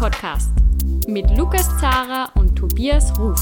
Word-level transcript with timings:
Alpin-Podcast 0.00 0.50
mit 1.08 1.36
Lukas 1.36 1.68
Zara 1.78 2.30
und 2.34 2.56
Tobias 2.56 3.12
Ruf. 3.18 3.38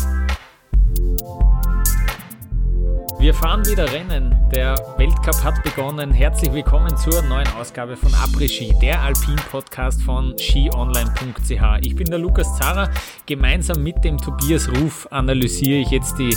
Wir 3.21 3.33
fahren 3.33 3.65
wieder 3.65 3.93
Rennen. 3.93 4.35
Der 4.53 4.75
Weltcup 4.97 5.45
hat 5.45 5.63
begonnen. 5.63 6.11
Herzlich 6.11 6.53
willkommen 6.53 6.97
zur 6.97 7.23
neuen 7.23 7.47
Ausgabe 7.61 7.97
von 7.97 8.13
Après-Ski, 8.13 8.75
der 8.83 9.01
Alpin-Podcast 9.03 10.03
von 10.03 10.37
skionline.ch. 10.37 11.87
Ich 11.87 11.95
bin 11.95 12.07
der 12.07 12.19
Lukas 12.19 12.59
Zara. 12.59 12.91
Gemeinsam 13.27 13.83
mit 13.85 14.05
dem 14.05 14.19
Tobias 14.19 14.69
Ruf 14.69 15.07
analysiere 15.13 15.79
ich 15.79 15.91
jetzt 15.91 16.19
die 16.19 16.37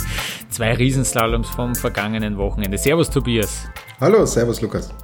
zwei 0.50 0.74
Riesenslaloms 0.74 1.48
vom 1.50 1.74
vergangenen 1.74 2.38
Wochenende. 2.38 2.78
Servus 2.78 3.10
Tobias. 3.10 3.68
Hallo, 4.00 4.24
servus 4.24 4.60
Lukas. 4.60 4.94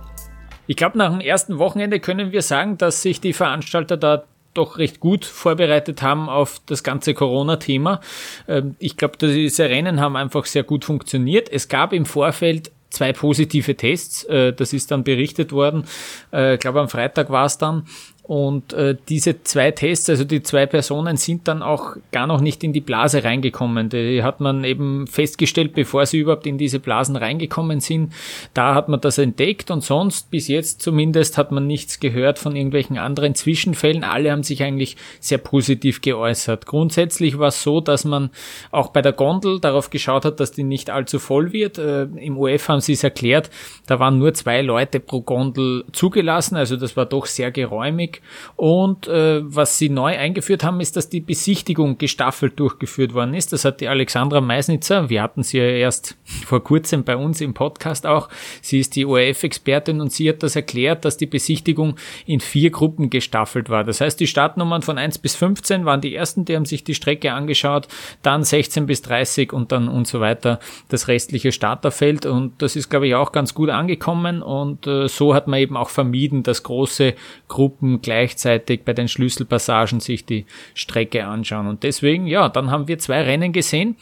Ich 0.68 0.76
glaube, 0.76 0.96
nach 0.96 1.10
dem 1.10 1.20
ersten 1.20 1.58
Wochenende 1.58 1.98
können 1.98 2.30
wir 2.30 2.42
sagen, 2.42 2.78
dass 2.78 3.02
sich 3.02 3.20
die 3.20 3.32
Veranstalter 3.32 3.96
da 3.96 4.24
doch 4.58 4.78
recht 4.78 5.00
gut 5.00 5.24
vorbereitet 5.24 6.02
haben 6.02 6.28
auf 6.28 6.60
das 6.66 6.82
ganze 6.82 7.14
Corona-Thema. 7.14 8.00
Ähm, 8.46 8.76
ich 8.78 8.96
glaube, 8.96 9.16
diese 9.18 9.64
Rennen 9.64 10.00
haben 10.00 10.16
einfach 10.16 10.44
sehr 10.44 10.64
gut 10.64 10.84
funktioniert. 10.84 11.48
Es 11.50 11.68
gab 11.68 11.92
im 11.92 12.04
Vorfeld 12.04 12.70
zwei 12.90 13.12
positive 13.12 13.76
Tests. 13.76 14.24
Äh, 14.24 14.52
das 14.52 14.72
ist 14.72 14.90
dann 14.90 15.04
berichtet 15.04 15.52
worden. 15.52 15.84
Äh, 16.32 16.54
ich 16.54 16.60
glaube, 16.60 16.80
am 16.80 16.88
Freitag 16.88 17.30
war 17.30 17.46
es 17.46 17.58
dann. 17.58 17.86
Und 18.28 18.74
äh, 18.74 18.94
diese 19.08 19.42
zwei 19.42 19.70
Tests, 19.70 20.10
also 20.10 20.22
die 20.22 20.42
zwei 20.42 20.66
Personen 20.66 21.16
sind 21.16 21.48
dann 21.48 21.62
auch 21.62 21.96
gar 22.12 22.26
noch 22.26 22.42
nicht 22.42 22.62
in 22.62 22.74
die 22.74 22.82
Blase 22.82 23.24
reingekommen. 23.24 23.88
Die 23.88 24.22
hat 24.22 24.40
man 24.40 24.64
eben 24.64 25.06
festgestellt, 25.06 25.72
bevor 25.72 26.04
sie 26.04 26.18
überhaupt 26.18 26.46
in 26.46 26.58
diese 26.58 26.78
Blasen 26.78 27.16
reingekommen 27.16 27.80
sind. 27.80 28.12
Da 28.52 28.74
hat 28.74 28.90
man 28.90 29.00
das 29.00 29.16
entdeckt 29.16 29.70
und 29.70 29.82
sonst 29.82 30.30
bis 30.30 30.46
jetzt 30.46 30.82
zumindest 30.82 31.38
hat 31.38 31.52
man 31.52 31.66
nichts 31.66 32.00
gehört 32.00 32.38
von 32.38 32.54
irgendwelchen 32.54 32.98
anderen 32.98 33.34
Zwischenfällen. 33.34 34.04
Alle 34.04 34.30
haben 34.30 34.42
sich 34.42 34.62
eigentlich 34.62 34.98
sehr 35.20 35.38
positiv 35.38 36.02
geäußert. 36.02 36.66
Grundsätzlich 36.66 37.38
war 37.38 37.48
es 37.48 37.62
so, 37.62 37.80
dass 37.80 38.04
man 38.04 38.28
auch 38.70 38.88
bei 38.88 39.00
der 39.00 39.12
Gondel 39.12 39.58
darauf 39.58 39.88
geschaut 39.88 40.26
hat, 40.26 40.38
dass 40.38 40.52
die 40.52 40.64
nicht 40.64 40.90
allzu 40.90 41.18
voll 41.18 41.54
wird. 41.54 41.78
Äh, 41.78 42.02
Im 42.02 42.36
UF 42.36 42.68
haben 42.68 42.82
sie 42.82 42.92
es 42.92 43.02
erklärt, 43.02 43.48
da 43.86 43.98
waren 43.98 44.18
nur 44.18 44.34
zwei 44.34 44.60
Leute 44.60 45.00
pro 45.00 45.22
Gondel 45.22 45.86
zugelassen, 45.92 46.56
also 46.56 46.76
das 46.76 46.94
war 46.94 47.06
doch 47.06 47.24
sehr 47.24 47.50
geräumig. 47.50 48.17
Und 48.56 49.08
äh, 49.08 49.40
was 49.42 49.78
sie 49.78 49.88
neu 49.88 50.16
eingeführt 50.16 50.64
haben, 50.64 50.80
ist, 50.80 50.96
dass 50.96 51.08
die 51.08 51.20
Besichtigung 51.20 51.98
gestaffelt 51.98 52.58
durchgeführt 52.58 53.14
worden 53.14 53.34
ist. 53.34 53.52
Das 53.52 53.64
hat 53.64 53.80
die 53.80 53.88
Alexandra 53.88 54.40
Meisnitzer, 54.40 55.08
wir 55.08 55.22
hatten 55.22 55.42
sie 55.42 55.58
ja 55.58 55.64
erst 55.64 56.16
vor 56.24 56.62
kurzem 56.62 57.04
bei 57.04 57.16
uns 57.16 57.40
im 57.40 57.54
Podcast 57.54 58.06
auch. 58.06 58.28
Sie 58.62 58.78
ist 58.78 58.96
die 58.96 59.04
ORF-Expertin 59.04 60.00
und 60.00 60.12
sie 60.12 60.28
hat 60.28 60.42
das 60.42 60.56
erklärt, 60.56 61.04
dass 61.04 61.16
die 61.16 61.26
Besichtigung 61.26 61.96
in 62.26 62.40
vier 62.40 62.70
Gruppen 62.70 63.10
gestaffelt 63.10 63.70
war. 63.70 63.84
Das 63.84 64.00
heißt, 64.00 64.18
die 64.20 64.26
Startnummern 64.26 64.82
von 64.82 64.98
1 64.98 65.18
bis 65.18 65.36
15 65.36 65.84
waren 65.84 66.00
die 66.00 66.14
ersten, 66.14 66.44
die 66.44 66.56
haben 66.56 66.64
sich 66.64 66.84
die 66.84 66.94
Strecke 66.94 67.32
angeschaut, 67.32 67.88
dann 68.22 68.44
16 68.44 68.86
bis 68.86 69.02
30 69.02 69.52
und 69.52 69.72
dann 69.72 69.88
und 69.88 70.06
so 70.06 70.20
weiter 70.20 70.60
das 70.88 71.08
restliche 71.08 71.52
Starterfeld. 71.52 72.26
Und 72.26 72.60
das 72.62 72.76
ist, 72.76 72.88
glaube 72.88 73.06
ich, 73.06 73.14
auch 73.14 73.32
ganz 73.32 73.54
gut 73.54 73.70
angekommen. 73.70 74.42
Und 74.42 74.86
äh, 74.86 75.08
so 75.08 75.34
hat 75.34 75.48
man 75.48 75.60
eben 75.60 75.76
auch 75.76 75.90
vermieden, 75.90 76.42
dass 76.42 76.62
große 76.62 77.14
Gruppen 77.48 78.02
gleichzeitig 78.08 78.84
bei 78.86 78.94
den 78.94 79.06
Schlüsselpassagen 79.06 80.00
sich 80.00 80.24
die 80.24 80.46
Strecke 80.72 81.26
anschauen. 81.26 81.66
Und 81.66 81.82
deswegen, 81.82 82.26
ja, 82.26 82.48
dann 82.48 82.70
haben 82.70 82.88
wir 82.88 82.98
zwei 82.98 83.20
Rennen 83.20 83.52
gesehen 83.52 83.96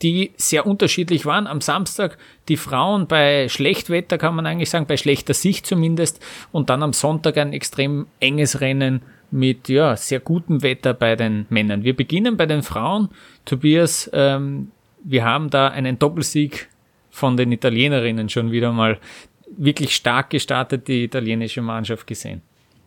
die 0.00 0.32
sehr 0.36 0.66
unterschiedlich 0.66 1.26
waren. 1.26 1.46
Am 1.46 1.60
Samstag 1.60 2.18
die 2.48 2.56
Frauen 2.56 3.06
bei 3.06 3.48
Schlechtwetter, 3.48 4.18
kann 4.18 4.34
man 4.34 4.46
eigentlich 4.46 4.68
sagen, 4.68 4.86
bei 4.88 4.96
schlechter 4.96 5.32
Sicht 5.32 5.64
zumindest. 5.64 6.20
Und 6.50 6.70
dann 6.70 6.82
am 6.82 6.92
Sonntag 6.92 7.38
ein 7.38 7.52
extrem 7.52 8.08
enges 8.18 8.60
Rennen 8.60 9.02
mit 9.30 9.68
ja, 9.68 9.94
sehr 9.94 10.18
gutem 10.18 10.64
Wetter 10.64 10.92
bei 10.92 11.14
den 11.14 11.46
Männern. 11.50 11.84
Wir 11.84 11.94
beginnen 11.94 12.36
bei 12.36 12.46
den 12.46 12.64
Frauen. 12.64 13.10
Tobias, 13.44 14.10
ähm, 14.12 14.72
wir 15.04 15.24
haben 15.24 15.50
da 15.50 15.68
einen 15.68 16.00
Doppelsieg 16.00 16.68
von 17.10 17.36
den 17.36 17.52
Italienerinnen 17.52 18.28
schon 18.28 18.50
wieder 18.50 18.72
mal 18.72 18.98
wirklich 19.56 19.94
stark 19.94 20.30
gestartet, 20.30 20.88
die 20.88 21.04
italienische 21.04 21.62
Mannschaft 21.62 22.08
gesehen 22.08 22.42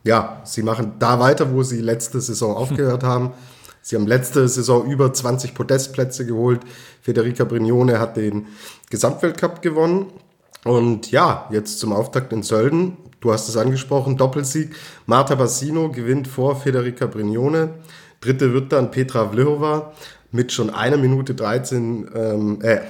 ja, 0.06 0.40
sie 0.44 0.62
machen 0.62 0.92
da 0.98 1.20
weiter, 1.20 1.52
wo 1.52 1.62
sie 1.62 1.80
letzte 1.80 2.20
Saison 2.20 2.56
aufgehört 2.56 3.02
haben. 3.02 3.32
Sie 3.82 3.96
haben 3.96 4.06
letzte 4.06 4.48
Saison 4.48 4.90
über 4.90 5.12
20 5.12 5.54
Podestplätze 5.54 6.26
geholt. 6.26 6.60
Federica 7.02 7.44
Brignone 7.44 8.00
hat 8.00 8.16
den 8.16 8.46
Gesamtweltcup 8.90 9.62
gewonnen. 9.62 10.06
Und 10.64 11.12
ja, 11.12 11.48
jetzt 11.52 11.78
zum 11.78 11.92
Auftakt 11.92 12.32
in 12.32 12.42
Sölden. 12.42 12.96
Du 13.20 13.32
hast 13.32 13.48
es 13.48 13.56
angesprochen, 13.56 14.16
Doppelsieg. 14.16 14.74
Marta 15.06 15.34
Bassino 15.34 15.90
gewinnt 15.90 16.26
vor 16.26 16.56
Federica 16.56 17.06
Brignone. 17.06 17.74
Dritte 18.20 18.52
wird 18.52 18.72
dann 18.72 18.90
Petra 18.90 19.28
Vlhova 19.28 19.92
mit 20.32 20.52
schon 20.52 20.70
einer 20.70 20.96
Minute 20.96 21.34
13, 21.34 22.10
ähm, 22.14 22.58
äh, 22.62 22.80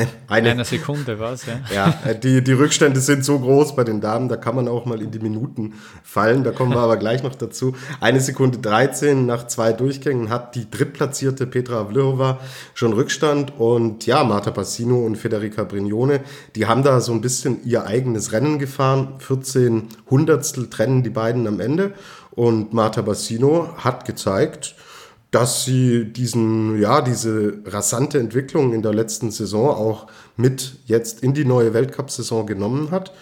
Ne, 0.00 0.08
eine, 0.28 0.52
eine 0.52 0.64
Sekunde 0.64 1.20
was, 1.20 1.44
ja. 1.44 1.60
Ja, 1.74 2.14
die, 2.14 2.42
die 2.42 2.52
Rückstände 2.52 3.00
sind 3.00 3.22
so 3.22 3.38
groß 3.38 3.76
bei 3.76 3.84
den 3.84 4.00
Damen, 4.00 4.30
da 4.30 4.36
kann 4.36 4.56
man 4.56 4.66
auch 4.66 4.86
mal 4.86 5.02
in 5.02 5.10
die 5.10 5.18
Minuten 5.18 5.74
fallen. 6.02 6.42
Da 6.42 6.52
kommen 6.52 6.72
wir 6.72 6.80
aber 6.80 6.96
gleich 6.96 7.22
noch 7.22 7.34
dazu. 7.34 7.74
Eine 8.00 8.20
Sekunde 8.20 8.56
13 8.58 9.26
nach 9.26 9.46
zwei 9.46 9.74
Durchgängen 9.74 10.30
hat 10.30 10.54
die 10.54 10.70
drittplatzierte 10.70 11.46
Petra 11.46 11.84
Vlhova 11.84 12.40
schon 12.72 12.94
Rückstand. 12.94 13.52
Und 13.58 14.06
ja, 14.06 14.24
Marta 14.24 14.52
Passino 14.52 15.04
und 15.04 15.16
Federica 15.16 15.64
Brignone, 15.64 16.20
die 16.56 16.64
haben 16.64 16.82
da 16.82 17.02
so 17.02 17.12
ein 17.12 17.20
bisschen 17.20 17.62
ihr 17.64 17.84
eigenes 17.84 18.32
Rennen 18.32 18.58
gefahren. 18.58 19.16
14 19.18 19.88
Hundertstel 20.08 20.70
trennen 20.70 21.02
die 21.02 21.10
beiden 21.10 21.46
am 21.46 21.60
Ende. 21.60 21.92
Und 22.30 22.72
Marta 22.72 23.02
Bassino 23.02 23.74
hat 23.76 24.06
gezeigt, 24.06 24.76
dass 25.30 25.64
sie 25.64 26.12
diesen, 26.12 26.80
ja, 26.80 27.02
diese 27.02 27.58
rasante 27.64 28.18
Entwicklung 28.18 28.72
in 28.72 28.82
der 28.82 28.92
letzten 28.92 29.30
Saison 29.30 29.68
auch 29.70 30.06
mit 30.36 30.78
jetzt 30.86 31.22
in 31.22 31.34
die 31.34 31.44
neue 31.44 31.72
Weltcup-Saison 31.72 32.46
genommen 32.46 32.90
hat 32.90 33.12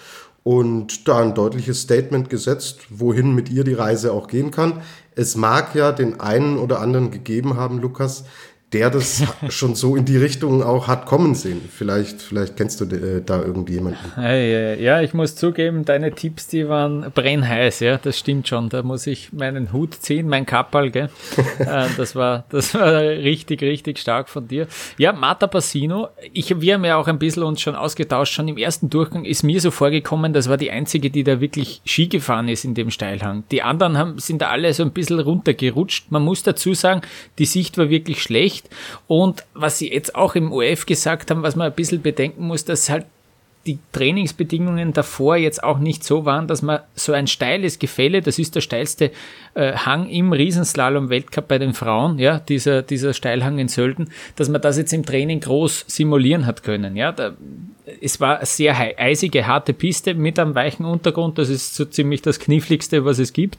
und 0.42 1.06
da 1.06 1.18
ein 1.18 1.34
deutliches 1.34 1.82
Statement 1.82 2.30
gesetzt, 2.30 2.80
wohin 2.88 3.34
mit 3.34 3.50
ihr 3.50 3.64
die 3.64 3.74
Reise 3.74 4.12
auch 4.12 4.28
gehen 4.28 4.50
kann. 4.50 4.80
Es 5.14 5.36
mag 5.36 5.74
ja 5.74 5.92
den 5.92 6.20
einen 6.20 6.56
oder 6.56 6.80
anderen 6.80 7.10
gegeben 7.10 7.56
haben, 7.56 7.80
Lukas, 7.80 8.24
der 8.72 8.90
das 8.90 9.22
schon 9.48 9.74
so 9.74 9.96
in 9.96 10.04
die 10.04 10.16
Richtung 10.16 10.62
auch 10.62 10.88
hat 10.88 11.06
kommen 11.06 11.34
sehen. 11.34 11.60
Vielleicht, 11.70 12.20
vielleicht 12.20 12.56
kennst 12.56 12.80
du 12.80 12.84
äh, 12.84 13.22
da 13.24 13.42
irgendjemanden. 13.42 13.98
Ja, 14.18 15.00
ich 15.00 15.14
muss 15.14 15.36
zugeben, 15.36 15.84
deine 15.84 16.12
Tipps, 16.12 16.48
die 16.48 16.68
waren 16.68 17.10
brennheiß, 17.14 17.80
ja, 17.80 17.96
das 17.98 18.18
stimmt 18.18 18.48
schon. 18.48 18.68
Da 18.68 18.82
muss 18.82 19.06
ich 19.06 19.32
meinen 19.32 19.72
Hut 19.72 19.94
ziehen, 19.94 20.28
mein 20.28 20.46
Kappal, 20.46 20.90
gell. 20.90 21.08
Äh, 21.58 21.86
das 21.96 22.14
war, 22.14 22.44
das 22.50 22.74
war 22.74 23.00
richtig, 23.00 23.62
richtig 23.62 23.98
stark 23.98 24.28
von 24.28 24.46
dir. 24.46 24.68
Ja, 24.96 25.12
Marta 25.12 25.46
Bassino, 25.46 26.08
ich, 26.32 26.60
wir 26.60 26.74
haben 26.74 26.84
ja 26.84 26.96
auch 26.96 27.08
ein 27.08 27.18
bisschen 27.18 27.42
uns 27.42 27.60
schon 27.60 27.74
ausgetauscht, 27.74 28.32
schon 28.32 28.48
im 28.48 28.56
ersten 28.56 28.90
Durchgang 28.90 29.24
ist 29.24 29.42
mir 29.42 29.60
so 29.60 29.70
vorgekommen, 29.70 30.32
das 30.32 30.48
war 30.48 30.56
die 30.56 30.70
einzige, 30.70 31.10
die 31.10 31.24
da 31.24 31.40
wirklich 31.40 31.80
Ski 31.84 32.06
gefahren 32.06 32.48
ist 32.48 32.64
in 32.64 32.74
dem 32.74 32.90
Steilhang. 32.90 33.44
Die 33.50 33.62
anderen 33.62 33.98
haben, 33.98 34.18
sind 34.18 34.40
da 34.40 34.50
alle 34.50 34.72
so 34.72 34.82
ein 34.82 34.92
bisschen 34.92 35.18
runtergerutscht. 35.20 36.10
Man 36.10 36.22
muss 36.22 36.42
dazu 36.42 36.74
sagen, 36.74 37.02
die 37.38 37.44
Sicht 37.44 37.76
war 37.76 37.90
wirklich 37.90 38.22
schlecht 38.22 38.57
nicht. 38.58 38.74
Und 39.06 39.44
was 39.54 39.78
sie 39.78 39.92
jetzt 39.92 40.14
auch 40.14 40.34
im 40.34 40.52
OF 40.52 40.86
gesagt 40.86 41.30
haben, 41.30 41.42
was 41.42 41.56
man 41.56 41.68
ein 41.68 41.74
bisschen 41.74 42.02
bedenken 42.02 42.46
muss, 42.46 42.64
dass 42.64 42.90
halt 42.90 43.06
die 43.66 43.78
Trainingsbedingungen 43.92 44.94
davor 44.94 45.36
jetzt 45.36 45.62
auch 45.62 45.78
nicht 45.78 46.02
so 46.02 46.24
waren, 46.24 46.46
dass 46.46 46.62
man 46.62 46.80
so 46.94 47.12
ein 47.12 47.26
steiles 47.26 47.78
Gefälle, 47.78 48.22
das 48.22 48.38
ist 48.38 48.54
der 48.54 48.62
steilste 48.62 49.10
äh, 49.54 49.72
Hang 49.72 50.08
im 50.08 50.32
Riesenslalom-Weltcup 50.32 51.46
bei 51.48 51.58
den 51.58 51.74
Frauen, 51.74 52.18
ja, 52.18 52.38
dieser, 52.38 52.82
dieser 52.82 53.12
Steilhang 53.12 53.58
in 53.58 53.68
Sölden, 53.68 54.10
dass 54.36 54.48
man 54.48 54.62
das 54.62 54.78
jetzt 54.78 54.94
im 54.94 55.04
Training 55.04 55.40
groß 55.40 55.84
simulieren 55.86 56.46
hat 56.46 56.62
können, 56.62 56.96
ja. 56.96 57.12
Da, 57.12 57.34
es 58.00 58.20
war 58.20 58.36
eine 58.36 58.46
sehr 58.46 58.74
eisige, 58.98 59.46
harte 59.46 59.74
Piste 59.74 60.14
mit 60.14 60.38
einem 60.38 60.54
weichen 60.54 60.86
Untergrund, 60.86 61.36
das 61.36 61.50
ist 61.50 61.74
so 61.74 61.84
ziemlich 61.84 62.22
das 62.22 62.38
kniffligste, 62.38 63.04
was 63.04 63.18
es 63.18 63.34
gibt. 63.34 63.58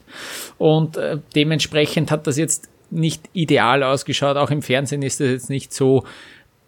Und 0.58 0.98
äh, 0.98 1.18
dementsprechend 1.36 2.10
hat 2.10 2.26
das 2.26 2.38
jetzt 2.38 2.70
nicht 2.92 3.30
ideal 3.34 3.84
ausgeschaut. 3.84 4.38
Auch 4.38 4.52
im 4.52 4.62
Fernsehen 4.62 5.02
ist 5.02 5.20
das 5.20 5.28
jetzt 5.28 5.50
nicht 5.50 5.74
so 5.74 6.04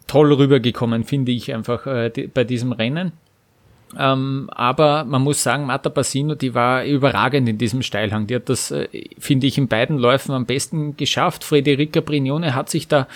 toll 0.07 0.33
rübergekommen, 0.33 1.03
finde 1.03 1.31
ich 1.31 1.53
einfach 1.53 1.87
äh, 1.87 2.11
bei 2.33 2.43
diesem 2.43 2.71
Rennen. 2.71 3.13
Ähm, 3.97 4.49
aber 4.53 5.03
man 5.03 5.21
muss 5.21 5.43
sagen, 5.43 5.65
Marta 5.65 5.89
Bassino, 5.89 6.35
die 6.35 6.53
war 6.53 6.85
überragend 6.85 7.47
in 7.49 7.57
diesem 7.57 7.81
Steilhang. 7.81 8.27
Die 8.27 8.35
hat 8.35 8.49
das, 8.49 8.71
äh, 8.71 8.87
finde 9.19 9.47
ich, 9.47 9.57
in 9.57 9.67
beiden 9.67 9.97
Läufen 9.97 10.33
am 10.33 10.45
besten 10.45 10.95
geschafft. 10.95 11.43
Frederica 11.43 11.99
Brignone 11.99 12.55
hat 12.55 12.69
sich 12.69 12.87
da 12.87 13.07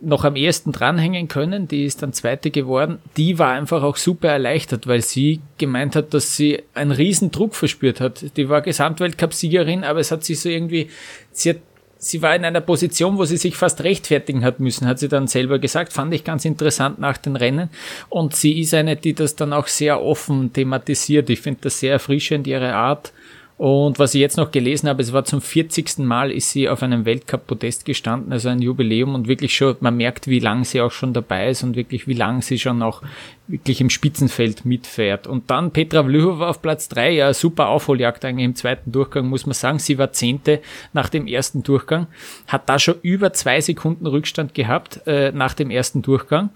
noch 0.00 0.24
am 0.24 0.36
ehesten 0.36 0.72
dranhängen 0.72 1.28
können. 1.28 1.68
Die 1.68 1.84
ist 1.84 2.02
dann 2.02 2.12
Zweite 2.12 2.50
geworden. 2.50 2.98
Die 3.16 3.38
war 3.38 3.52
einfach 3.52 3.82
auch 3.82 3.96
super 3.96 4.28
erleichtert, 4.28 4.86
weil 4.86 5.02
sie 5.02 5.40
gemeint 5.58 5.94
hat, 5.94 6.14
dass 6.14 6.36
sie 6.36 6.62
einen 6.72 6.92
riesen 6.92 7.30
Druck 7.30 7.54
verspürt 7.54 8.00
hat. 8.00 8.36
Die 8.36 8.48
war 8.48 8.62
Gesamtweltcup-Siegerin, 8.62 9.84
aber 9.84 10.00
es 10.00 10.10
hat 10.10 10.24
sich 10.24 10.40
so 10.40 10.48
irgendwie, 10.48 10.88
sie 11.32 11.50
hat 11.50 11.56
sie 12.00 12.22
war 12.22 12.34
in 12.34 12.44
einer 12.44 12.62
Position, 12.62 13.18
wo 13.18 13.24
sie 13.24 13.36
sich 13.36 13.56
fast 13.56 13.84
rechtfertigen 13.84 14.42
hat 14.42 14.58
müssen, 14.58 14.86
hat 14.86 14.98
sie 14.98 15.08
dann 15.08 15.26
selber 15.26 15.58
gesagt, 15.58 15.92
fand 15.92 16.12
ich 16.14 16.24
ganz 16.24 16.44
interessant 16.44 16.98
nach 16.98 17.18
den 17.18 17.36
Rennen. 17.36 17.68
Und 18.08 18.34
sie 18.34 18.58
ist 18.60 18.74
eine, 18.74 18.96
die 18.96 19.12
das 19.12 19.36
dann 19.36 19.52
auch 19.52 19.66
sehr 19.66 20.02
offen 20.02 20.52
thematisiert. 20.52 21.28
Ich 21.30 21.42
finde 21.42 21.60
das 21.62 21.78
sehr 21.78 21.92
erfrischend, 21.92 22.46
ihre 22.46 22.74
Art. 22.74 23.12
Und 23.58 23.98
was 23.98 24.14
ich 24.14 24.22
jetzt 24.22 24.38
noch 24.38 24.52
gelesen 24.52 24.88
habe, 24.88 25.02
es 25.02 25.12
war 25.12 25.26
zum 25.26 25.42
40. 25.42 25.98
Mal 25.98 26.30
ist 26.30 26.50
sie 26.50 26.70
auf 26.70 26.82
einem 26.82 27.04
Weltcup-Podest 27.04 27.84
gestanden, 27.84 28.32
also 28.32 28.48
ein 28.48 28.62
Jubiläum 28.62 29.14
und 29.14 29.28
wirklich 29.28 29.54
schon, 29.54 29.76
man 29.80 29.98
merkt, 29.98 30.28
wie 30.28 30.38
lang 30.38 30.64
sie 30.64 30.80
auch 30.80 30.92
schon 30.92 31.12
dabei 31.12 31.50
ist 31.50 31.62
und 31.62 31.76
wirklich, 31.76 32.08
wie 32.08 32.14
lang 32.14 32.40
sie 32.40 32.58
schon 32.58 32.82
auch 32.82 33.02
wirklich 33.50 33.80
im 33.80 33.90
Spitzenfeld 33.90 34.64
mitfährt. 34.64 35.26
Und 35.26 35.50
dann 35.50 35.72
Petra 35.72 36.04
Vlhova 36.04 36.48
auf 36.48 36.62
Platz 36.62 36.88
drei, 36.88 37.10
ja, 37.10 37.34
super 37.34 37.68
Aufholjagd 37.68 38.24
eigentlich 38.24 38.44
im 38.44 38.54
zweiten 38.54 38.92
Durchgang, 38.92 39.26
muss 39.26 39.46
man 39.46 39.54
sagen. 39.54 39.78
Sie 39.78 39.98
war 39.98 40.12
Zehnte 40.12 40.60
nach 40.92 41.08
dem 41.08 41.26
ersten 41.26 41.62
Durchgang, 41.62 42.06
hat 42.46 42.68
da 42.68 42.78
schon 42.78 42.96
über 43.02 43.32
zwei 43.32 43.60
Sekunden 43.60 44.06
Rückstand 44.06 44.54
gehabt 44.54 45.00
äh, 45.06 45.32
nach 45.32 45.54
dem 45.54 45.70
ersten 45.70 46.02
Durchgang. 46.02 46.50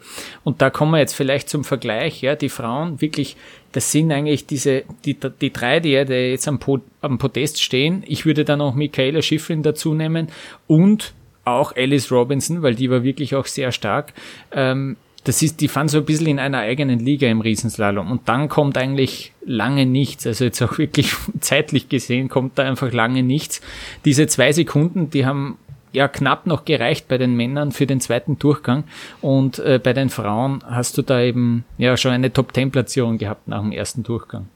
Und 0.45 0.63
da 0.63 0.71
kommen 0.71 0.93
wir 0.93 0.99
jetzt 0.99 1.15
vielleicht 1.15 1.49
zum 1.49 1.65
Vergleich, 1.65 2.23
ja, 2.23 2.37
die 2.37 2.49
Frauen 2.49 3.01
wirklich, 3.01 3.37
das 3.73 3.91
sind 3.91 4.13
eigentlich 4.13 4.47
diese, 4.47 4.85
die, 5.05 5.17
die 5.41 5.53
drei, 5.53 5.81
die, 5.81 6.05
die 6.05 6.13
jetzt 6.31 6.47
am, 6.49 6.59
Pod, 6.59 6.83
am 7.01 7.19
Podest 7.19 7.63
stehen. 7.63 8.05
Ich 8.07 8.25
würde 8.25 8.45
dann 8.45 8.61
auch 8.61 8.75
Michaela 8.75 9.21
Schifrin 9.23 9.63
dazu 9.63 9.95
nehmen 9.95 10.29
und 10.67 11.13
auch 11.45 11.77
Alice 11.77 12.11
Robinson, 12.11 12.63
weil 12.63 12.75
die 12.75 12.91
war 12.91 13.03
wirklich 13.03 13.35
auch 13.35 13.47
sehr 13.47 13.71
stark. 13.73 14.15
Ähm, 14.53 14.97
das 15.25 15.41
ist, 15.41 15.61
die 15.61 15.69
fahren 15.69 15.89
so 15.89 15.99
ein 15.99 16.05
bisschen 16.05 16.27
in 16.27 16.39
einer 16.39 16.59
eigenen 16.59 17.01
Liga 17.01 17.27
im 17.29 17.41
Riesenslalom 17.41 18.11
und 18.11 18.29
dann 18.29 18.49
kommt 18.49 18.77
eigentlich 18.77 19.33
lange 19.45 19.87
nichts. 19.87 20.27
Also 20.27 20.45
jetzt 20.45 20.61
auch 20.63 20.79
wirklich 20.79 21.15
zeitlich 21.41 21.89
gesehen 21.89 22.29
kommt 22.29 22.59
da 22.59 22.65
einfach 22.65 22.93
lange 22.93 23.23
nichts. 23.23 23.63
Diese 24.05 24.27
zwei 24.27 24.53
Sekunden, 24.53 25.11
die 25.11 25.25
haben 25.25 25.59
ja 25.93 26.09
knapp 26.09 26.47
noch 26.47 26.65
gereicht 26.65 27.09
bei 27.09 27.19
den 27.19 27.35
Männern 27.37 27.73
für 27.73 27.87
den 27.87 28.01
zweiten 28.01 28.39
Durchgang 28.39 28.85
und 29.23 29.61
äh, 29.61 29.81
bei 29.83 29.93
den 29.93 30.11
Frauen 30.11 30.63
hast 30.67 30.99
du 30.99 31.03
da 31.03 31.21
eben 31.21 31.65
ja 31.79 31.97
schon 31.97 32.11
eine 32.11 32.33
Top-10-Platzierung 32.33 33.17
gehabt 33.17 33.49
nach 33.49 33.63
dem 33.63 33.73
ersten 33.73 34.03
Durchgang. 34.03 34.49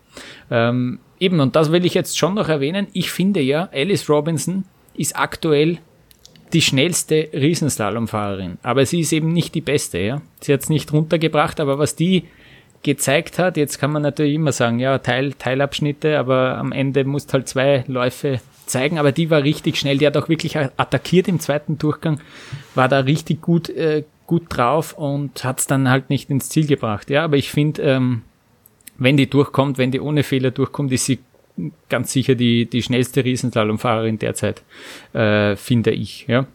Ähm, 0.51 0.99
eben, 1.21 1.41
und 1.41 1.57
das 1.57 1.73
will 1.73 1.87
ich 1.87 1.95
jetzt 1.95 2.19
schon 2.19 2.35
noch 2.35 2.49
erwähnen. 2.49 2.89
Ich 2.93 3.11
finde 3.11 3.41
ja, 3.41 3.69
Alice 3.73 4.11
Robinson 4.11 4.65
ist 4.95 5.17
aktuell 5.17 5.79
die 6.53 6.63
schnellste 6.63 7.29
Riesenslalomfahrerin. 7.33 8.59
Aber 8.63 8.87
sie 8.87 9.01
ist 9.01 9.13
eben 9.13 9.33
nicht 9.33 9.55
die 9.55 9.61
beste, 9.61 9.99
ja. 9.99 10.23
Sie 10.41 10.53
hat 10.53 10.61
es 10.61 10.69
nicht 10.69 10.93
runtergebracht, 10.93 11.61
aber 11.61 11.79
was 11.79 11.97
die 11.97 12.25
gezeigt 12.83 13.39
hat, 13.39 13.57
jetzt 13.57 13.79
kann 13.79 13.93
man 13.93 14.03
natürlich 14.03 14.35
immer 14.35 14.53
sagen, 14.53 14.79
ja, 14.79 14.99
Teil, 14.99 15.33
Teilabschnitte, 15.33 16.19
aber 16.19 16.59
am 16.59 16.73
Ende 16.73 17.05
musst 17.05 17.33
halt 17.33 17.49
zwei 17.49 17.85
Läufe 17.89 18.41
zeigen, 18.67 18.99
aber 18.99 19.13
die 19.13 19.31
war 19.31 19.43
richtig 19.43 19.77
schnell, 19.77 19.99
die 19.99 20.07
hat 20.07 20.17
auch 20.17 20.29
wirklich 20.29 20.57
attackiert 20.57 21.27
im 21.29 21.41
zweiten 21.41 21.79
Durchgang, 21.79 22.21
war 22.75 22.89
da 22.89 23.01
richtig 23.01 23.41
gut, 23.41 23.69
äh, 23.69 24.05
gut 24.27 24.45
drauf 24.49 24.93
und 24.93 25.43
hat 25.43 25.59
es 25.61 25.67
dann 25.67 25.89
halt 25.89 26.11
nicht 26.11 26.31
ins 26.31 26.51
Ziel 26.51 26.67
gebracht. 26.67 27.11
Ja, 27.11 27.25
aber 27.25 27.37
ich 27.37 27.51
finde, 27.51 27.83
ähm, 27.83 28.23
wenn 28.99 29.17
die 29.17 29.29
durchkommt, 29.29 29.79
wenn 29.79 29.91
die 29.91 30.01
ohne 30.01 30.23
Fehler 30.23 30.51
durchkommt, 30.51 30.93
ist 30.93 31.07
sie 31.07 31.19
ganz 31.89 32.13
sicher 32.13 32.35
die, 32.35 32.67
die 32.67 32.83
schnellste 32.83 33.25
Riesenslalomfahrerin 33.25 34.19
derzeit, 34.19 34.63
äh, 35.13 35.57
finde 35.57 35.91
ich. 35.91 36.27
Ja. 36.27 36.47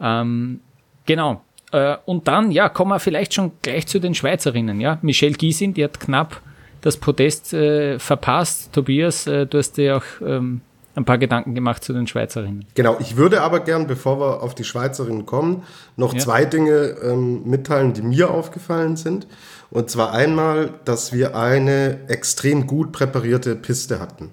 Ähm, 0.00 0.60
genau. 1.06 1.42
Äh, 1.72 1.96
und 2.04 2.28
dann, 2.28 2.50
ja, 2.50 2.68
kommen 2.68 2.90
wir 2.90 3.00
vielleicht 3.00 3.34
schon 3.34 3.52
gleich 3.62 3.86
zu 3.86 3.98
den 3.98 4.14
Schweizerinnen. 4.14 4.80
Ja. 4.80 4.98
Michelle 5.02 5.34
Giesin, 5.34 5.74
die 5.74 5.84
hat 5.84 6.00
knapp 6.00 6.40
das 6.80 6.96
Podest 6.96 7.54
äh, 7.54 7.98
verpasst. 7.98 8.72
Tobias, 8.72 9.26
äh, 9.26 9.46
du 9.46 9.58
hast 9.58 9.76
dir 9.78 9.96
auch 9.96 10.04
ähm, 10.24 10.60
ein 10.94 11.04
paar 11.04 11.18
Gedanken 11.18 11.54
gemacht 11.54 11.82
zu 11.82 11.92
den 11.92 12.06
Schweizerinnen. 12.06 12.66
Genau, 12.74 12.96
ich 13.00 13.16
würde 13.16 13.40
aber 13.40 13.60
gern, 13.60 13.86
bevor 13.86 14.20
wir 14.20 14.42
auf 14.42 14.54
die 14.54 14.64
Schweizerinnen 14.64 15.24
kommen, 15.24 15.62
noch 15.96 16.12
ja. 16.12 16.20
zwei 16.20 16.44
Dinge 16.44 16.96
ähm, 17.02 17.42
mitteilen, 17.44 17.94
die 17.94 18.02
mir 18.02 18.30
aufgefallen 18.30 18.96
sind. 18.96 19.26
Und 19.72 19.88
zwar 19.88 20.12
einmal, 20.12 20.74
dass 20.84 21.14
wir 21.14 21.34
eine 21.34 22.00
extrem 22.08 22.66
gut 22.66 22.92
präparierte 22.92 23.56
Piste 23.56 24.00
hatten 24.00 24.30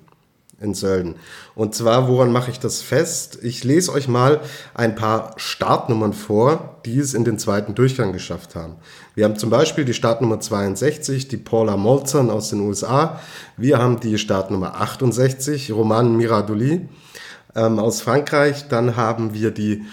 in 0.59 0.73
Sölden. 0.73 1.15
Und 1.55 1.73
zwar, 1.73 2.09
woran 2.09 2.33
mache 2.33 2.51
ich 2.51 2.59
das 2.59 2.81
fest? 2.81 3.39
Ich 3.41 3.63
lese 3.63 3.93
euch 3.93 4.09
mal 4.09 4.41
ein 4.73 4.95
paar 4.95 5.31
Startnummern 5.37 6.11
vor, 6.11 6.81
die 6.85 6.99
es 6.99 7.13
in 7.13 7.23
den 7.23 7.39
zweiten 7.39 7.73
Durchgang 7.73 8.11
geschafft 8.11 8.55
haben. 8.55 8.75
Wir 9.15 9.23
haben 9.23 9.37
zum 9.37 9.49
Beispiel 9.49 9.85
die 9.85 9.93
Startnummer 9.93 10.41
62, 10.41 11.29
die 11.29 11.37
Paula 11.37 11.77
Molzern 11.77 12.29
aus 12.29 12.49
den 12.49 12.59
USA. 12.59 13.21
Wir 13.55 13.77
haben 13.77 14.01
die 14.01 14.17
Startnummer 14.17 14.81
68, 14.81 15.71
Roman 15.71 16.17
Miradoli 16.17 16.89
ähm, 17.55 17.79
aus 17.79 18.01
Frankreich. 18.01 18.67
Dann 18.67 18.97
haben 18.97 19.33
wir 19.33 19.51
die 19.51 19.85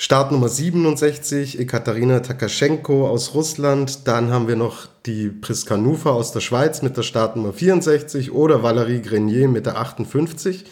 Startnummer 0.00 0.48
67, 0.48 1.58
Ekaterina 1.58 2.20
Takaschenko 2.20 3.08
aus 3.08 3.34
Russland. 3.34 4.06
Dann 4.06 4.30
haben 4.30 4.46
wir 4.46 4.54
noch 4.54 4.86
die 5.06 5.28
Priska 5.28 5.76
Nufa 5.76 6.10
aus 6.10 6.30
der 6.30 6.38
Schweiz 6.38 6.82
mit 6.82 6.96
der 6.96 7.02
Startnummer 7.02 7.52
64 7.52 8.30
oder 8.30 8.62
Valérie 8.62 9.02
Grenier 9.02 9.48
mit 9.48 9.66
der 9.66 9.76
58. 9.76 10.66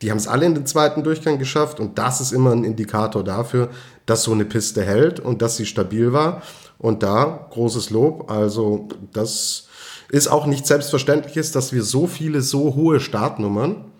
Die 0.00 0.10
haben 0.10 0.16
es 0.16 0.26
alle 0.26 0.46
in 0.46 0.54
den 0.54 0.64
zweiten 0.64 1.02
Durchgang 1.02 1.38
geschafft 1.38 1.78
und 1.78 1.98
das 1.98 2.22
ist 2.22 2.32
immer 2.32 2.52
ein 2.52 2.64
Indikator 2.64 3.22
dafür, 3.22 3.68
dass 4.06 4.22
so 4.22 4.32
eine 4.32 4.46
Piste 4.46 4.82
hält 4.82 5.20
und 5.20 5.42
dass 5.42 5.58
sie 5.58 5.66
stabil 5.66 6.14
war. 6.14 6.40
Und 6.78 7.02
da 7.02 7.46
großes 7.50 7.90
Lob. 7.90 8.30
Also 8.30 8.88
das 9.12 9.68
ist 10.08 10.28
auch 10.28 10.46
nicht 10.46 10.66
selbstverständlich 10.66 11.34
dass 11.52 11.74
wir 11.74 11.82
so 11.82 12.06
viele 12.06 12.40
so 12.40 12.74
hohe 12.74 12.98
Startnummern 12.98 13.92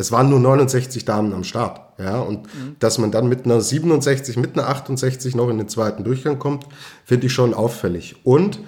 es 0.00 0.10
waren 0.10 0.30
nur 0.30 0.40
69 0.40 1.04
Damen 1.04 1.32
am 1.32 1.44
Start. 1.44 1.80
Ja, 1.98 2.20
und 2.20 2.42
mhm. 2.44 2.76
dass 2.78 2.98
man 2.98 3.10
dann 3.10 3.28
mit 3.28 3.44
einer 3.44 3.60
67, 3.60 4.36
mit 4.38 4.58
einer 4.58 4.68
68 4.68 5.34
noch 5.34 5.50
in 5.50 5.58
den 5.58 5.68
zweiten 5.68 6.02
Durchgang 6.02 6.38
kommt, 6.38 6.64
finde 7.04 7.26
ich 7.26 7.32
schon 7.32 7.52
auffällig. 7.52 8.16
Und 8.24 8.60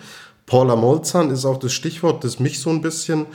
Paula 0.47 0.77
Molzahn 0.77 1.31
ist 1.31 1.47
auch 1.47 1.59
das 1.59 1.73
Stichwort, 1.73 2.25
das 2.25 2.41
mich 2.41 2.61
so 2.61 2.69
ein 2.69 2.83
bisschen 2.83 3.27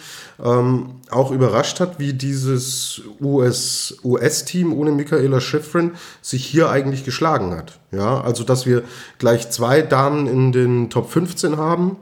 ähm, 0.43 0.97
auch 1.09 1.31
überrascht 1.31 1.79
hat, 1.79 1.99
wie 1.99 2.13
dieses 2.13 3.01
US-Team 3.21 4.71
US 4.71 4.77
ohne 4.77 4.91
Michaela 4.91 5.41
Schifrin 5.41 5.93
sich 6.21 6.45
hier 6.45 6.69
eigentlich 6.69 7.05
geschlagen 7.05 7.55
hat. 7.55 7.79
Ja, 7.91 8.21
also 8.21 8.43
dass 8.43 8.65
wir 8.67 8.83
gleich 9.17 9.49
zwei 9.49 9.81
Damen 9.81 10.27
in 10.27 10.51
den 10.51 10.89
Top 10.91 11.09
15 11.09 11.57
haben, 11.57 11.95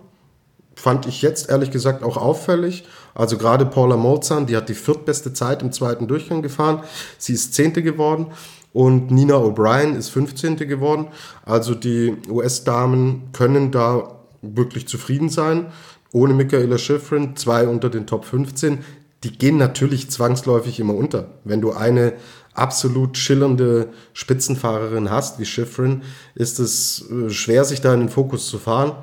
fand 0.75 1.05
ich 1.05 1.21
jetzt 1.21 1.49
ehrlich 1.49 1.71
gesagt 1.71 2.03
auch 2.03 2.17
auffällig. 2.17 2.85
Also 3.13 3.37
gerade 3.37 3.65
Paula 3.65 3.97
Molzahn, 3.97 4.45
die 4.45 4.57
hat 4.57 4.69
die 4.69 4.73
viertbeste 4.73 5.33
Zeit 5.33 5.61
im 5.61 5.71
zweiten 5.71 6.07
Durchgang 6.07 6.41
gefahren. 6.41 6.83
Sie 7.17 7.33
ist 7.33 7.53
Zehnte 7.53 7.81
geworden 7.81 8.27
und 8.73 9.09
Nina 9.09 9.35
O'Brien 9.35 9.95
ist 9.95 10.09
15. 10.09 10.57
geworden. 10.57 11.07
Also 11.45 11.75
die 11.75 12.17
US-Damen 12.29 13.29
können 13.31 13.71
da 13.71 14.19
wirklich 14.41 14.87
zufrieden 14.87 15.29
sein. 15.29 15.67
Ohne 16.11 16.33
Michaela 16.33 16.77
Schifrin, 16.77 17.35
zwei 17.35 17.67
unter 17.67 17.89
den 17.89 18.05
Top 18.05 18.25
15. 18.25 18.79
Die 19.23 19.37
gehen 19.37 19.57
natürlich 19.57 20.11
zwangsläufig 20.11 20.79
immer 20.79 20.93
unter. 20.93 21.29
Wenn 21.45 21.61
du 21.61 21.71
eine 21.71 22.13
absolut 22.53 23.17
schillernde 23.17 23.89
Spitzenfahrerin 24.13 25.09
hast 25.09 25.39
wie 25.39 25.45
Schifrin, 25.45 26.03
ist 26.35 26.59
es 26.59 27.09
äh, 27.09 27.29
schwer, 27.29 27.65
sich 27.65 27.81
da 27.81 27.93
in 27.93 28.01
den 28.01 28.09
Fokus 28.09 28.47
zu 28.47 28.57
fahren. 28.57 28.93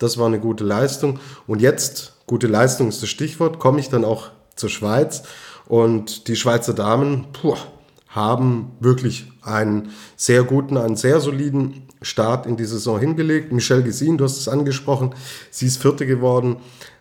Das 0.00 0.18
war 0.18 0.26
eine 0.26 0.40
gute 0.40 0.64
Leistung. 0.64 1.20
Und 1.46 1.60
jetzt, 1.60 2.14
gute 2.26 2.48
Leistung 2.48 2.88
ist 2.88 3.02
das 3.02 3.10
Stichwort, 3.10 3.60
komme 3.60 3.78
ich 3.78 3.90
dann 3.90 4.04
auch 4.04 4.30
zur 4.56 4.70
Schweiz. 4.70 5.22
Und 5.66 6.26
die 6.26 6.34
Schweizer 6.34 6.74
Damen 6.74 7.26
puh, 7.32 7.56
haben 8.08 8.72
wirklich 8.80 9.30
einen 9.42 9.90
sehr 10.16 10.42
guten, 10.42 10.76
einen 10.76 10.96
sehr 10.96 11.20
soliden 11.20 11.86
Start 12.02 12.46
in 12.46 12.56
die 12.56 12.64
Saison 12.64 12.98
hingelegt. 12.98 13.52
Michelle 13.52 13.82
Gesin, 13.82 14.18
du 14.18 14.24
hast 14.24 14.38
es 14.38 14.48
angesprochen, 14.48 15.14
sie 15.50 15.66
ist 15.66 15.80
Vierte 15.80 16.06
geworden. 16.06 16.56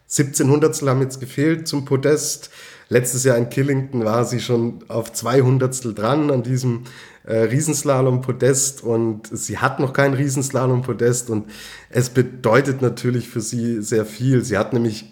17 0.07 0.49
Hundertstel 0.49 0.89
haben 0.89 1.01
jetzt 1.01 1.19
gefehlt 1.19 1.67
zum 1.67 1.85
Podest. 1.85 2.49
Letztes 2.89 3.23
Jahr 3.23 3.37
in 3.37 3.49
Killington 3.49 4.03
war 4.03 4.25
sie 4.25 4.39
schon 4.39 4.83
auf 4.87 5.13
200 5.13 5.97
dran 5.97 6.31
an 6.31 6.43
diesem 6.43 6.83
äh, 7.29 7.43
Riesenslalom-Podest 7.43 8.83
und 8.83 9.27
sie 9.31 9.59
hat 9.59 9.79
noch 9.79 9.93
kein 9.93 10.15
Riesenslalom-Podest 10.15 11.29
und 11.29 11.45
es 11.91 12.09
bedeutet 12.09 12.81
natürlich 12.81 13.29
für 13.29 13.39
sie 13.39 13.83
sehr 13.83 14.05
viel. 14.05 14.43
Sie 14.43 14.57
hat 14.57 14.74
nämlich 14.74 15.05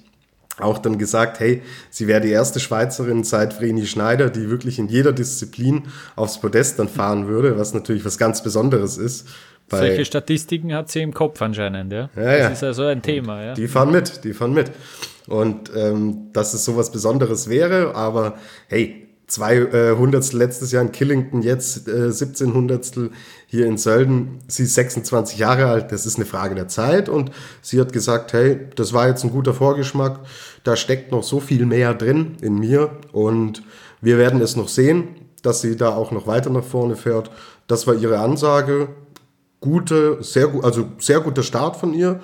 auch 0.59 0.79
dann 0.79 0.97
gesagt, 0.97 1.39
hey, 1.39 1.61
sie 1.91 2.07
wäre 2.07 2.19
die 2.19 2.31
erste 2.31 2.59
Schweizerin 2.59 3.23
seit 3.23 3.53
Vreni 3.53 3.85
Schneider, 3.85 4.31
die 4.31 4.49
wirklich 4.49 4.79
in 4.79 4.87
jeder 4.87 5.13
Disziplin 5.13 5.83
aufs 6.15 6.41
Podest 6.41 6.79
dann 6.79 6.89
fahren 6.89 7.27
würde, 7.27 7.59
was 7.59 7.75
natürlich 7.75 8.03
was 8.03 8.17
ganz 8.17 8.41
Besonderes 8.41 8.97
ist. 8.97 9.27
Solche 9.69 10.03
Statistiken 10.03 10.73
hat 10.73 10.89
sie 10.89 11.01
im 11.01 11.13
Kopf 11.13 11.39
anscheinend, 11.43 11.93
ja. 11.93 12.09
ja, 12.15 12.37
ja. 12.37 12.49
Das 12.49 12.59
ist 12.59 12.63
also 12.63 12.85
ein 12.85 13.03
Thema, 13.03 13.43
ja. 13.43 13.53
Die 13.53 13.67
fahren 13.67 13.91
mit, 13.91 14.23
die 14.23 14.33
fahren 14.33 14.53
mit. 14.53 14.71
Und 15.27 15.69
ähm, 15.75 16.29
dass 16.33 16.55
es 16.55 16.65
sowas 16.65 16.91
Besonderes 16.91 17.47
wäre, 17.47 17.93
aber 17.93 18.39
hey, 18.69 19.06
zwei 19.27 19.57
äh, 19.57 19.95
Hundertstel 19.97 20.39
letztes 20.39 20.71
Jahr 20.71 20.81
in 20.81 20.91
Killington, 20.91 21.41
jetzt 21.41 21.87
äh, 21.87 22.11
17 22.11 22.53
Hundertstel 22.53 23.11
hier 23.45 23.65
in 23.65 23.77
Sölden. 23.77 24.39
Sie 24.47 24.63
ist 24.63 24.73
26 24.75 25.37
Jahre 25.37 25.65
alt, 25.65 25.91
das 25.91 26.05
ist 26.05 26.15
eine 26.15 26.25
Frage 26.25 26.55
der 26.55 26.69
Zeit 26.69 27.09
und 27.09 27.31
sie 27.61 27.79
hat 27.79 27.91
gesagt, 27.91 28.33
hey, 28.33 28.67
das 28.75 28.93
war 28.93 29.07
jetzt 29.07 29.23
ein 29.23 29.31
guter 29.31 29.53
Vorgeschmack, 29.53 30.21
da 30.63 30.75
steckt 30.77 31.11
noch 31.11 31.23
so 31.23 31.41
viel 31.41 31.65
mehr 31.65 31.93
drin 31.93 32.37
in 32.41 32.57
mir 32.57 32.91
und 33.11 33.63
wir 34.01 34.17
werden 34.17 34.41
es 34.41 34.55
noch 34.55 34.69
sehen, 34.69 35.15
dass 35.43 35.61
sie 35.61 35.75
da 35.75 35.93
auch 35.93 36.11
noch 36.11 36.25
weiter 36.25 36.49
nach 36.49 36.63
vorne 36.63 36.95
fährt. 36.95 37.29
Das 37.67 37.85
war 37.85 37.95
ihre 37.95 38.19
Ansage. 38.19 38.89
Gute, 39.59 40.19
sehr 40.21 40.47
gut, 40.47 40.63
also 40.63 40.87
sehr 40.99 41.19
guter 41.19 41.43
Start 41.43 41.75
von 41.75 41.93
ihr. 41.93 42.21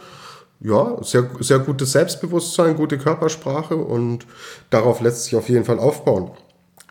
Ja, 0.61 0.97
sehr, 1.01 1.29
sehr 1.41 1.59
gutes 1.59 1.91
Selbstbewusstsein, 1.91 2.77
gute 2.77 2.97
Körpersprache 2.97 3.75
und 3.75 4.25
darauf 4.69 5.01
lässt 5.01 5.25
sich 5.25 5.35
auf 5.35 5.49
jeden 5.49 5.65
Fall 5.65 5.77
aufbauen. 5.77 6.31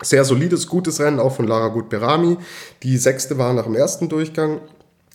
Sehr 0.01 0.25
solides, 0.25 0.67
gutes 0.67 0.99
Rennen, 0.99 1.19
auch 1.19 1.35
von 1.35 1.47
Lara 1.47 1.69
Gut-Berami. 1.69 2.37
Die 2.81 2.97
sechste 2.97 3.37
war 3.37 3.53
nach 3.53 3.63
dem 3.63 3.75
ersten 3.75 4.09
Durchgang. 4.09 4.59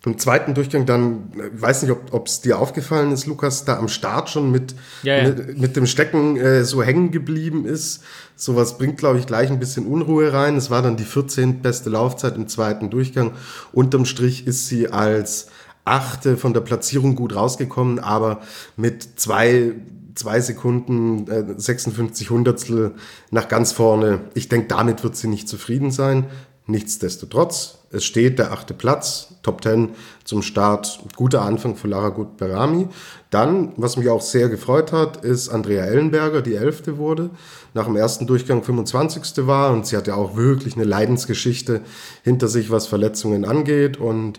Im 0.06 0.16
zweiten 0.16 0.54
Durchgang 0.54 0.86
dann, 0.86 1.32
ich 1.54 1.60
weiß 1.60 1.82
nicht, 1.82 1.94
ob 2.12 2.26
es 2.28 2.40
dir 2.40 2.58
aufgefallen 2.60 3.10
ist, 3.10 3.26
Lukas, 3.26 3.64
da 3.64 3.78
am 3.78 3.88
Start 3.88 4.30
schon 4.30 4.52
mit, 4.52 4.76
ja, 5.02 5.16
ja. 5.16 5.28
mit, 5.28 5.58
mit, 5.58 5.76
dem 5.76 5.86
Stecken 5.86 6.36
äh, 6.36 6.64
so 6.64 6.82
hängen 6.84 7.10
geblieben 7.10 7.66
ist. 7.66 8.04
Sowas 8.36 8.78
bringt, 8.78 8.98
glaube 8.98 9.18
ich, 9.18 9.26
gleich 9.26 9.50
ein 9.50 9.58
bisschen 9.58 9.86
Unruhe 9.86 10.32
rein. 10.32 10.56
Es 10.56 10.70
war 10.70 10.82
dann 10.82 10.96
die 10.96 11.04
14. 11.04 11.62
beste 11.62 11.90
Laufzeit 11.90 12.36
im 12.36 12.46
zweiten 12.46 12.90
Durchgang. 12.90 13.32
Unterm 13.72 14.04
Strich 14.04 14.46
ist 14.46 14.68
sie 14.68 14.88
als 14.88 15.48
Achte 15.84 16.36
von 16.36 16.54
der 16.54 16.60
Platzierung 16.60 17.16
gut 17.16 17.34
rausgekommen, 17.34 17.98
aber 17.98 18.40
mit 18.76 19.18
zwei 19.18 19.72
zwei 20.18 20.40
Sekunden, 20.40 21.28
äh, 21.28 21.44
56 21.56 22.30
Hundertstel 22.30 22.92
nach 23.30 23.48
ganz 23.48 23.72
vorne. 23.72 24.20
Ich 24.34 24.48
denke, 24.48 24.68
damit 24.68 25.04
wird 25.04 25.16
sie 25.16 25.28
nicht 25.28 25.48
zufrieden 25.48 25.90
sein. 25.90 26.26
Nichtsdestotrotz, 26.66 27.78
es 27.90 28.04
steht 28.04 28.38
der 28.38 28.52
achte 28.52 28.74
Platz, 28.74 29.28
Top 29.42 29.62
10 29.62 29.90
zum 30.24 30.42
Start. 30.42 31.00
Guter 31.16 31.40
Anfang 31.40 31.76
für 31.76 31.88
Lara 31.88 32.10
Gut-Berami. 32.10 32.88
Dann, 33.30 33.72
was 33.78 33.96
mich 33.96 34.10
auch 34.10 34.20
sehr 34.20 34.50
gefreut 34.50 34.92
hat, 34.92 35.24
ist 35.24 35.48
Andrea 35.48 35.86
Ellenberger, 35.86 36.42
die 36.42 36.56
Elfte 36.56 36.98
wurde. 36.98 37.30
Nach 37.72 37.86
dem 37.86 37.96
ersten 37.96 38.26
Durchgang 38.26 38.62
25. 38.62 39.46
war 39.46 39.72
und 39.72 39.86
sie 39.86 39.96
hat 39.96 40.06
ja 40.06 40.16
auch 40.16 40.36
wirklich 40.36 40.74
eine 40.74 40.84
Leidensgeschichte 40.84 41.80
hinter 42.22 42.48
sich, 42.48 42.70
was 42.70 42.86
Verletzungen 42.86 43.46
angeht 43.46 43.96
und 43.96 44.38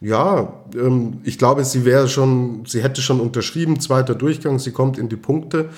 ja, 0.00 0.52
ähm, 0.74 1.20
ich 1.24 1.38
glaube, 1.38 1.64
sie 1.64 1.84
wäre 1.84 2.08
schon, 2.08 2.64
sie 2.66 2.82
hätte 2.82 3.02
schon 3.02 3.20
unterschrieben, 3.20 3.80
zweiter 3.80 4.14
Durchgang, 4.14 4.58
sie 4.58 4.72
kommt 4.72 4.98
in 4.98 5.08
die 5.08 5.16
Punkte. 5.16 5.70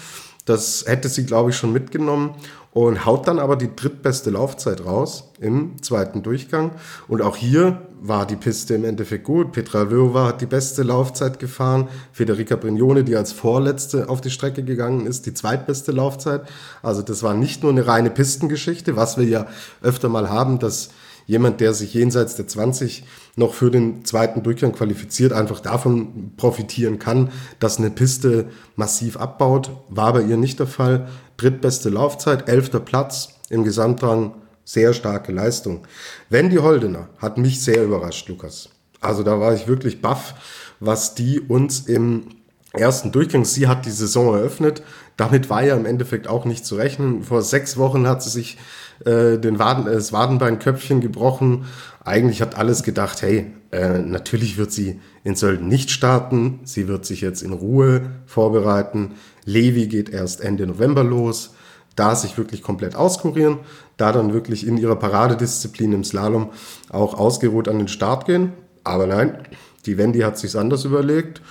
Das 0.44 0.84
hätte 0.86 1.08
sie, 1.08 1.26
glaube 1.26 1.50
ich, 1.50 1.56
schon 1.56 1.72
mitgenommen 1.72 2.34
und 2.72 3.04
haut 3.04 3.26
dann 3.26 3.38
aber 3.38 3.56
die 3.56 3.74
drittbeste 3.74 4.30
Laufzeit 4.30 4.84
raus 4.84 5.30
im 5.40 5.82
zweiten 5.82 6.22
Durchgang. 6.22 6.72
Und 7.08 7.20
auch 7.20 7.36
hier 7.36 7.82
war 8.00 8.26
die 8.26 8.36
Piste 8.36 8.74
im 8.74 8.84
Endeffekt 8.84 9.24
gut. 9.24 9.52
Petra 9.52 9.82
Löwa 9.82 10.28
hat 10.28 10.40
die 10.40 10.46
beste 10.46 10.82
Laufzeit 10.82 11.38
gefahren. 11.38 11.88
Federica 12.12 12.56
Brignone, 12.56 13.04
die 13.04 13.16
als 13.16 13.32
Vorletzte 13.32 14.08
auf 14.08 14.20
die 14.20 14.30
Strecke 14.30 14.62
gegangen 14.62 15.06
ist, 15.06 15.26
die 15.26 15.34
zweitbeste 15.34 15.92
Laufzeit. 15.92 16.42
Also 16.82 17.02
das 17.02 17.22
war 17.22 17.34
nicht 17.34 17.62
nur 17.62 17.72
eine 17.72 17.86
reine 17.86 18.10
Pistengeschichte, 18.10 18.96
was 18.96 19.18
wir 19.18 19.26
ja 19.26 19.46
öfter 19.82 20.08
mal 20.08 20.30
haben, 20.30 20.58
dass 20.58 20.90
jemand, 21.30 21.60
der 21.60 21.74
sich 21.74 21.94
jenseits 21.94 22.34
der 22.34 22.48
20 22.48 23.04
noch 23.36 23.54
für 23.54 23.70
den 23.70 24.04
zweiten 24.04 24.42
Durchgang 24.42 24.72
qualifiziert, 24.72 25.32
einfach 25.32 25.60
davon 25.60 26.32
profitieren 26.36 26.98
kann, 26.98 27.30
dass 27.60 27.78
eine 27.78 27.90
Piste 27.90 28.46
massiv 28.74 29.16
abbaut. 29.16 29.70
War 29.88 30.12
bei 30.12 30.22
ihr 30.22 30.36
nicht 30.36 30.58
der 30.58 30.66
Fall. 30.66 31.08
Drittbeste 31.36 31.88
Laufzeit, 31.88 32.48
elfter 32.48 32.80
Platz 32.80 33.34
im 33.48 33.62
Gesamtrang, 33.62 34.34
sehr 34.64 34.92
starke 34.92 35.30
Leistung. 35.30 35.86
Wendy 36.30 36.56
Holdener 36.56 37.08
hat 37.18 37.38
mich 37.38 37.62
sehr 37.62 37.84
überrascht, 37.84 38.28
Lukas. 38.28 38.68
Also 39.00 39.22
da 39.22 39.38
war 39.38 39.54
ich 39.54 39.68
wirklich 39.68 40.02
baff, 40.02 40.34
was 40.80 41.14
die 41.14 41.38
uns 41.38 41.78
im 41.78 42.24
ersten 42.72 43.12
Durchgang, 43.12 43.44
sie 43.44 43.68
hat 43.68 43.86
die 43.86 43.90
Saison 43.92 44.34
eröffnet. 44.34 44.82
Damit 45.16 45.48
war 45.48 45.62
ja 45.62 45.76
im 45.76 45.86
Endeffekt 45.86 46.26
auch 46.26 46.44
nicht 46.44 46.66
zu 46.66 46.74
rechnen. 46.74 47.22
Vor 47.22 47.42
sechs 47.42 47.76
Wochen 47.76 48.08
hat 48.08 48.20
sie 48.20 48.30
sich 48.30 48.58
äh, 49.04 49.38
den 49.38 49.58
Waden, 49.58 49.86
äh, 49.86 49.92
das 49.92 50.12
Wadenbeinköpfchen 50.12 51.00
gebrochen. 51.00 51.66
Eigentlich 52.04 52.42
hat 52.42 52.56
alles 52.56 52.82
gedacht, 52.82 53.22
hey, 53.22 53.52
äh, 53.72 53.98
natürlich 53.98 54.56
wird 54.56 54.72
sie 54.72 55.00
in 55.24 55.36
Sölden 55.36 55.68
nicht 55.68 55.90
starten. 55.90 56.60
Sie 56.64 56.88
wird 56.88 57.04
sich 57.06 57.20
jetzt 57.20 57.42
in 57.42 57.52
Ruhe 57.52 58.10
vorbereiten. 58.26 59.12
Levi 59.44 59.86
geht 59.86 60.10
erst 60.10 60.40
Ende 60.40 60.66
November 60.66 61.04
los. 61.04 61.54
Da 61.96 62.14
sich 62.14 62.38
wirklich 62.38 62.62
komplett 62.62 62.94
auskurieren, 62.94 63.58
da 63.96 64.12
dann 64.12 64.32
wirklich 64.32 64.66
in 64.66 64.78
ihrer 64.78 64.96
Paradedisziplin 64.96 65.92
im 65.92 66.04
Slalom 66.04 66.50
auch 66.88 67.14
ausgeruht 67.14 67.68
an 67.68 67.78
den 67.78 67.88
Start 67.88 68.26
gehen. 68.26 68.52
Aber 68.84 69.06
nein, 69.06 69.38
die 69.86 69.98
Wendy 69.98 70.20
hat 70.20 70.38
sich's 70.38 70.56
anders 70.56 70.84
überlegt 70.84 71.42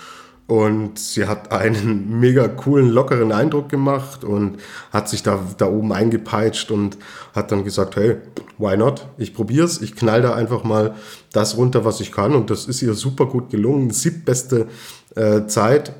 und 0.49 0.97
sie 0.97 1.27
hat 1.27 1.51
einen 1.51 2.09
mega 2.19 2.47
coolen, 2.47 2.89
lockeren 2.89 3.31
Eindruck 3.31 3.69
gemacht 3.69 4.23
und 4.23 4.57
hat 4.91 5.07
sich 5.07 5.21
da, 5.21 5.39
da 5.59 5.67
oben 5.67 5.93
eingepeitscht 5.93 6.71
und 6.71 6.97
hat 7.35 7.51
dann 7.51 7.63
gesagt, 7.63 7.95
hey, 7.95 8.17
why 8.57 8.75
not? 8.75 9.07
Ich 9.19 9.35
probier's, 9.35 9.79
ich 9.79 9.95
knall 9.95 10.23
da 10.23 10.33
einfach 10.33 10.63
mal 10.63 10.95
das 11.31 11.55
runter, 11.55 11.85
was 11.85 12.01
ich 12.01 12.11
kann. 12.11 12.33
Und 12.33 12.49
das 12.49 12.65
ist 12.65 12.81
ihr 12.81 12.95
super 12.95 13.27
gut 13.27 13.51
gelungen. 13.51 13.91
Siebtbeste 13.91 14.67
äh, 15.15 15.45
Zeit 15.45 15.93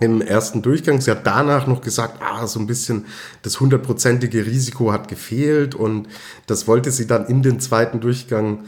im 0.00 0.22
ersten 0.22 0.62
Durchgang. 0.62 1.02
Sie 1.02 1.10
hat 1.10 1.26
danach 1.26 1.66
noch 1.66 1.82
gesagt, 1.82 2.22
ah, 2.22 2.46
so 2.46 2.60
ein 2.60 2.66
bisschen 2.66 3.04
das 3.42 3.60
hundertprozentige 3.60 4.46
Risiko 4.46 4.92
hat 4.92 5.08
gefehlt 5.08 5.74
und 5.74 6.08
das 6.46 6.66
wollte 6.66 6.90
sie 6.90 7.06
dann 7.06 7.26
in 7.26 7.42
den 7.42 7.60
zweiten 7.60 8.00
Durchgang 8.00 8.64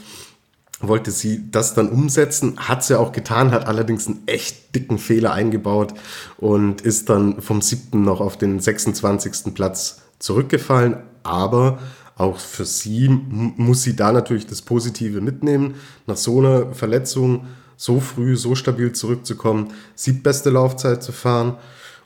wollte 0.80 1.10
sie 1.10 1.50
das 1.50 1.74
dann 1.74 1.88
umsetzen, 1.88 2.58
hat 2.58 2.84
sie 2.84 2.98
auch 2.98 3.12
getan, 3.12 3.50
hat 3.50 3.66
allerdings 3.66 4.06
einen 4.06 4.22
echt 4.26 4.74
dicken 4.74 4.98
Fehler 4.98 5.32
eingebaut 5.32 5.94
und 6.36 6.82
ist 6.82 7.08
dann 7.08 7.40
vom 7.40 7.62
siebten 7.62 8.02
noch 8.02 8.20
auf 8.20 8.36
den 8.36 8.60
26. 8.60 9.54
Platz 9.54 10.02
zurückgefallen. 10.18 10.98
Aber 11.22 11.78
auch 12.16 12.38
für 12.38 12.64
sie 12.64 13.08
muss 13.08 13.82
sie 13.82 13.96
da 13.96 14.12
natürlich 14.12 14.46
das 14.46 14.62
Positive 14.62 15.20
mitnehmen. 15.20 15.74
Nach 16.06 16.16
so 16.16 16.38
einer 16.38 16.74
Verletzung 16.74 17.46
so 17.76 18.00
früh, 18.00 18.36
so 18.36 18.54
stabil 18.54 18.92
zurückzukommen, 18.92 19.72
siebtbeste 19.94 20.50
Laufzeit 20.50 21.02
zu 21.02 21.12
fahren. 21.12 21.56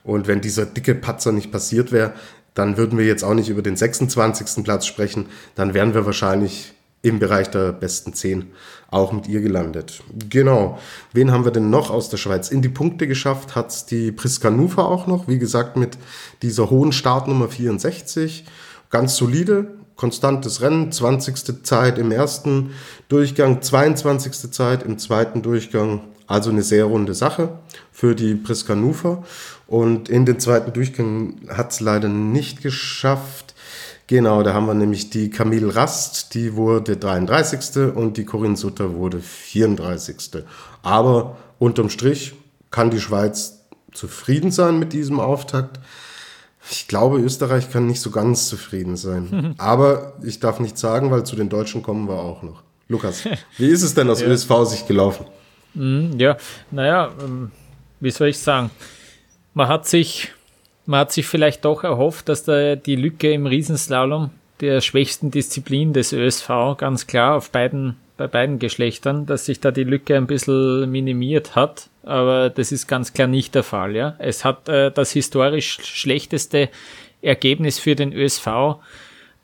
Und 0.03 0.27
wenn 0.27 0.41
dieser 0.41 0.65
dicke 0.65 0.95
Patzer 0.95 1.31
nicht 1.31 1.51
passiert 1.51 1.91
wäre, 1.91 2.13
dann 2.53 2.75
würden 2.75 2.97
wir 2.97 3.05
jetzt 3.05 3.23
auch 3.23 3.33
nicht 3.33 3.49
über 3.49 3.61
den 3.61 3.77
26. 3.77 4.63
Platz 4.63 4.85
sprechen. 4.85 5.27
Dann 5.55 5.73
wären 5.73 5.93
wir 5.93 6.05
wahrscheinlich 6.05 6.73
im 7.01 7.19
Bereich 7.19 7.49
der 7.49 7.71
besten 7.71 8.13
zehn 8.13 8.51
auch 8.91 9.11
mit 9.13 9.27
ihr 9.27 9.41
gelandet. 9.41 10.03
Genau. 10.29 10.77
Wen 11.13 11.31
haben 11.31 11.45
wir 11.45 11.51
denn 11.51 11.69
noch 11.69 11.89
aus 11.89 12.09
der 12.09 12.17
Schweiz? 12.17 12.49
In 12.49 12.61
die 12.61 12.69
Punkte 12.69 13.07
geschafft 13.07 13.55
hat 13.55 13.89
die 13.89 14.11
Priska 14.11 14.49
Nufa 14.49 14.83
auch 14.83 15.07
noch. 15.07 15.27
Wie 15.27 15.39
gesagt, 15.39 15.77
mit 15.77 15.97
dieser 16.41 16.69
hohen 16.69 16.91
Startnummer 16.91 17.47
64. 17.47 18.45
Ganz 18.89 19.15
solide, 19.15 19.67
konstantes 19.95 20.61
Rennen. 20.61 20.91
20. 20.91 21.63
Zeit 21.63 21.97
im 21.97 22.11
ersten 22.11 22.71
Durchgang, 23.07 23.61
22. 23.61 24.51
Zeit 24.51 24.83
im 24.83 24.99
zweiten 24.99 25.41
Durchgang. 25.41 26.01
Also 26.27 26.49
eine 26.49 26.63
sehr 26.63 26.85
runde 26.85 27.13
Sache 27.13 27.59
für 27.91 28.15
die 28.15 28.35
Priska 28.35 28.75
Nufa. 28.75 29.23
Und 29.67 30.09
in 30.09 30.25
den 30.25 30.39
zweiten 30.39 30.73
Durchgang 30.73 31.35
hat 31.49 31.71
es 31.71 31.79
leider 31.79 32.09
nicht 32.09 32.61
geschafft, 32.61 33.50
Genau, 34.11 34.43
da 34.43 34.53
haben 34.53 34.65
wir 34.65 34.73
nämlich 34.73 35.09
die 35.09 35.29
Camille 35.29 35.73
Rast, 35.73 36.33
die 36.33 36.57
wurde 36.57 36.97
33. 36.97 37.95
und 37.95 38.17
die 38.17 38.25
Corinne 38.25 38.57
Sutter 38.57 38.95
wurde 38.95 39.21
34. 39.21 40.43
Aber 40.81 41.37
unterm 41.59 41.89
Strich 41.89 42.33
kann 42.71 42.89
die 42.89 42.99
Schweiz 42.99 43.61
zufrieden 43.93 44.51
sein 44.51 44.79
mit 44.79 44.91
diesem 44.91 45.21
Auftakt. 45.21 45.79
Ich 46.69 46.89
glaube, 46.89 47.21
Österreich 47.21 47.71
kann 47.71 47.87
nicht 47.87 48.01
so 48.01 48.11
ganz 48.11 48.49
zufrieden 48.49 48.97
sein. 48.97 49.55
Aber 49.57 50.11
ich 50.21 50.41
darf 50.41 50.59
nicht 50.59 50.77
sagen, 50.77 51.09
weil 51.09 51.25
zu 51.25 51.37
den 51.37 51.47
Deutschen 51.47 51.81
kommen 51.81 52.09
wir 52.09 52.19
auch 52.19 52.43
noch. 52.43 52.63
Lukas, 52.89 53.23
wie 53.57 53.69
ist 53.69 53.81
es 53.81 53.93
denn 53.93 54.09
aus 54.09 54.19
ja. 54.19 54.27
ÖSV-Sicht 54.27 54.89
gelaufen? 54.89 55.25
Mhm, 55.73 56.19
ja, 56.19 56.35
naja, 56.69 57.13
ähm, 57.23 57.49
wie 58.01 58.11
soll 58.11 58.27
ich 58.27 58.39
sagen? 58.39 58.71
Man 59.53 59.69
hat 59.69 59.87
sich 59.87 60.33
man 60.85 61.01
hat 61.01 61.11
sich 61.11 61.27
vielleicht 61.27 61.65
doch 61.65 61.83
erhofft, 61.83 62.29
dass 62.29 62.43
da 62.43 62.75
die 62.75 62.95
Lücke 62.95 63.31
im 63.31 63.45
Riesenslalom 63.45 64.31
der 64.59 64.81
schwächsten 64.81 65.31
Disziplin 65.31 65.93
des 65.93 66.13
ÖSV 66.13 66.77
ganz 66.77 67.07
klar 67.07 67.35
auf 67.35 67.51
beiden, 67.51 67.97
bei 68.17 68.27
beiden 68.27 68.59
Geschlechtern, 68.59 69.25
dass 69.25 69.45
sich 69.45 69.59
da 69.59 69.71
die 69.71 69.83
Lücke 69.83 70.15
ein 70.15 70.27
bisschen 70.27 70.89
minimiert 70.91 71.55
hat. 71.55 71.89
Aber 72.03 72.49
das 72.49 72.71
ist 72.71 72.87
ganz 72.87 73.13
klar 73.13 73.27
nicht 73.27 73.55
der 73.55 73.63
Fall, 73.63 73.95
ja. 73.95 74.15
Es 74.19 74.45
hat 74.45 74.69
äh, 74.69 74.91
das 74.91 75.11
historisch 75.11 75.79
schlechteste 75.83 76.69
Ergebnis 77.21 77.79
für 77.79 77.95
den 77.95 78.13
ÖSV 78.13 78.47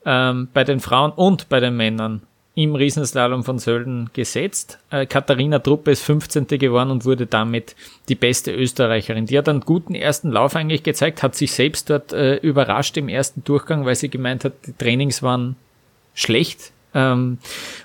ähm, 0.05 0.49
bei 0.53 0.63
den 0.63 0.79
Frauen 0.79 1.11
und 1.11 1.49
bei 1.49 1.59
den 1.59 1.75
Männern 1.75 2.21
im 2.57 2.73
Riesenslalom 2.73 3.43
von 3.43 3.59
Sölden 3.59 4.09
gesetzt. 4.13 4.79
Äh, 4.89 5.05
Katharina 5.05 5.59
Truppe 5.59 5.91
ist 5.91 6.01
15. 6.01 6.47
geworden 6.47 6.89
und 6.89 7.05
wurde 7.05 7.27
damit 7.27 7.75
die 8.09 8.15
beste 8.15 8.51
Österreicherin. 8.51 9.27
Die 9.27 9.37
hat 9.37 9.47
einen 9.47 9.61
guten 9.61 9.93
ersten 9.93 10.31
Lauf 10.31 10.55
eigentlich 10.55 10.81
gezeigt, 10.81 11.21
hat 11.21 11.35
sich 11.35 11.51
selbst 11.51 11.91
dort 11.91 12.13
äh, 12.13 12.37
überrascht 12.37 12.97
im 12.97 13.09
ersten 13.09 13.43
Durchgang, 13.43 13.85
weil 13.85 13.93
sie 13.93 14.09
gemeint 14.09 14.43
hat, 14.43 14.53
die 14.65 14.73
Trainings 14.73 15.21
waren 15.21 15.55
schlecht 16.15 16.71
ähm, 16.95 17.37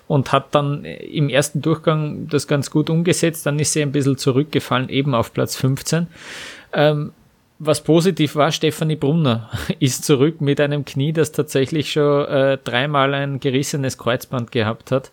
und 0.09 0.33
hat 0.33 0.55
dann 0.55 0.87
im 0.87 1.29
ersten 1.29 1.61
Durchgang 1.61 2.29
das 2.29 2.49
ganz 2.49 2.71
gut 2.71 2.89
umgesetzt. 2.89 3.45
Dann 3.45 3.59
ist 3.59 3.75
sie 3.75 3.83
ein 3.83 3.93
bisschen 3.93 4.17
zurückgefallen, 4.17 4.89
eben 4.89 5.15
auf 5.15 5.35
Platz 5.35 5.55
15. 5.55 6.07
Ähm, 6.73 7.13
was 7.65 7.83
positiv 7.83 8.35
war, 8.35 8.51
Stefanie 8.51 8.97
Brunner 8.97 9.51
ist 9.79 10.05
zurück 10.05 10.41
mit 10.41 10.61
einem 10.61 10.85
Knie, 10.85 11.13
das 11.13 11.33
tatsächlich 11.33 11.93
schon 11.93 12.27
äh, 12.27 12.59
dreimal 12.63 13.15
ein 13.15 13.41
gerissenes 13.41 13.99
Kreuzband 13.99 14.51
gehabt 14.51 14.91
hat. 14.91 15.11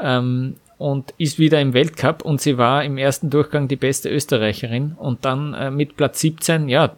Ähm, 0.00 0.56
und 0.78 1.12
ist 1.18 1.40
wieder 1.40 1.60
im 1.60 1.74
Weltcup 1.74 2.24
und 2.24 2.40
sie 2.40 2.56
war 2.56 2.84
im 2.84 2.98
ersten 2.98 3.30
Durchgang 3.30 3.66
die 3.66 3.74
beste 3.74 4.08
Österreicherin 4.10 4.92
und 4.96 5.24
dann 5.24 5.52
äh, 5.52 5.72
mit 5.72 5.96
Platz 5.96 6.20
17, 6.20 6.68
ja, 6.68 6.92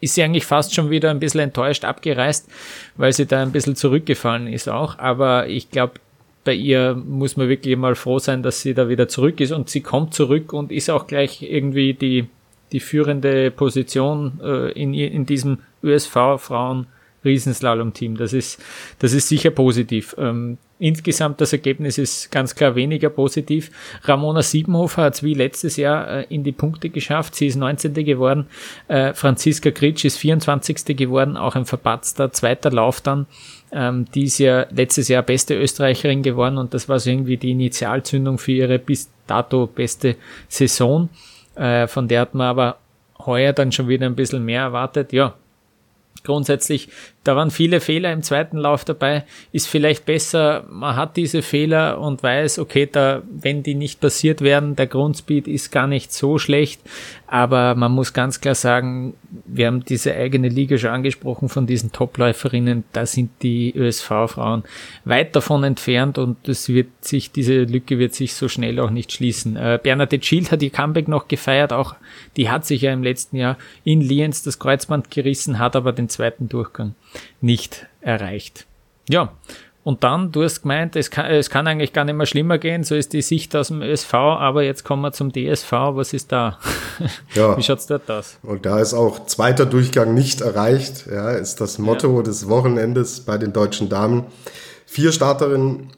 ist 0.00 0.16
sie 0.16 0.22
eigentlich 0.22 0.44
fast 0.44 0.74
schon 0.74 0.90
wieder 0.90 1.10
ein 1.10 1.18
bisschen 1.18 1.40
enttäuscht 1.40 1.86
abgereist, 1.86 2.50
weil 2.96 3.14
sie 3.14 3.24
da 3.24 3.40
ein 3.40 3.52
bisschen 3.52 3.74
zurückgefallen 3.74 4.48
ist 4.48 4.68
auch. 4.68 4.98
Aber 4.98 5.46
ich 5.46 5.70
glaube, 5.70 5.94
bei 6.44 6.52
ihr 6.52 6.94
muss 6.94 7.38
man 7.38 7.48
wirklich 7.48 7.76
mal 7.76 7.94
froh 7.94 8.18
sein, 8.18 8.42
dass 8.42 8.60
sie 8.60 8.74
da 8.74 8.88
wieder 8.90 9.08
zurück 9.08 9.40
ist 9.40 9.52
und 9.52 9.70
sie 9.70 9.80
kommt 9.80 10.12
zurück 10.12 10.52
und 10.52 10.72
ist 10.72 10.90
auch 10.90 11.06
gleich 11.06 11.40
irgendwie 11.42 11.94
die, 11.94 12.26
die 12.72 12.80
führende 12.80 13.50
Position 13.50 14.40
äh, 14.42 14.72
in, 14.72 14.94
in 14.94 15.26
diesem 15.26 15.58
USV-Frauen 15.82 16.86
Riesenslalom-Team. 17.24 18.16
Das 18.16 18.32
ist, 18.32 18.60
das 18.98 19.12
ist 19.12 19.28
sicher 19.28 19.50
positiv. 19.50 20.14
Ähm, 20.18 20.58
insgesamt 20.78 21.40
das 21.40 21.52
Ergebnis 21.52 21.98
ist 21.98 22.30
ganz 22.30 22.54
klar 22.54 22.74
weniger 22.74 23.10
positiv. 23.10 23.70
Ramona 24.02 24.42
Siebenhofer 24.42 25.02
hat 25.02 25.14
es 25.14 25.22
wie 25.22 25.34
letztes 25.34 25.76
Jahr 25.76 26.08
äh, 26.08 26.26
in 26.28 26.42
die 26.42 26.52
Punkte 26.52 26.90
geschafft. 26.90 27.34
Sie 27.34 27.46
ist 27.46 27.56
19. 27.56 27.94
geworden. 27.94 28.46
Äh, 28.88 29.14
Franziska 29.14 29.70
Kritsch 29.70 30.04
ist 30.04 30.18
24. 30.18 30.96
geworden, 30.96 31.36
auch 31.36 31.54
ein 31.54 31.66
verpatzter 31.66 32.32
zweiter 32.32 32.70
Lauf 32.70 33.00
dann. 33.00 33.26
Ähm, 33.72 34.06
die 34.14 34.24
ist 34.24 34.38
ja 34.38 34.66
letztes 34.70 35.08
Jahr 35.08 35.22
beste 35.22 35.54
Österreicherin 35.54 36.22
geworden 36.22 36.58
und 36.58 36.74
das 36.74 36.88
war 36.88 36.98
so 36.98 37.10
irgendwie 37.10 37.36
die 37.36 37.52
Initialzündung 37.52 38.38
für 38.38 38.52
ihre 38.52 38.78
bis 38.78 39.10
dato 39.26 39.66
beste 39.66 40.16
Saison. 40.48 41.08
Äh, 41.54 41.86
von 41.86 42.08
der 42.08 42.22
hat 42.22 42.34
man 42.34 42.46
aber 42.46 42.78
heuer 43.18 43.52
dann 43.52 43.72
schon 43.72 43.88
wieder 43.88 44.06
ein 44.06 44.16
bisschen 44.16 44.44
mehr 44.44 44.62
erwartet. 44.62 45.12
Ja, 45.12 45.34
grundsätzlich, 46.24 46.88
da 47.24 47.36
waren 47.36 47.52
viele 47.52 47.80
Fehler 47.80 48.12
im 48.12 48.22
zweiten 48.22 48.56
Lauf 48.56 48.84
dabei. 48.84 49.24
Ist 49.52 49.68
vielleicht 49.68 50.06
besser, 50.06 50.64
man 50.68 50.96
hat 50.96 51.16
diese 51.16 51.42
Fehler 51.42 52.00
und 52.00 52.22
weiß, 52.22 52.58
okay, 52.58 52.88
da, 52.90 53.22
wenn 53.30 53.62
die 53.62 53.76
nicht 53.76 54.00
passiert 54.00 54.40
werden, 54.40 54.74
der 54.74 54.88
Grundspeed 54.88 55.46
ist 55.46 55.70
gar 55.70 55.86
nicht 55.86 56.12
so 56.12 56.38
schlecht. 56.38 56.80
Aber 57.28 57.76
man 57.76 57.92
muss 57.92 58.12
ganz 58.12 58.40
klar 58.40 58.56
sagen, 58.56 59.14
wir 59.46 59.68
haben 59.68 59.84
diese 59.84 60.14
eigene 60.14 60.48
Liga 60.48 60.76
schon 60.76 60.90
angesprochen 60.90 61.48
von 61.48 61.66
diesen 61.66 61.92
Topläuferinnen. 61.92 62.84
Da 62.92 63.06
sind 63.06 63.30
die 63.42 63.72
ÖSV-Frauen 63.74 64.64
weit 65.04 65.34
davon 65.36 65.64
entfernt 65.64 66.18
und 66.18 66.48
es 66.48 66.68
wird 66.68 66.88
sich, 67.00 67.30
diese 67.30 67.62
Lücke 67.62 67.98
wird 67.98 68.14
sich 68.14 68.34
so 68.34 68.48
schnell 68.48 68.80
auch 68.80 68.90
nicht 68.90 69.12
schließen. 69.12 69.56
Äh, 69.56 69.78
Bernadette 69.82 70.26
Schild 70.26 70.50
hat 70.50 70.62
ihr 70.62 70.70
Comeback 70.70 71.08
noch 71.08 71.28
gefeiert. 71.28 71.72
Auch 71.72 71.94
die 72.36 72.50
hat 72.50 72.66
sich 72.66 72.82
ja 72.82 72.92
im 72.92 73.02
letzten 73.02 73.36
Jahr 73.36 73.56
in 73.84 74.00
Lienz 74.00 74.42
das 74.42 74.58
Kreuzband 74.58 75.10
gerissen, 75.10 75.58
hat 75.58 75.76
aber 75.76 75.92
den 75.92 76.08
zweiten 76.08 76.48
Durchgang 76.48 76.94
nicht 77.40 77.86
erreicht. 78.00 78.66
Ja, 79.08 79.32
und 79.84 80.04
dann, 80.04 80.30
du 80.30 80.44
hast 80.44 80.62
gemeint, 80.62 80.94
es 80.94 81.10
kann, 81.10 81.26
es 81.26 81.50
kann 81.50 81.66
eigentlich 81.66 81.92
gar 81.92 82.04
nicht 82.04 82.14
mehr 82.14 82.26
schlimmer 82.26 82.58
gehen, 82.58 82.84
so 82.84 82.94
ist 82.94 83.12
die 83.12 83.22
Sicht 83.22 83.56
aus 83.56 83.68
dem 83.68 83.82
ÖSV, 83.82 84.14
aber 84.14 84.62
jetzt 84.62 84.84
kommen 84.84 85.02
wir 85.02 85.12
zum 85.12 85.32
DSV, 85.32 85.72
was 85.72 86.12
ist 86.12 86.32
da? 86.32 86.58
Ja. 87.34 87.56
Wie 87.56 87.62
schaut's 87.62 87.86
dort 87.86 88.08
aus? 88.10 88.38
Und 88.42 88.64
da 88.66 88.78
ist 88.78 88.94
auch 88.94 89.26
zweiter 89.26 89.66
Durchgang 89.66 90.14
nicht 90.14 90.40
erreicht, 90.40 91.06
ja, 91.10 91.30
ist 91.30 91.60
das 91.60 91.78
Motto 91.78 92.18
ja. 92.18 92.22
des 92.22 92.48
Wochenendes 92.48 93.20
bei 93.22 93.38
den 93.38 93.52
deutschen 93.52 93.88
Damen. 93.88 94.26
Vier 94.86 95.10
Starterinnen 95.10 95.88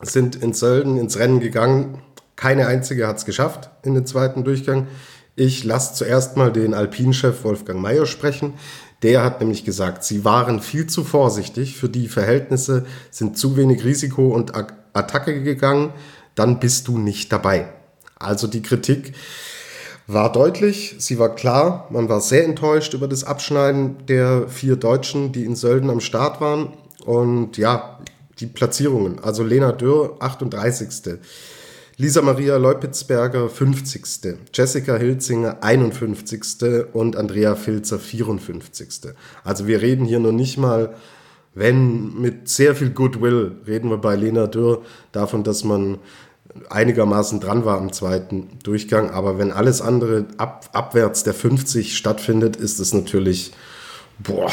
sind 0.00 0.36
in 0.36 0.52
Sölden 0.52 0.98
ins 0.98 1.18
Rennen 1.18 1.40
gegangen, 1.40 2.02
keine 2.36 2.66
einzige 2.66 3.06
hat 3.06 3.16
es 3.16 3.24
geschafft 3.24 3.70
in 3.82 3.94
den 3.94 4.06
zweiten 4.06 4.44
Durchgang. 4.44 4.86
Ich 5.36 5.64
lasse 5.64 5.94
zuerst 5.94 6.36
mal 6.36 6.52
den 6.52 6.74
Alpinchef 6.74 7.42
Wolfgang 7.42 7.80
Mayer 7.80 8.06
sprechen. 8.06 8.54
Der 9.02 9.22
hat 9.24 9.40
nämlich 9.40 9.64
gesagt, 9.64 10.04
sie 10.04 10.24
waren 10.24 10.60
viel 10.60 10.86
zu 10.86 11.04
vorsichtig, 11.04 11.76
für 11.76 11.88
die 11.88 12.08
Verhältnisse 12.08 12.86
sind 13.10 13.36
zu 13.36 13.56
wenig 13.56 13.84
Risiko 13.84 14.28
und 14.28 14.52
Attacke 14.54 15.42
gegangen, 15.42 15.92
dann 16.34 16.60
bist 16.60 16.88
du 16.88 16.98
nicht 16.98 17.32
dabei. 17.32 17.68
Also 18.16 18.46
die 18.46 18.62
Kritik 18.62 19.12
war 20.06 20.32
deutlich, 20.32 20.96
sie 20.98 21.18
war 21.18 21.34
klar, 21.34 21.88
man 21.90 22.08
war 22.08 22.20
sehr 22.20 22.44
enttäuscht 22.44 22.94
über 22.94 23.08
das 23.08 23.24
Abschneiden 23.24 24.06
der 24.06 24.48
vier 24.48 24.76
Deutschen, 24.76 25.32
die 25.32 25.44
in 25.44 25.56
Sölden 25.56 25.90
am 25.90 26.00
Start 26.00 26.40
waren. 26.40 26.74
Und 27.04 27.58
ja, 27.58 27.98
die 28.38 28.46
Platzierungen, 28.46 29.18
also 29.18 29.42
Lena 29.42 29.72
Dürr, 29.72 30.16
38. 30.20 31.18
Lisa 31.96 32.22
Maria 32.22 32.56
Leupitzberger 32.56 33.48
50. 33.48 34.02
Jessica 34.52 34.96
Hilzinger 34.96 35.58
51. 35.60 36.86
und 36.92 37.14
Andrea 37.14 37.54
Filzer 37.54 38.00
54. 38.00 39.12
Also 39.44 39.68
wir 39.68 39.80
reden 39.80 40.04
hier 40.04 40.18
noch 40.18 40.32
nicht 40.32 40.58
mal, 40.58 40.96
wenn 41.54 42.20
mit 42.20 42.48
sehr 42.48 42.74
viel 42.74 42.90
Goodwill, 42.90 43.52
reden 43.68 43.90
wir 43.90 43.98
bei 43.98 44.16
Lena 44.16 44.48
Dürr 44.48 44.82
davon, 45.12 45.44
dass 45.44 45.62
man 45.62 45.98
einigermaßen 46.68 47.38
dran 47.38 47.64
war 47.64 47.78
am 47.78 47.92
zweiten 47.92 48.58
Durchgang. 48.64 49.10
Aber 49.10 49.38
wenn 49.38 49.52
alles 49.52 49.80
andere 49.80 50.26
ab, 50.36 50.70
abwärts 50.72 51.22
der 51.22 51.34
50 51.34 51.96
stattfindet, 51.96 52.56
ist 52.56 52.80
es 52.80 52.92
natürlich 52.92 53.52
boah, 54.18 54.50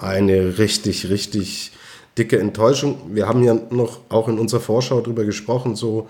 eine 0.00 0.58
richtig, 0.58 1.08
richtig 1.08 1.70
dicke 2.18 2.40
Enttäuschung. 2.40 3.14
Wir 3.14 3.28
haben 3.28 3.44
ja 3.44 3.54
noch 3.70 4.00
auch 4.08 4.26
in 4.26 4.40
unserer 4.40 4.60
Vorschau 4.60 5.00
darüber 5.00 5.24
gesprochen, 5.24 5.76
so 5.76 6.08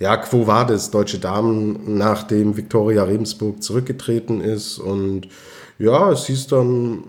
ja, 0.00 0.16
Quo 0.16 0.46
Vadis, 0.46 0.90
deutsche 0.90 1.18
Damen, 1.18 1.98
nachdem 1.98 2.56
Viktoria 2.56 3.04
Rebensburg 3.04 3.62
zurückgetreten 3.62 4.40
ist. 4.40 4.78
Und 4.78 5.28
ja, 5.78 6.10
es 6.10 6.26
hieß 6.26 6.46
dann 6.48 7.04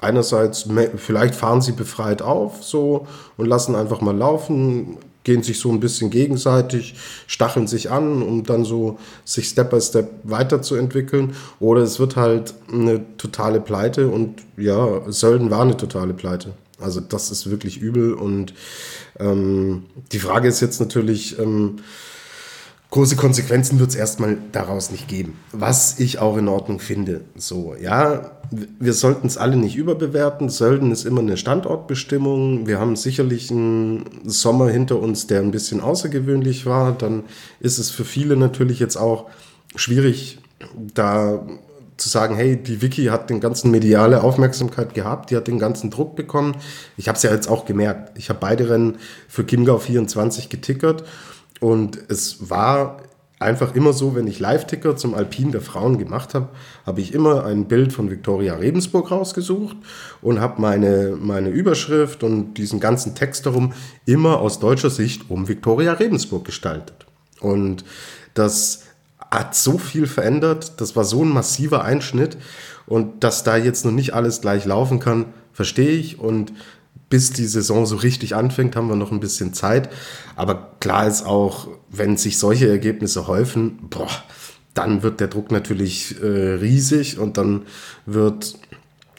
einerseits, 0.00 0.66
vielleicht 0.96 1.34
fahren 1.34 1.60
sie 1.60 1.72
befreit 1.72 2.22
auf 2.22 2.64
so 2.64 3.06
und 3.36 3.46
lassen 3.46 3.74
einfach 3.74 4.00
mal 4.00 4.16
laufen, 4.16 4.96
gehen 5.22 5.42
sich 5.42 5.60
so 5.60 5.70
ein 5.70 5.80
bisschen 5.80 6.08
gegenseitig, 6.08 6.94
stacheln 7.26 7.66
sich 7.66 7.90
an, 7.90 8.22
um 8.22 8.42
dann 8.42 8.64
so 8.64 8.98
sich 9.26 9.46
Step 9.48 9.68
by 9.68 9.80
Step 9.82 10.08
weiterzuentwickeln. 10.24 11.34
Oder 11.60 11.82
es 11.82 12.00
wird 12.00 12.16
halt 12.16 12.54
eine 12.72 13.04
totale 13.18 13.60
Pleite 13.60 14.08
und 14.08 14.40
ja, 14.56 15.02
Sölden 15.08 15.50
war 15.50 15.60
eine 15.60 15.76
totale 15.76 16.14
Pleite. 16.14 16.54
Also 16.80 17.00
das 17.00 17.30
ist 17.30 17.50
wirklich 17.50 17.82
übel 17.82 18.14
und 18.14 18.54
ähm, 19.18 19.84
die 20.12 20.18
Frage 20.18 20.48
ist 20.48 20.60
jetzt 20.60 20.80
natürlich, 20.80 21.38
ähm, 21.38 21.76
große 22.90 23.16
Konsequenzen 23.16 23.78
wird 23.78 23.90
es 23.90 23.96
erstmal 23.96 24.36
daraus 24.52 24.90
nicht 24.90 25.08
geben. 25.08 25.38
Was 25.52 25.98
ich 26.00 26.18
auch 26.18 26.36
in 26.36 26.48
Ordnung 26.48 26.80
finde. 26.80 27.22
So, 27.36 27.74
ja, 27.80 28.32
wir 28.50 28.92
sollten 28.92 29.28
es 29.28 29.38
alle 29.38 29.56
nicht 29.56 29.76
überbewerten. 29.76 30.48
Sölden 30.48 30.90
ist 30.90 31.04
immer 31.04 31.20
eine 31.20 31.36
Standortbestimmung. 31.36 32.66
Wir 32.66 32.80
haben 32.80 32.96
sicherlich 32.96 33.50
einen 33.50 34.04
Sommer 34.24 34.68
hinter 34.70 34.98
uns, 34.98 35.28
der 35.28 35.40
ein 35.40 35.52
bisschen 35.52 35.80
außergewöhnlich 35.80 36.66
war. 36.66 36.92
Dann 36.92 37.24
ist 37.60 37.78
es 37.78 37.90
für 37.90 38.04
viele 38.04 38.36
natürlich 38.36 38.80
jetzt 38.80 38.96
auch 38.96 39.26
schwierig, 39.76 40.38
da 40.94 41.46
zu 41.96 42.08
sagen, 42.08 42.34
hey, 42.34 42.56
die 42.56 42.82
Wiki 42.82 43.06
hat 43.06 43.30
den 43.30 43.40
ganzen 43.40 43.70
mediale 43.70 44.22
Aufmerksamkeit 44.24 44.94
gehabt, 44.94 45.30
die 45.30 45.36
hat 45.36 45.46
den 45.46 45.58
ganzen 45.58 45.90
Druck 45.90 46.16
bekommen. 46.16 46.56
Ich 46.96 47.08
habe 47.08 47.16
es 47.16 47.22
ja 47.22 47.30
jetzt 47.30 47.46
auch 47.46 47.66
gemerkt. 47.66 48.18
Ich 48.18 48.30
habe 48.30 48.38
beide 48.40 48.70
Rennen 48.70 48.96
für 49.28 49.44
Kimgau 49.44 49.78
24 49.78 50.48
getickert 50.48 51.04
und 51.60 51.98
es 52.08 52.50
war 52.50 53.02
einfach 53.40 53.74
immer 53.74 53.94
so, 53.94 54.14
wenn 54.14 54.26
ich 54.26 54.38
Live-Ticker 54.38 54.96
zum 54.96 55.14
Alpin 55.14 55.50
der 55.50 55.62
Frauen 55.62 55.98
gemacht 55.98 56.34
habe, 56.34 56.50
habe 56.84 57.00
ich 57.00 57.14
immer 57.14 57.44
ein 57.46 57.66
Bild 57.66 57.92
von 57.92 58.10
Viktoria 58.10 58.54
Rebensburg 58.54 59.10
rausgesucht 59.10 59.76
und 60.20 60.40
habe 60.40 60.60
meine, 60.60 61.16
meine 61.18 61.48
Überschrift 61.48 62.22
und 62.22 62.54
diesen 62.54 62.80
ganzen 62.80 63.14
Text 63.14 63.46
darum 63.46 63.72
immer 64.04 64.40
aus 64.40 64.60
deutscher 64.60 64.90
Sicht 64.90 65.30
um 65.30 65.48
Viktoria 65.48 65.94
Rebensburg 65.94 66.44
gestaltet. 66.44 67.06
Und 67.40 67.84
das 68.34 68.84
hat 69.30 69.54
so 69.54 69.78
viel 69.78 70.06
verändert, 70.06 70.80
das 70.80 70.94
war 70.94 71.04
so 71.04 71.24
ein 71.24 71.30
massiver 71.30 71.82
Einschnitt 71.82 72.36
und 72.86 73.24
dass 73.24 73.42
da 73.42 73.56
jetzt 73.56 73.86
noch 73.86 73.92
nicht 73.92 74.12
alles 74.12 74.42
gleich 74.42 74.66
laufen 74.66 74.98
kann, 74.98 75.26
verstehe 75.52 75.92
ich 75.92 76.18
und 76.18 76.52
bis 77.08 77.32
die 77.32 77.46
Saison 77.46 77.86
so 77.86 77.96
richtig 77.96 78.36
anfängt, 78.36 78.76
haben 78.76 78.88
wir 78.88 78.96
noch 78.96 79.10
ein 79.10 79.20
bisschen 79.20 79.52
Zeit. 79.52 79.90
Aber 80.36 80.70
klar 80.80 81.06
ist 81.06 81.26
auch, 81.26 81.68
wenn 81.90 82.16
sich 82.16 82.38
solche 82.38 82.68
Ergebnisse 82.68 83.26
häufen, 83.26 83.78
boah, 83.90 84.08
dann 84.74 85.02
wird 85.02 85.18
der 85.20 85.28
Druck 85.28 85.50
natürlich 85.50 86.22
äh, 86.22 86.26
riesig 86.26 87.18
und 87.18 87.36
dann 87.36 87.62
wird 88.06 88.56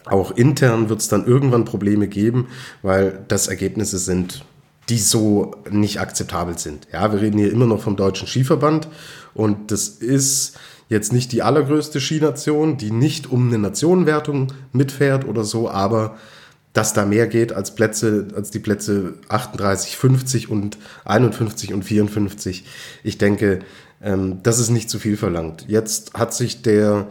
auch 0.05 0.31
intern 0.31 0.89
wird 0.89 1.01
es 1.01 1.09
dann 1.09 1.25
irgendwann 1.25 1.65
Probleme 1.65 2.07
geben, 2.07 2.47
weil 2.81 3.23
das 3.27 3.47
Ergebnisse 3.47 3.99
sind, 3.99 4.43
die 4.89 4.97
so 4.97 5.51
nicht 5.69 5.99
akzeptabel 5.99 6.57
sind. 6.57 6.87
Ja, 6.91 7.11
wir 7.13 7.21
reden 7.21 7.37
hier 7.37 7.51
immer 7.51 7.67
noch 7.67 7.81
vom 7.81 7.95
Deutschen 7.95 8.27
Skiverband 8.27 8.87
und 9.33 9.71
das 9.71 9.87
ist 9.89 10.57
jetzt 10.89 11.13
nicht 11.13 11.31
die 11.31 11.43
allergrößte 11.43 12.01
Ski-Nation, 12.01 12.77
die 12.77 12.91
nicht 12.91 13.31
um 13.31 13.47
eine 13.47 13.59
Nationenwertung 13.59 14.47
mitfährt 14.73 15.25
oder 15.25 15.43
so, 15.43 15.69
aber 15.69 16.17
dass 16.73 16.93
da 16.93 17.05
mehr 17.05 17.27
geht 17.27 17.53
als 17.53 17.75
Plätze, 17.75 18.27
als 18.35 18.51
die 18.51 18.59
Plätze 18.59 19.15
38, 19.27 19.97
50 19.97 20.49
und 20.49 20.77
51 21.05 21.73
und 21.73 21.83
54. 21.83 22.65
Ich 23.03 23.17
denke, 23.17 23.59
ähm, 24.01 24.39
das 24.43 24.59
ist 24.59 24.69
nicht 24.69 24.89
zu 24.89 24.99
viel 24.99 25.17
verlangt. 25.17 25.65
Jetzt 25.67 26.13
hat 26.13 26.33
sich 26.33 26.61
der 26.61 27.07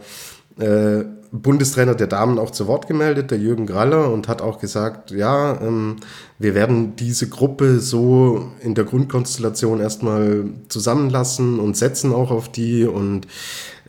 äh, 0.57 1.03
Bundestrainer 1.31 1.95
der 1.95 2.07
Damen 2.07 2.37
auch 2.37 2.51
zu 2.51 2.67
Wort 2.67 2.87
gemeldet, 2.87 3.31
der 3.31 3.37
Jürgen 3.37 3.65
Graller, 3.65 4.11
und 4.11 4.27
hat 4.27 4.41
auch 4.41 4.59
gesagt, 4.59 5.11
ja, 5.11 5.61
ähm, 5.61 5.97
wir 6.39 6.55
werden 6.55 6.97
diese 6.97 7.29
Gruppe 7.29 7.79
so 7.79 8.51
in 8.61 8.75
der 8.75 8.83
Grundkonstellation 8.83 9.79
erstmal 9.79 10.45
zusammenlassen 10.67 11.59
und 11.59 11.77
setzen 11.77 12.13
auch 12.13 12.31
auf 12.31 12.51
die 12.51 12.83
und 12.83 13.27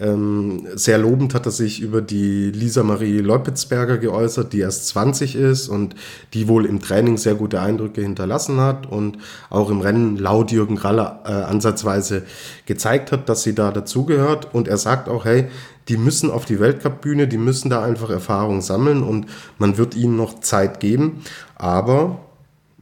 Ähm, 0.03 0.67
sehr 0.75 0.99
lobend 0.99 1.33
hat 1.33 1.47
er 1.47 1.53
sich 1.53 1.81
über 1.81 2.03
die 2.03 2.51
Lisa 2.51 2.83
Marie 2.83 3.19
Leupitzberger 3.19 3.99
geäußert, 3.99 4.53
die 4.53 4.59
erst 4.59 4.89
20 4.89 5.37
ist 5.37 5.69
und 5.69 5.95
die 6.35 6.49
wohl 6.49 6.67
im 6.67 6.81
Training 6.81 7.19
sehr 7.19 7.37
gute 7.37 7.61
Eindrücke 7.61 8.01
hinterlassen 8.01 8.59
hat 8.59 8.91
und 8.91 9.19
auch 9.49 9.71
im 9.71 9.81
Rennen 9.81 10.17
laut 10.17 10.51
Jürgen 10.51 10.75
Graller 10.75 11.21
äh, 11.25 11.31
ansatzweise 11.31 12.25
gezeigt 12.67 13.13
hat, 13.13 13.29
dass 13.29 13.45
sie 13.45 13.55
da 13.55 13.71
dazugehört. 13.71 14.53
Und 14.53 14.67
er 14.67 14.77
sagt 14.77 15.09
auch, 15.09 15.25
hey, 15.25 15.47
die 15.87 15.97
müssen 15.97 16.33
auf 16.33 16.47
die 16.47 16.59
Weltcup-Bühne, 16.59 17.29
die 17.29 17.39
müssen 17.39 17.71
da 17.71 17.85
einfach 17.85 18.11
Erfahrung 18.11 18.61
sammeln 18.61 19.05
und 19.05 19.27
man 19.59 19.79
wird 19.79 19.95
ihnen 19.95 20.17
noch 20.17 20.41
Zeit 20.41 20.81
geben. 20.81 21.23
Aber 21.55 22.19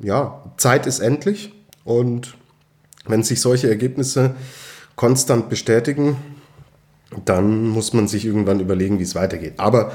ja, 0.01 0.43
Zeit 0.57 0.87
ist 0.87 1.01
endlich 1.01 1.53
und 1.85 2.35
wenn 3.07 3.23
sich 3.23 3.43
solche 3.43 3.69
Ergebnisse 3.69 4.35
konstant 4.97 5.49
bestätigen, 5.49 6.17
dann 7.25 7.69
muss 7.69 7.93
man 7.93 8.09
sich 8.09 8.25
irgendwann 8.25 8.61
überlegen, 8.61 8.99
wie 8.99 9.05
es 9.05 9.15
weitergeht. 9.15 9.55
Aber 9.57 9.93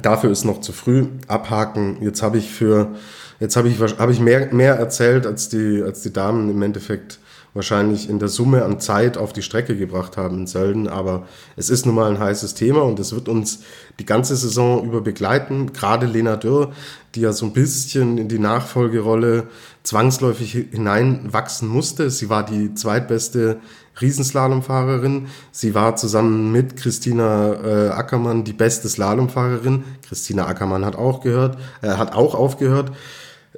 dafür 0.00 0.30
ist 0.30 0.44
noch 0.44 0.60
zu 0.60 0.72
früh. 0.72 1.06
Abhaken. 1.26 1.98
Jetzt 2.00 2.22
habe 2.22 2.38
ich 2.38 2.50
für, 2.50 2.94
jetzt 3.40 3.56
habe 3.56 3.68
ich, 3.68 3.80
habe 3.80 4.12
ich 4.12 4.20
mehr, 4.20 4.52
mehr 4.52 4.74
erzählt, 4.74 5.26
als 5.26 5.48
die, 5.48 5.82
als 5.82 6.02
die 6.02 6.12
Damen 6.12 6.50
im 6.50 6.62
Endeffekt 6.62 7.18
wahrscheinlich 7.52 8.08
in 8.08 8.20
der 8.20 8.28
Summe 8.28 8.64
an 8.64 8.78
Zeit 8.78 9.18
auf 9.18 9.32
die 9.32 9.42
Strecke 9.42 9.76
gebracht 9.76 10.16
haben 10.16 10.38
in 10.38 10.46
Sölden. 10.46 10.86
Aber 10.88 11.26
es 11.56 11.68
ist 11.68 11.84
nun 11.84 11.96
mal 11.96 12.10
ein 12.10 12.20
heißes 12.20 12.54
Thema 12.54 12.82
und 12.82 13.00
es 13.00 13.12
wird 13.12 13.28
uns 13.28 13.60
die 13.98 14.06
ganze 14.06 14.36
Saison 14.36 14.84
über 14.84 15.00
begleiten. 15.00 15.72
Gerade 15.72 16.06
Lena 16.06 16.36
Dürr, 16.36 16.72
die 17.14 17.22
ja 17.22 17.32
so 17.32 17.46
ein 17.46 17.52
bisschen 17.52 18.18
in 18.18 18.28
die 18.28 18.38
Nachfolgerolle 18.38 19.48
zwangsläufig 19.82 20.52
hineinwachsen 20.70 21.68
musste. 21.68 22.10
Sie 22.10 22.28
war 22.28 22.44
die 22.44 22.74
zweitbeste 22.74 23.58
Riesenslalomfahrerin. 24.00 25.28
Sie 25.52 25.74
war 25.74 25.96
zusammen 25.96 26.52
mit 26.52 26.76
Christina 26.76 27.54
äh, 27.54 27.88
Ackermann 27.90 28.44
die 28.44 28.52
beste 28.52 28.88
Slalomfahrerin. 28.88 29.84
Christina 30.06 30.46
Ackermann 30.46 30.84
hat 30.84 30.96
auch 30.96 31.20
gehört, 31.20 31.58
äh, 31.82 31.88
hat 31.88 32.14
auch 32.14 32.34
aufgehört. 32.34 32.92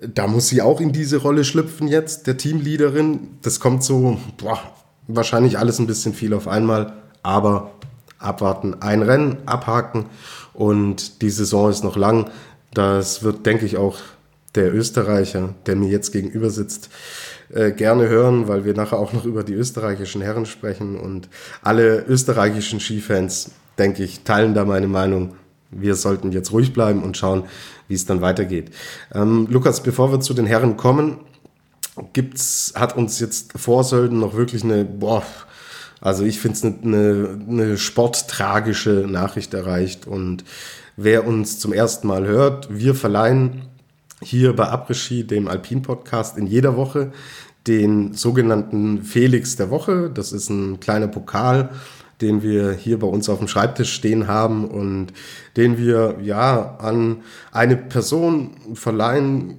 Da 0.01 0.27
muss 0.27 0.49
sie 0.49 0.63
auch 0.63 0.81
in 0.81 0.93
diese 0.93 1.19
Rolle 1.19 1.45
schlüpfen 1.45 1.87
jetzt, 1.87 2.27
der 2.27 2.37
Teamleaderin. 2.37 3.29
Das 3.43 3.61
kommt 3.61 3.85
so, 3.85 4.19
boah, 4.37 4.59
wahrscheinlich 5.07 5.59
alles 5.59 5.79
ein 5.79 5.87
bisschen 5.87 6.15
viel 6.15 6.35
auf 6.35 6.49
einmal, 6.49 6.95
aber 7.23 7.73
abwarten, 8.19 8.77
ein 8.81 9.03
Rennen, 9.03 9.39
abhaken 9.47 10.07
und 10.55 11.23
die 11.23 11.31
Saison 11.31 11.71
ist 11.71 11.85
noch 11.85 11.97
lang. 11.97 12.31
Das 12.75 13.23
wird, 13.23 13.45
denke 13.47 13.67
ich, 13.67 13.77
auch 13.77 13.99
der 14.55 14.75
Österreicher, 14.75 15.55
der 15.67 15.77
mir 15.77 15.89
jetzt 15.89 16.13
gegenüber 16.13 16.51
sitzt, 16.51 16.91
äh, 17.53 17.73
gerne 17.73 18.09
hören, 18.09 18.49
weil 18.49 18.65
wir 18.65 18.75
nachher 18.75 18.99
auch 18.99 19.13
noch 19.13 19.25
über 19.25 19.45
die 19.45 19.55
österreichischen 19.55 20.23
Herren 20.23 20.47
sprechen 20.47 20.99
und 20.99 21.29
alle 21.63 22.05
österreichischen 22.07 22.81
Skifans, 22.81 23.51
denke 23.79 24.03
ich, 24.03 24.25
teilen 24.25 24.55
da 24.55 24.65
meine 24.65 24.89
Meinung. 24.89 25.35
Wir 25.71 25.95
sollten 25.95 26.33
jetzt 26.33 26.53
ruhig 26.53 26.73
bleiben 26.73 27.03
und 27.03 27.17
schauen, 27.17 27.45
wie 27.89 27.95
es 27.95 28.07
dann 28.07 28.21
weitergeht. 28.21 28.71
Ähm, 29.15 29.47
Lukas, 29.51 29.83
bevor 29.83 30.13
wir 30.13 30.21
zu 30.21 30.35
den 30.35 30.47
Herren 30.47 30.77
kommen, 30.77 31.21
gibt's, 32.13 32.73
hat 32.75 32.97
uns 32.97 33.21
jetzt 33.21 33.53
vor 33.59 33.85
Sölden 33.85 34.19
noch 34.19 34.35
wirklich 34.35 34.65
eine, 34.65 34.85
boah, 34.85 35.23
also 36.01 36.25
ich 36.25 36.41
finde 36.41 36.57
es 36.57 36.65
eine, 36.65 36.77
eine, 36.83 37.45
eine 37.49 37.79
sporttragische 37.79 39.07
Nachricht 39.09 39.55
erreicht 39.55 40.07
und 40.07 40.45
wer 40.97 41.27
uns 41.27 41.59
zum 41.59 41.73
ersten 41.73 42.07
Mal 42.07 42.27
hört, 42.27 42.69
wir 42.71 42.95
verleihen 42.95 43.63
hier 44.23 44.55
bei 44.55 44.69
Après 44.69 45.25
dem 45.25 45.49
Alpin-Podcast, 45.49 46.39
in 46.39 46.47
jeder 46.47 46.77
Woche 46.77 47.13
den 47.67 48.15
sogenannten 48.15 49.03
Felix 49.03 49.57
der 49.57 49.71
Woche. 49.71 50.11
Das 50.13 50.33
ist 50.33 50.51
ein 50.51 50.81
kleiner 50.81 51.09
Pokal, 51.09 51.71
den 52.21 52.43
wir 52.43 52.73
hier 52.73 52.99
bei 52.99 53.07
uns 53.07 53.29
auf 53.29 53.39
dem 53.39 53.49
Schreibtisch 53.49 53.93
stehen 53.93 54.27
haben 54.27 54.65
und 54.67 55.09
den 55.57 55.79
wir 55.79 56.19
ja 56.23 56.77
an 56.79 57.19
eine 57.51 57.77
Person 57.77 58.51
verleihen, 58.75 59.57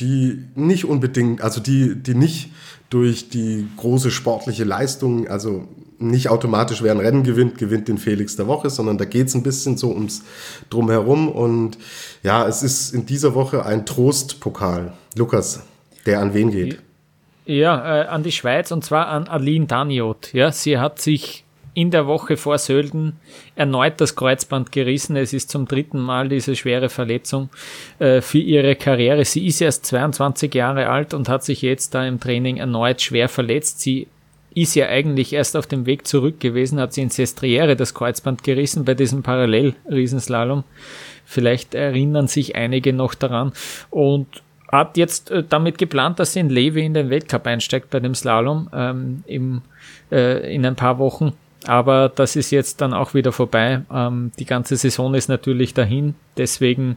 die 0.00 0.44
nicht 0.54 0.84
unbedingt, 0.84 1.42
also 1.42 1.60
die, 1.60 1.94
die 1.94 2.14
nicht 2.14 2.52
durch 2.90 3.28
die 3.28 3.68
große 3.76 4.10
sportliche 4.10 4.64
Leistung, 4.64 5.28
also 5.28 5.68
nicht 6.02 6.28
automatisch, 6.28 6.82
wer 6.82 6.92
ein 6.92 7.00
Rennen 7.00 7.22
gewinnt, 7.22 7.58
gewinnt 7.58 7.88
den 7.88 7.98
Felix 7.98 8.36
der 8.36 8.46
Woche, 8.46 8.70
sondern 8.70 8.98
da 8.98 9.04
geht 9.04 9.28
es 9.28 9.34
ein 9.34 9.42
bisschen 9.42 9.76
so 9.76 9.90
ums 9.90 10.22
Drumherum. 10.70 11.28
Und 11.28 11.78
ja, 12.22 12.46
es 12.46 12.62
ist 12.62 12.92
in 12.92 13.06
dieser 13.06 13.34
Woche 13.34 13.64
ein 13.64 13.86
Trostpokal. 13.86 14.92
Lukas, 15.16 15.62
der 16.06 16.20
an 16.20 16.34
wen 16.34 16.50
geht? 16.50 16.78
Ja, 17.44 18.02
äh, 18.02 18.06
an 18.06 18.22
die 18.22 18.32
Schweiz 18.32 18.70
und 18.70 18.84
zwar 18.84 19.08
an 19.08 19.26
Aline 19.26 19.66
Daniot. 19.66 20.32
Ja, 20.32 20.52
sie 20.52 20.78
hat 20.78 21.00
sich 21.00 21.44
in 21.74 21.90
der 21.90 22.06
Woche 22.06 22.36
vor 22.36 22.58
Sölden 22.58 23.18
erneut 23.56 24.00
das 24.00 24.14
Kreuzband 24.14 24.72
gerissen. 24.72 25.16
Es 25.16 25.32
ist 25.32 25.50
zum 25.50 25.66
dritten 25.66 26.00
Mal 26.00 26.28
diese 26.28 26.54
schwere 26.54 26.88
Verletzung 26.88 27.48
äh, 27.98 28.20
für 28.20 28.38
ihre 28.38 28.76
Karriere. 28.76 29.24
Sie 29.24 29.46
ist 29.46 29.60
erst 29.60 29.86
22 29.86 30.54
Jahre 30.54 30.88
alt 30.88 31.14
und 31.14 31.28
hat 31.28 31.44
sich 31.44 31.62
jetzt 31.62 31.94
da 31.94 32.06
im 32.06 32.20
Training 32.20 32.58
erneut 32.58 33.00
schwer 33.00 33.28
verletzt. 33.28 33.80
Sie 33.80 34.06
ist 34.54 34.74
ja 34.74 34.86
eigentlich 34.86 35.32
erst 35.32 35.56
auf 35.56 35.66
dem 35.66 35.86
Weg 35.86 36.06
zurück 36.06 36.40
gewesen, 36.40 36.80
hat 36.80 36.92
sie 36.92 37.02
in 37.02 37.10
Sestriere 37.10 37.76
das 37.76 37.94
Kreuzband 37.94 38.42
gerissen 38.44 38.84
bei 38.84 38.94
diesem 38.94 39.22
Parallel-Riesenslalom. 39.22 40.64
Vielleicht 41.24 41.74
erinnern 41.74 42.28
sich 42.28 42.56
einige 42.56 42.92
noch 42.92 43.14
daran 43.14 43.52
und 43.90 44.26
hat 44.70 44.96
jetzt 44.96 45.30
äh, 45.30 45.44
damit 45.46 45.78
geplant, 45.78 46.18
dass 46.18 46.32
sie 46.32 46.40
in 46.40 46.48
Levi 46.48 46.84
in 46.84 46.94
den 46.94 47.10
Weltcup 47.10 47.46
einsteigt 47.46 47.90
bei 47.90 48.00
dem 48.00 48.14
Slalom 48.14 48.70
ähm, 48.72 49.22
im, 49.26 49.62
äh, 50.10 50.54
in 50.54 50.64
ein 50.64 50.76
paar 50.76 50.98
Wochen. 50.98 51.34
Aber 51.64 52.08
das 52.08 52.34
ist 52.34 52.50
jetzt 52.50 52.80
dann 52.80 52.92
auch 52.92 53.14
wieder 53.14 53.30
vorbei. 53.30 53.82
Ähm, 53.92 54.32
die 54.38 54.46
ganze 54.46 54.76
Saison 54.76 55.14
ist 55.14 55.28
natürlich 55.28 55.74
dahin. 55.74 56.14
Deswegen 56.36 56.96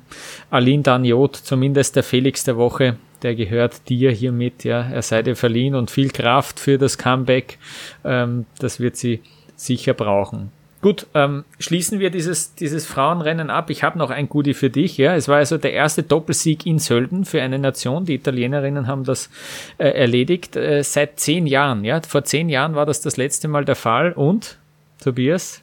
Aline 0.50 0.84
Daniot, 0.84 1.36
zumindest 1.36 1.96
der 1.96 2.04
Felix 2.04 2.46
der 2.46 2.58
Woche, 2.58 2.98
der 3.24 3.36
gehört 3.36 3.90
dir 3.90 4.12
hiermit. 4.12 4.64
Ja, 4.64 4.82
er 4.82 5.02
sei 5.02 5.22
dir 5.22 5.36
verliehen 5.36 5.76
und 5.76 5.92
viel 5.92 6.10
Kraft 6.10 6.60
für 6.60 6.78
das 6.78 6.98
Comeback. 6.98 7.58
Ähm, 8.04 8.46
das 8.60 8.80
wird 8.80 8.96
sie 8.98 9.22
sicher 9.56 9.94
brauchen. 9.94 10.52
Gut, 10.86 11.08
ähm, 11.16 11.46
schließen 11.58 12.00
wir 12.00 12.12
dieses, 12.12 12.54
dieses 12.54 12.86
Frauenrennen 12.86 13.50
ab. 13.50 13.72
Ich 13.72 13.82
habe 13.82 13.98
noch 13.98 14.12
ein 14.12 14.30
Goodie 14.30 14.54
für 14.54 14.70
dich. 14.70 14.98
Ja, 14.98 15.16
es 15.16 15.28
war 15.28 15.38
also 15.38 15.58
der 15.58 15.74
erste 15.74 16.04
Doppelsieg 16.04 16.68
in 16.68 16.78
Sölden 16.78 17.26
für 17.26 17.42
eine 17.42 17.58
Nation. 17.58 18.06
Die 18.06 18.14
Italienerinnen 18.14 18.86
haben 18.86 19.04
das 19.04 19.32
äh, 19.80 19.88
erledigt 19.88 20.56
äh, 20.56 20.84
seit 20.84 21.20
zehn 21.20 21.48
Jahren. 21.48 21.84
Ja, 21.86 22.02
vor 22.08 22.24
zehn 22.24 22.50
Jahren 22.50 22.76
war 22.76 22.86
das 22.86 23.02
das 23.02 23.18
letzte 23.18 23.48
Mal 23.48 23.66
der 23.66 23.76
Fall. 23.76 24.12
Und 24.12 24.60
Tobias, 25.04 25.62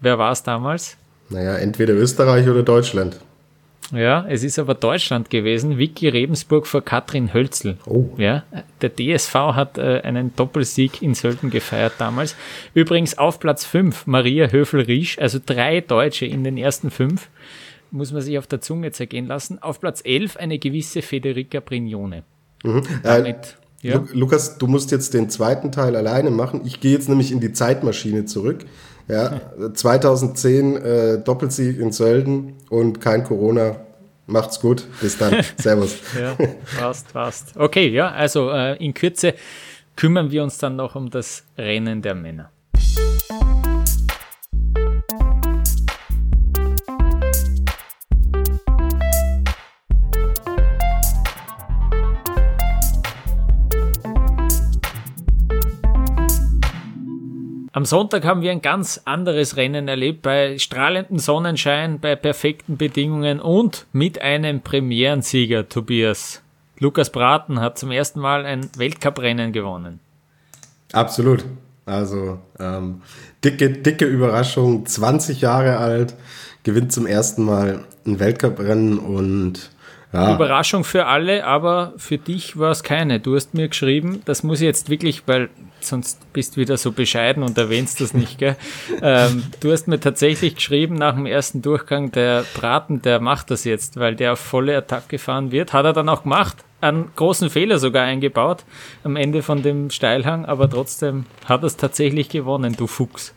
wer 0.00 0.18
war 0.18 0.32
es 0.32 0.42
damals? 0.42 0.96
Naja, 1.30 1.56
entweder 1.56 1.94
Österreich 1.94 2.48
oder 2.48 2.64
Deutschland. 2.64 3.20
Ja, 3.92 4.24
es 4.28 4.42
ist 4.42 4.58
aber 4.58 4.74
Deutschland 4.74 5.30
gewesen. 5.30 5.78
Vicky 5.78 6.08
Rebensburg 6.08 6.66
vor 6.66 6.82
Katrin 6.82 7.34
Hölzl. 7.34 7.76
Oh. 7.86 8.08
Ja, 8.16 8.44
der 8.80 8.90
DSV 8.90 9.34
hat 9.34 9.78
äh, 9.78 10.00
einen 10.00 10.34
Doppelsieg 10.36 11.02
in 11.02 11.14
Sölden 11.14 11.50
gefeiert 11.50 11.94
damals. 11.98 12.34
Übrigens 12.72 13.18
auf 13.18 13.38
Platz 13.38 13.64
5 13.64 14.06
Maria 14.06 14.50
Höfel-Riesch, 14.50 15.18
also 15.18 15.38
drei 15.44 15.80
Deutsche 15.80 16.26
in 16.26 16.44
den 16.44 16.56
ersten 16.56 16.90
fünf. 16.90 17.28
Muss 17.90 18.10
man 18.10 18.22
sich 18.22 18.38
auf 18.38 18.46
der 18.46 18.60
Zunge 18.60 18.90
zergehen 18.90 19.26
lassen. 19.26 19.62
Auf 19.62 19.80
Platz 19.80 20.00
11 20.04 20.36
eine 20.38 20.58
gewisse 20.58 21.02
Federica 21.02 21.60
Brignone. 21.60 22.24
Mhm. 22.64 22.82
Damit, 23.02 23.58
äh, 23.82 23.90
ja. 23.90 24.04
Lukas, 24.12 24.58
du 24.58 24.66
musst 24.66 24.90
jetzt 24.90 25.14
den 25.14 25.28
zweiten 25.30 25.70
Teil 25.70 25.94
alleine 25.94 26.30
machen. 26.30 26.62
Ich 26.64 26.80
gehe 26.80 26.92
jetzt 26.92 27.08
nämlich 27.08 27.30
in 27.30 27.40
die 27.40 27.52
Zeitmaschine 27.52 28.24
zurück. 28.24 28.64
Ja, 29.08 29.40
2010 29.74 30.76
äh, 30.76 31.18
Doppelsieg 31.18 31.78
in 31.78 31.92
Sölden 31.92 32.54
und 32.70 33.00
kein 33.00 33.24
Corona. 33.24 33.76
Macht's 34.26 34.60
gut. 34.60 34.86
Bis 35.00 35.18
dann. 35.18 35.44
Servus. 35.58 35.98
ja, 36.18 36.36
passt, 36.78 37.12
passt. 37.12 37.56
Okay, 37.56 37.88
ja, 37.88 38.10
also 38.10 38.50
äh, 38.50 38.82
in 38.82 38.94
Kürze 38.94 39.34
kümmern 39.96 40.30
wir 40.30 40.42
uns 40.42 40.58
dann 40.58 40.76
noch 40.76 40.94
um 40.94 41.10
das 41.10 41.44
Rennen 41.58 42.00
der 42.00 42.14
Männer. 42.14 42.50
Am 57.74 57.84
Sonntag 57.84 58.24
haben 58.24 58.40
wir 58.40 58.52
ein 58.52 58.62
ganz 58.62 59.00
anderes 59.04 59.56
Rennen 59.56 59.88
erlebt, 59.88 60.22
bei 60.22 60.58
strahlendem 60.58 61.18
Sonnenschein, 61.18 61.98
bei 61.98 62.14
perfekten 62.14 62.76
Bedingungen 62.76 63.40
und 63.40 63.86
mit 63.92 64.22
einem 64.22 64.60
Premierensieger, 64.60 65.68
Tobias. 65.68 66.40
Lukas 66.78 67.10
Braten 67.10 67.58
hat 67.58 67.76
zum 67.76 67.90
ersten 67.90 68.20
Mal 68.20 68.46
ein 68.46 68.70
Weltcuprennen 68.76 69.52
gewonnen. 69.52 69.98
Absolut. 70.92 71.44
Also 71.84 72.38
ähm, 72.60 73.02
dicke, 73.42 73.70
dicke 73.70 74.04
Überraschung. 74.04 74.86
20 74.86 75.40
Jahre 75.40 75.78
alt, 75.78 76.14
gewinnt 76.62 76.92
zum 76.92 77.08
ersten 77.08 77.42
Mal 77.42 77.80
ein 78.06 78.20
Weltcuprennen 78.20 79.00
und 79.00 79.72
ja. 80.14 80.34
Überraschung 80.34 80.84
für 80.84 81.06
alle, 81.06 81.44
aber 81.44 81.92
für 81.96 82.18
dich 82.18 82.58
war 82.58 82.70
es 82.70 82.82
keine. 82.82 83.20
Du 83.20 83.34
hast 83.34 83.54
mir 83.54 83.68
geschrieben, 83.68 84.22
das 84.24 84.42
muss 84.42 84.60
ich 84.60 84.66
jetzt 84.66 84.88
wirklich, 84.88 85.24
weil 85.26 85.50
sonst 85.80 86.32
bist 86.32 86.56
du 86.56 86.60
wieder 86.60 86.76
so 86.76 86.92
bescheiden 86.92 87.42
und 87.42 87.58
erwähnst 87.58 88.00
das 88.00 88.14
nicht, 88.14 88.38
gell? 88.38 88.56
ähm, 89.02 89.42
du 89.60 89.72
hast 89.72 89.88
mir 89.88 90.00
tatsächlich 90.00 90.54
geschrieben 90.54 90.94
nach 90.94 91.14
dem 91.14 91.26
ersten 91.26 91.62
Durchgang, 91.62 92.12
der 92.12 92.44
Braten, 92.54 93.02
der 93.02 93.20
macht 93.20 93.50
das 93.50 93.64
jetzt, 93.64 93.98
weil 93.98 94.14
der 94.14 94.34
auf 94.34 94.38
volle 94.38 94.76
Attacke 94.76 95.18
fahren 95.18 95.52
wird. 95.52 95.72
Hat 95.72 95.84
er 95.84 95.92
dann 95.92 96.08
auch 96.08 96.22
gemacht, 96.22 96.58
einen 96.80 97.10
großen 97.16 97.50
Fehler 97.50 97.78
sogar 97.78 98.04
eingebaut 98.04 98.64
am 99.02 99.16
Ende 99.16 99.42
von 99.42 99.62
dem 99.62 99.90
Steilhang, 99.90 100.44
aber 100.44 100.70
trotzdem 100.70 101.26
hat 101.46 101.62
er 101.62 101.66
es 101.66 101.76
tatsächlich 101.76 102.28
gewonnen, 102.28 102.76
du 102.76 102.86
Fuchs. 102.86 103.34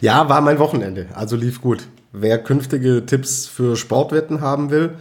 Ja, 0.00 0.28
war 0.28 0.40
mein 0.40 0.58
Wochenende, 0.58 1.06
also 1.14 1.36
lief 1.36 1.60
gut. 1.60 1.86
Wer 2.12 2.38
künftige 2.38 3.04
Tipps 3.04 3.46
für 3.46 3.76
Sportwetten 3.76 4.40
haben 4.40 4.70
will, 4.70 4.94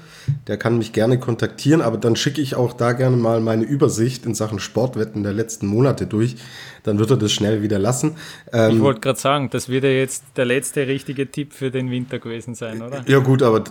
der 0.48 0.58
kann 0.58 0.78
mich 0.78 0.92
gerne 0.92 1.18
kontaktieren, 1.18 1.82
aber 1.82 1.98
dann 1.98 2.16
schicke 2.16 2.42
ich 2.42 2.56
auch 2.56 2.74
da 2.74 2.92
gerne 2.92 3.16
mal 3.16 3.40
meine 3.40 3.64
Übersicht 3.64 4.26
in 4.26 4.36
Sachen 4.36 4.60
Sportwetten 4.60 5.24
der 5.24 5.32
letzten 5.32 5.68
Monate 5.68 6.08
durch. 6.08 6.36
Dann 6.84 7.00
wird 7.00 7.12
er 7.12 7.18
das 7.18 7.32
schnell 7.32 7.62
wieder 7.62 7.80
lassen. 7.80 8.16
Ähm, 8.52 8.76
ich 8.76 8.80
wollte 8.82 9.00
gerade 9.00 9.20
sagen, 9.20 9.50
das 9.50 9.70
wird 9.70 9.86
ja 9.86 9.92
jetzt 9.92 10.24
der 10.36 10.46
letzte 10.46 10.88
richtige 10.88 11.32
Tipp 11.32 11.54
für 11.54 11.72
den 11.72 11.90
Winter 11.90 12.20
gewesen 12.20 12.54
sein, 12.54 12.82
oder? 12.82 13.04
Ja 13.08 13.20
gut, 13.20 13.42
aber 13.44 13.64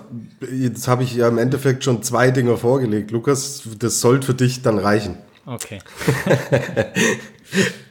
jetzt 0.51 0.89
habe 0.89 1.03
ich 1.03 1.15
ja 1.15 1.29
im 1.29 1.39
Endeffekt 1.39 1.85
schon 1.85 2.03
zwei 2.03 2.31
Dinge 2.31 2.57
vorgelegt. 2.57 3.11
Lukas, 3.11 3.63
das 3.79 4.01
sollte 4.01 4.27
für 4.27 4.35
dich 4.35 4.63
dann 4.63 4.79
reichen. 4.79 5.17
Okay. 5.47 5.81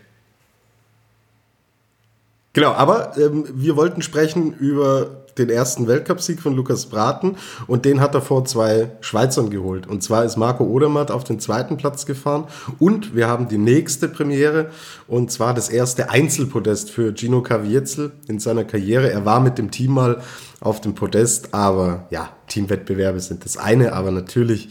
genau, 2.53 2.71
aber 2.71 3.17
ähm, 3.17 3.45
wir 3.53 3.75
wollten 3.75 4.01
sprechen 4.01 4.53
über 4.53 5.23
den 5.37 5.49
ersten 5.49 5.87
Weltcupsieg 5.87 6.41
von 6.41 6.55
Lukas 6.55 6.85
Braten 6.87 7.37
und 7.67 7.85
den 7.85 7.99
hat 7.99 8.13
er 8.13 8.21
vor 8.21 8.45
zwei 8.45 8.91
Schweizern 9.01 9.49
geholt. 9.49 9.87
Und 9.87 10.03
zwar 10.03 10.25
ist 10.25 10.37
Marco 10.37 10.63
Odermatt 10.63 11.11
auf 11.11 11.23
den 11.23 11.39
zweiten 11.39 11.77
Platz 11.77 12.05
gefahren 12.05 12.45
und 12.79 13.15
wir 13.15 13.27
haben 13.27 13.47
die 13.47 13.57
nächste 13.57 14.07
Premiere 14.07 14.69
und 15.07 15.31
zwar 15.31 15.53
das 15.53 15.69
erste 15.69 16.09
Einzelpodest 16.09 16.91
für 16.91 17.13
Gino 17.15 17.41
Caviezel 17.41 18.11
in 18.27 18.39
seiner 18.39 18.63
Karriere. 18.63 19.11
Er 19.11 19.25
war 19.25 19.39
mit 19.39 19.57
dem 19.57 19.71
Team 19.71 19.93
mal 19.93 20.21
auf 20.59 20.81
dem 20.81 20.95
Podest, 20.95 21.53
aber 21.53 22.07
ja, 22.09 22.29
Teamwettbewerbe 22.47 23.19
sind 23.19 23.43
das 23.43 23.57
eine, 23.57 23.93
aber 23.93 24.11
natürlich 24.11 24.69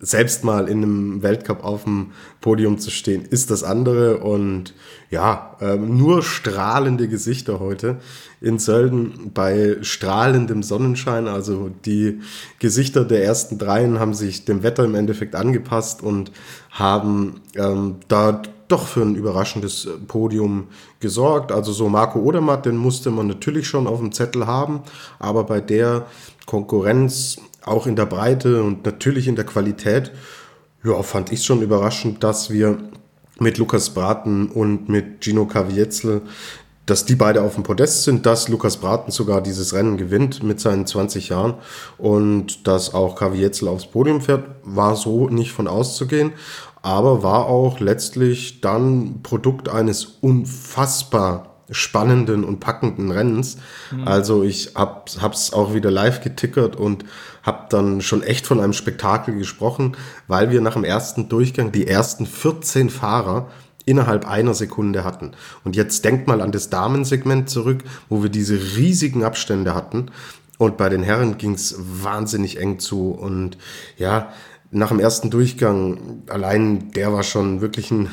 selbst 0.00 0.44
mal 0.44 0.66
in 0.68 0.82
einem 0.82 1.22
Weltcup 1.22 1.62
auf 1.62 1.84
dem 1.84 2.12
Podium 2.40 2.78
zu 2.78 2.90
stehen, 2.90 3.22
ist 3.22 3.50
das 3.50 3.62
andere. 3.62 4.18
Und 4.18 4.74
ja, 5.10 5.56
ähm, 5.60 5.98
nur 5.98 6.22
strahlende 6.22 7.06
Gesichter 7.06 7.60
heute 7.60 7.98
in 8.40 8.58
Sölden 8.58 9.30
bei 9.34 9.76
strahlendem 9.82 10.62
Sonnenschein. 10.62 11.28
Also 11.28 11.70
die 11.84 12.20
Gesichter 12.58 13.04
der 13.04 13.24
ersten 13.24 13.58
Dreien 13.58 13.98
haben 13.98 14.14
sich 14.14 14.46
dem 14.46 14.62
Wetter 14.62 14.84
im 14.84 14.94
Endeffekt 14.94 15.34
angepasst 15.34 16.02
und 16.02 16.32
haben 16.70 17.42
ähm, 17.54 17.96
da 18.08 18.40
doch 18.68 18.86
für 18.86 19.02
ein 19.02 19.16
überraschendes 19.16 19.88
Podium 20.06 20.68
gesorgt. 21.00 21.52
Also 21.52 21.72
so 21.72 21.88
Marco 21.88 22.20
Odermatt, 22.20 22.66
den 22.66 22.76
musste 22.76 23.10
man 23.10 23.26
natürlich 23.26 23.66
schon 23.66 23.86
auf 23.86 23.98
dem 23.98 24.12
Zettel 24.12 24.46
haben, 24.46 24.80
aber 25.18 25.44
bei 25.44 25.60
der 25.60 26.06
Konkurrenz 26.46 27.38
auch 27.64 27.86
in 27.86 27.96
der 27.96 28.06
Breite 28.06 28.62
und 28.62 28.84
natürlich 28.84 29.28
in 29.28 29.36
der 29.36 29.44
Qualität, 29.44 30.12
ja, 30.84 31.02
fand 31.02 31.32
ich 31.32 31.44
schon 31.44 31.62
überraschend, 31.62 32.24
dass 32.24 32.50
wir 32.50 32.78
mit 33.38 33.58
Lukas 33.58 33.90
Braten 33.90 34.48
und 34.48 34.88
mit 34.88 35.24
Gino 35.24 35.46
Caviezel, 35.46 36.22
dass 36.86 37.04
die 37.04 37.14
beide 37.14 37.42
auf 37.42 37.54
dem 37.54 37.62
Podest 37.62 38.04
sind, 38.04 38.26
dass 38.26 38.48
Lukas 38.48 38.78
Braten 38.78 39.12
sogar 39.12 39.42
dieses 39.42 39.74
Rennen 39.74 39.96
gewinnt 39.96 40.42
mit 40.42 40.60
seinen 40.60 40.86
20 40.86 41.28
Jahren 41.28 41.54
und 41.98 42.66
dass 42.66 42.94
auch 42.94 43.14
Caviezel 43.14 43.68
aufs 43.68 43.86
Podium 43.86 44.20
fährt, 44.20 44.44
war 44.64 44.96
so 44.96 45.28
nicht 45.28 45.52
von 45.52 45.68
auszugehen, 45.68 46.32
aber 46.82 47.22
war 47.22 47.46
auch 47.46 47.80
letztlich 47.80 48.60
dann 48.60 49.20
Produkt 49.22 49.68
eines 49.68 50.04
unfassbar 50.20 51.49
spannenden 51.70 52.44
und 52.44 52.60
packenden 52.60 53.10
Rennens. 53.10 53.58
Mhm. 53.90 54.06
Also 54.06 54.42
ich 54.42 54.72
hab, 54.74 55.10
hab's 55.20 55.52
auch 55.52 55.74
wieder 55.74 55.90
live 55.90 56.20
getickert 56.20 56.76
und 56.76 57.04
hab 57.42 57.70
dann 57.70 58.00
schon 58.00 58.22
echt 58.22 58.46
von 58.46 58.60
einem 58.60 58.72
Spektakel 58.72 59.36
gesprochen, 59.36 59.96
weil 60.28 60.50
wir 60.50 60.60
nach 60.60 60.74
dem 60.74 60.84
ersten 60.84 61.28
Durchgang 61.28 61.72
die 61.72 61.86
ersten 61.86 62.26
14 62.26 62.90
Fahrer 62.90 63.48
innerhalb 63.86 64.28
einer 64.28 64.54
Sekunde 64.54 65.04
hatten. 65.04 65.32
Und 65.64 65.74
jetzt 65.74 66.04
denkt 66.04 66.26
mal 66.26 66.40
an 66.40 66.52
das 66.52 66.70
Damensegment 66.70 67.48
zurück, 67.48 67.82
wo 68.08 68.22
wir 68.22 68.30
diese 68.30 68.54
riesigen 68.76 69.24
Abstände 69.24 69.74
hatten. 69.74 70.10
Und 70.58 70.76
bei 70.76 70.90
den 70.90 71.02
Herren 71.02 71.38
ging's 71.38 71.74
wahnsinnig 71.78 72.60
eng 72.60 72.78
zu. 72.78 73.12
Und 73.12 73.56
ja, 73.96 74.32
nach 74.72 74.90
dem 74.90 75.00
ersten 75.00 75.30
Durchgang, 75.30 76.22
allein 76.28 76.92
der 76.92 77.12
war 77.12 77.24
schon 77.24 77.60
wirklich 77.60 77.90
ein, 77.90 78.08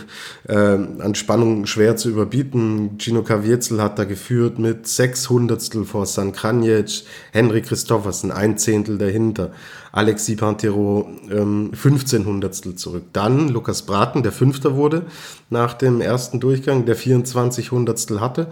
äh, 0.48 0.56
an 0.56 1.14
Spannung 1.14 1.68
schwer 1.68 1.98
zu 1.98 2.10
überbieten. 2.10 2.98
Gino 2.98 3.22
Caviezel 3.22 3.80
hat 3.80 4.00
da 4.00 4.06
geführt 4.06 4.58
mit 4.58 4.88
sechs 4.88 5.30
Hundertstel 5.30 5.86
vor 5.86 6.08
San 6.08 6.32
Kranjec, 6.32 7.04
Henry 7.32 7.62
Christoffersen 7.62 8.32
ein 8.32 8.58
Zehntel 8.58 8.98
dahinter, 8.98 9.52
Alexis 9.92 10.38
Pantero 10.38 11.08
ähm, 11.30 11.72
15 11.74 12.26
Hundertstel 12.26 12.74
zurück. 12.74 13.04
Dann 13.14 13.50
Lukas 13.50 13.84
Braten, 13.84 14.24
der 14.24 14.32
Fünfter 14.32 14.76
wurde 14.76 15.06
nach 15.52 15.76
dem 15.76 16.02
ersten 16.02 16.40
Durchgang, 16.40 16.86
der 16.86 16.96
24 16.96 17.72
Hundertstel 17.72 18.20
hatte. 18.20 18.48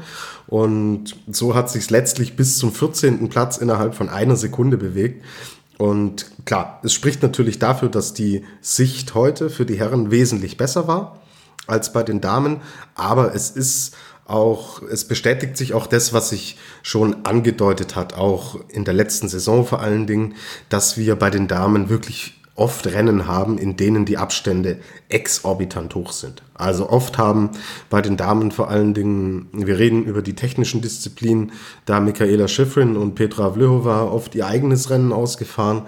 Und 0.45 1.15
so 1.27 1.55
hat 1.55 1.71
sich 1.71 1.89
letztlich 1.89 2.35
bis 2.35 2.59
zum 2.59 2.71
14. 2.71 3.29
Platz 3.29 3.57
innerhalb 3.57 3.95
von 3.95 4.09
einer 4.09 4.35
Sekunde 4.35 4.77
bewegt. 4.77 5.23
Und 5.77 6.31
klar, 6.45 6.79
es 6.83 6.93
spricht 6.93 7.21
natürlich 7.21 7.59
dafür, 7.59 7.89
dass 7.89 8.13
die 8.13 8.45
Sicht 8.61 9.13
heute 9.13 9.49
für 9.49 9.65
die 9.65 9.77
Herren 9.77 10.11
wesentlich 10.11 10.57
besser 10.57 10.87
war 10.87 11.19
als 11.67 11.91
bei 11.91 12.03
den 12.03 12.21
Damen. 12.21 12.61
Aber 12.95 13.35
es 13.35 13.49
ist 13.49 13.95
auch, 14.25 14.81
es 14.81 15.05
bestätigt 15.05 15.57
sich 15.57 15.73
auch 15.73 15.87
das, 15.87 16.13
was 16.13 16.29
sich 16.29 16.57
schon 16.81 17.25
angedeutet 17.25 17.95
hat, 17.95 18.13
auch 18.13 18.59
in 18.69 18.85
der 18.85 18.93
letzten 18.93 19.27
Saison 19.27 19.65
vor 19.65 19.81
allen 19.81 20.07
Dingen, 20.07 20.35
dass 20.69 20.97
wir 20.97 21.15
bei 21.15 21.29
den 21.29 21.47
Damen 21.47 21.89
wirklich 21.89 22.41
oft 22.55 22.87
Rennen 22.87 23.27
haben, 23.27 23.57
in 23.57 23.75
denen 23.75 24.05
die 24.05 24.17
Abstände 24.17 24.79
exorbitant 25.09 25.93
hoch 25.93 26.13
sind. 26.13 26.41
Also 26.53 26.89
oft 26.89 27.17
haben 27.17 27.51
bei 27.89 28.01
den 28.01 28.15
Damen 28.15 28.51
vor 28.51 28.69
allen 28.69 28.93
Dingen, 28.93 29.49
wir 29.51 29.77
reden 29.77 30.05
über 30.05 30.21
die 30.21 30.35
technischen 30.35 30.81
Disziplinen, 30.81 31.51
da 31.85 31.99
Michaela 31.99 32.47
Schifrin 32.47 32.95
und 32.95 33.15
Petra 33.15 33.51
Vlhova 33.51 34.03
oft 34.03 34.35
ihr 34.35 34.47
eigenes 34.47 34.89
Rennen 34.89 35.11
ausgefahren. 35.11 35.83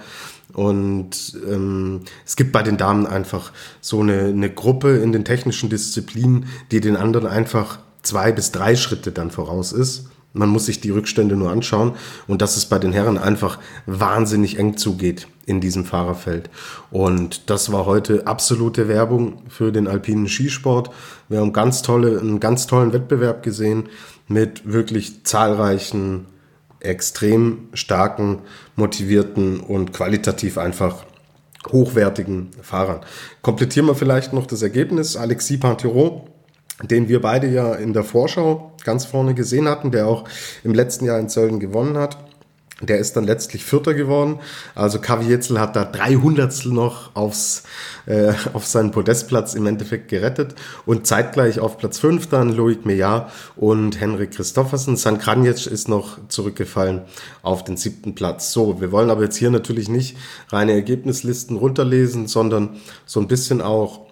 Und 0.54 1.38
ähm, 1.48 2.02
es 2.26 2.36
gibt 2.36 2.52
bei 2.52 2.64
den 2.64 2.78
Damen 2.78 3.06
einfach 3.06 3.54
so 3.80 4.02
eine, 4.02 4.26
eine 4.26 4.50
Gruppe 4.50 4.98
in 4.98 5.14
den 5.14 5.24
technischen 5.24 5.70
Disziplinen, 5.70 6.48
die 6.72 6.82
den 6.82 6.98
anderen 6.98 7.28
einfach 7.28 7.80
zwei 8.02 8.32
bis 8.34 8.52
drei 8.52 8.76
Schritte 8.76 9.12
dann 9.12 9.32
voraus 9.32 9.72
ist. 9.72 10.08
Man 10.34 10.50
muss 10.50 10.66
sich 10.66 10.82
die 10.82 10.90
Rückstände 10.90 11.36
nur 11.36 11.50
anschauen 11.50 11.94
und 12.28 12.42
dass 12.42 12.58
es 12.58 12.66
bei 12.66 12.78
den 12.80 12.92
Herren 12.92 13.18
einfach 13.18 13.60
wahnsinnig 13.86 14.60
eng 14.60 14.78
zugeht 14.78 15.28
in 15.48 15.62
diesem 15.62 15.86
Fahrerfeld. 15.86 16.52
Und 16.92 17.50
das 17.50 17.72
war 17.72 17.88
heute 17.88 18.28
absolute 18.28 18.88
Werbung 18.88 19.42
für 19.48 19.72
den 19.72 19.88
alpinen 19.88 20.28
Skisport. 20.28 20.92
Wir 21.30 21.40
haben 21.40 21.54
ganz 21.54 21.82
tolle, 21.82 22.20
einen 22.20 22.40
ganz 22.40 22.68
tollen 22.68 22.94
Wettbewerb 22.94 23.42
gesehen 23.42 23.90
mit 24.28 24.72
wirklich 24.72 25.24
zahlreichen, 25.26 26.28
extrem 26.82 27.70
starken, 27.74 28.40
motivierten 28.76 29.62
und 29.62 29.94
qualitativ 29.94 30.60
einfach 30.60 31.06
hochwertigen 31.72 32.52
Fahrern. 32.62 33.00
Komplettieren 33.42 33.88
wir 33.88 33.96
vielleicht 33.96 34.34
noch 34.34 34.46
das 34.46 34.62
Ergebnis. 34.62 35.16
Alexis 35.16 35.60
Pintero 35.60 36.28
den 36.84 37.08
wir 37.08 37.22
beide 37.22 37.48
ja 37.48 37.74
in 37.74 37.94
der 37.94 38.04
Vorschau 38.04 38.74
ganz 38.84 39.06
vorne 39.06 39.34
gesehen 39.34 39.68
hatten, 39.68 39.92
der 39.92 40.08
auch 40.08 40.26
im 40.64 40.74
letzten 40.74 41.06
Jahr 41.06 41.20
in 41.20 41.30
Zölden 41.30 41.60
gewonnen 41.60 41.98
hat. 41.98 42.18
Der 42.82 43.00
ist 43.00 43.16
dann 43.16 43.24
letztlich 43.24 43.66
Vierter 43.66 43.96
geworden. 43.96 44.40
Also 44.76 45.00
Kavietzel 45.00 45.60
hat 45.60 45.76
da 45.76 45.84
300 45.84 46.66
noch 46.68 47.16
aufs, 47.16 47.64
äh, 48.06 48.34
auf 48.54 48.68
seinen 48.68 48.92
Podestplatz 48.92 49.56
im 49.56 49.66
Endeffekt 49.66 50.10
gerettet. 50.10 50.54
Und 50.86 51.08
zeitgleich 51.08 51.60
auf 51.60 51.80
Platz 51.80 51.98
5 51.98 52.28
dann 52.28 52.50
Loic 52.50 52.86
Meillard 52.86 53.32
und 53.56 54.00
Henrik 54.00 54.32
Christoffersen. 54.32 54.96
San 54.96 55.18
Kranjec 55.18 55.66
ist 55.66 55.88
noch 55.88 56.20
zurückgefallen 56.28 57.02
auf 57.42 57.64
den 57.64 57.78
siebten 57.78 58.14
Platz. 58.14 58.54
So, 58.54 58.80
wir 58.80 58.92
wollen 58.92 59.10
aber 59.10 59.24
jetzt 59.24 59.38
hier 59.38 59.50
natürlich 59.50 59.90
nicht 59.90 60.16
reine 60.50 60.74
Ergebnislisten 60.74 61.58
runterlesen, 61.58 62.28
sondern 62.28 62.78
so 63.06 63.20
ein 63.20 63.28
bisschen 63.28 63.62
auch 63.62 64.07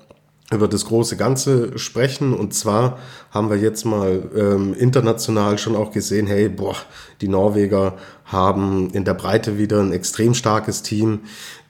über 0.52 0.68
das 0.68 0.86
große 0.86 1.18
Ganze 1.18 1.78
sprechen. 1.78 2.34
Und 2.34 2.54
zwar 2.54 3.00
haben 3.32 3.50
wir 3.50 3.58
jetzt 3.58 3.86
mal 3.86 4.30
ähm, 4.36 4.74
international 4.74 5.58
schon 5.58 5.76
auch 5.76 5.92
gesehen, 5.92 6.28
hey, 6.28 6.50
boah, 6.50 6.76
die 7.22 7.28
Norweger 7.28 7.96
haben 8.26 8.90
in 8.92 9.06
der 9.06 9.16
Breite 9.16 9.58
wieder 9.58 9.80
ein 9.80 9.92
extrem 9.92 10.34
starkes 10.34 10.84
Team. 10.84 11.22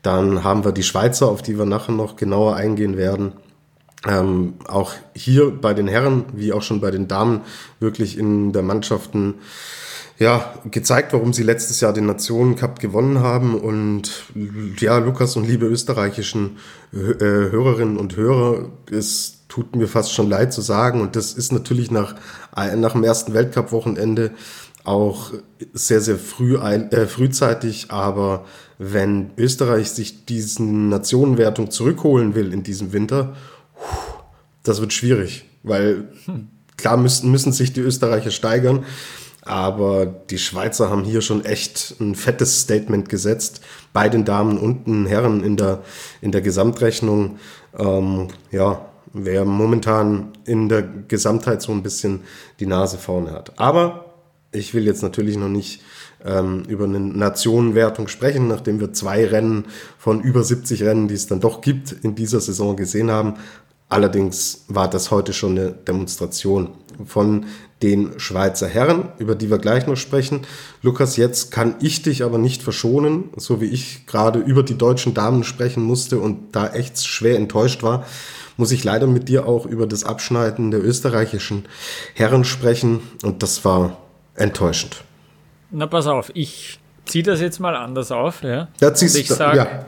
Dann 0.02 0.44
haben 0.44 0.66
wir 0.66 0.72
die 0.72 0.84
Schweizer, 0.84 1.28
auf 1.28 1.42
die 1.42 1.58
wir 1.58 1.66
nachher 1.66 1.94
noch 1.94 2.16
genauer 2.16 2.56
eingehen 2.56 2.98
werden. 2.98 3.34
Ähm, 4.08 4.56
auch 4.68 4.94
hier 5.16 5.50
bei 5.50 5.74
den 5.74 5.88
Herren, 5.88 6.26
wie 6.34 6.54
auch 6.54 6.62
schon 6.62 6.82
bei 6.82 6.92
den 6.92 7.08
Damen, 7.08 7.42
wirklich 7.80 8.18
in 8.18 8.54
der 8.54 8.62
Mannschaften 8.62 9.36
ja, 10.18 10.54
gezeigt, 10.72 11.12
warum 11.14 11.34
sie 11.34 11.44
letztes 11.44 11.82
Jahr 11.82 11.92
den 11.92 12.06
Nationen 12.06 12.56
Cup 12.56 12.80
gewonnen 12.80 13.20
haben. 13.20 13.56
Und 13.56 14.12
ja, 14.80 14.98
Lukas 14.98 15.36
und 15.36 15.46
liebe 15.46 15.66
österreichischen 15.66 16.58
äh, 16.94 16.98
Hörerinnen 16.98 17.98
und 17.98 18.16
Hörer, 18.16 18.70
es 18.92 19.40
tut 19.50 19.76
mir 19.76 19.88
fast 19.88 20.14
schon 20.14 20.30
leid 20.30 20.54
zu 20.54 20.62
sagen. 20.62 21.02
Und 21.02 21.16
das 21.16 21.34
ist 21.34 21.52
natürlich 21.52 21.92
nach, 21.92 22.16
äh, 22.56 22.76
nach 22.76 22.94
dem 22.94 23.04
ersten 23.04 23.34
Weltcup-Wochenende 23.34 24.32
auch 24.86 25.32
sehr, 25.74 26.00
sehr 26.00 26.18
früh, 26.18 26.56
äh, 26.56 27.08
frühzeitig. 27.08 27.92
Aber 27.92 28.46
wenn 28.78 29.32
Österreich 29.38 29.92
sich 29.92 30.26
diesen 30.26 30.88
Nationenwertung 30.90 31.72
zurückholen 31.72 32.36
will 32.36 32.54
in 32.54 32.64
diesem 32.64 32.94
Winter, 32.94 33.36
das 34.64 34.80
wird 34.80 34.94
schwierig, 34.94 35.46
weil 35.64 36.10
klar 36.78 36.98
müssen, 36.98 37.32
müssen 37.32 37.52
sich 37.52 37.74
die 37.74 37.82
Österreicher 37.82 38.32
steigern. 38.32 38.86
Aber 39.46 40.08
die 40.08 40.40
Schweizer 40.40 40.90
haben 40.90 41.04
hier 41.04 41.22
schon 41.22 41.46
echt 41.46 41.96
ein 42.00 42.16
fettes 42.16 42.62
Statement 42.62 43.10
gesetzt 43.10 43.62
bei 43.94 44.10
den 44.10 44.26
Damen 44.26 44.58
und 44.58 44.88
den 44.88 45.06
Herren 45.06 45.44
in 45.44 45.56
der, 45.56 45.84
in 46.22 46.32
der 46.32 46.42
Gesamtrechnung. 46.42 47.38
Ähm, 47.78 48.30
ja, 48.52 48.86
wer 49.14 49.46
momentan 49.46 50.34
in 50.46 50.68
der 50.68 50.82
Gesamtheit 50.82 51.62
so 51.62 51.72
ein 51.72 51.84
bisschen 51.84 52.22
die 52.60 52.66
Nase 52.66 52.98
vorne 52.98 53.32
hat. 53.32 53.60
Aber 53.60 54.16
ich 54.52 54.74
will 54.74 54.86
jetzt 54.86 55.04
natürlich 55.04 55.38
noch 55.38 55.50
nicht 55.50 55.82
ähm, 56.26 56.64
über 56.68 56.86
eine 56.86 57.00
Nationenwertung 57.00 58.08
sprechen, 58.08 58.48
nachdem 58.48 58.80
wir 58.80 58.94
zwei 58.94 59.26
Rennen 59.26 59.66
von 60.00 60.22
über 60.22 60.44
70 60.44 60.84
Rennen, 60.84 61.08
die 61.08 61.14
es 61.14 61.28
dann 61.28 61.40
doch 61.40 61.62
gibt, 61.62 61.92
in 61.92 62.16
dieser 62.16 62.42
Saison 62.42 62.76
gesehen 62.76 63.12
haben. 63.12 63.36
Allerdings 63.90 64.66
war 64.68 64.90
das 64.90 65.12
heute 65.12 65.34
schon 65.34 65.52
eine 65.52 65.72
Demonstration 65.72 66.70
von 67.06 67.46
den 67.86 68.20
Schweizer 68.20 68.68
Herren, 68.68 69.10
über 69.20 69.36
die 69.36 69.52
wir 69.52 69.60
gleich 69.60 69.86
noch 69.86 69.96
sprechen. 69.96 70.42
Lukas, 70.82 71.18
jetzt 71.18 71.52
kann 71.52 71.76
ich 71.82 72.02
dich 72.02 72.24
aber 72.24 72.40
nicht 72.40 72.64
verschonen, 72.64 73.26
so 73.38 73.62
wie 73.62 73.68
ich 73.68 74.08
gerade 74.08 74.40
über 74.40 74.64
die 74.64 74.76
deutschen 74.76 75.14
Damen 75.14 75.44
sprechen 75.44 75.84
musste 75.84 76.18
und 76.18 76.56
da 76.56 76.68
echt 76.70 77.06
schwer 77.06 77.38
enttäuscht 77.38 77.84
war, 77.84 78.04
muss 78.58 78.72
ich 78.72 78.84
leider 78.84 79.06
mit 79.06 79.30
dir 79.30 79.48
auch 79.48 79.68
über 79.68 79.86
das 79.86 80.04
Abschneiden 80.04 80.72
der 80.72 80.84
österreichischen 80.84 81.66
Herren 82.16 82.44
sprechen 82.44 83.02
und 83.22 83.44
das 83.44 83.64
war 83.64 83.98
enttäuschend. 84.34 85.04
Na 85.70 85.86
pass 85.86 86.08
auf, 86.08 86.32
ich 86.34 86.80
ziehe 87.06 87.24
das 87.24 87.40
jetzt 87.40 87.60
mal 87.60 87.76
anders 87.76 88.12
auf. 88.12 88.42
Ja, 88.42 88.68
ja 88.82 88.94
ziehst 88.96 89.16
ich 89.16 89.28
sag, 89.28 89.56
ja. 89.56 89.86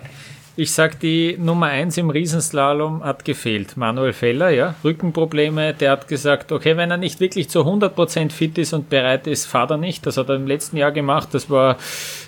Ich 0.59 0.71
sag, 0.71 0.99
die 1.01 1.37
Nummer 1.37 1.67
1 1.67 1.97
im 1.97 2.09
Riesenslalom 2.09 3.03
hat 3.03 3.23
gefehlt. 3.23 3.77
Manuel 3.77 4.11
Feller, 4.11 4.49
ja, 4.49 4.73
Rückenprobleme. 4.83 5.75
Der 5.75 5.91
hat 5.91 6.07
gesagt, 6.07 6.51
okay, 6.51 6.75
wenn 6.75 6.89
er 6.89 6.97
nicht 6.97 7.19
wirklich 7.19 7.47
zu 7.47 7.61
100% 7.61 8.31
fit 8.31 8.57
ist 8.57 8.73
und 8.73 8.89
bereit 8.89 9.27
ist, 9.27 9.45
fahrt 9.45 9.69
er 9.69 9.77
nicht. 9.77 10.07
Das 10.07 10.17
hat 10.17 10.29
er 10.29 10.35
im 10.35 10.47
letzten 10.47 10.77
Jahr 10.77 10.91
gemacht. 10.91 11.29
Das 11.33 11.51
war 11.51 11.77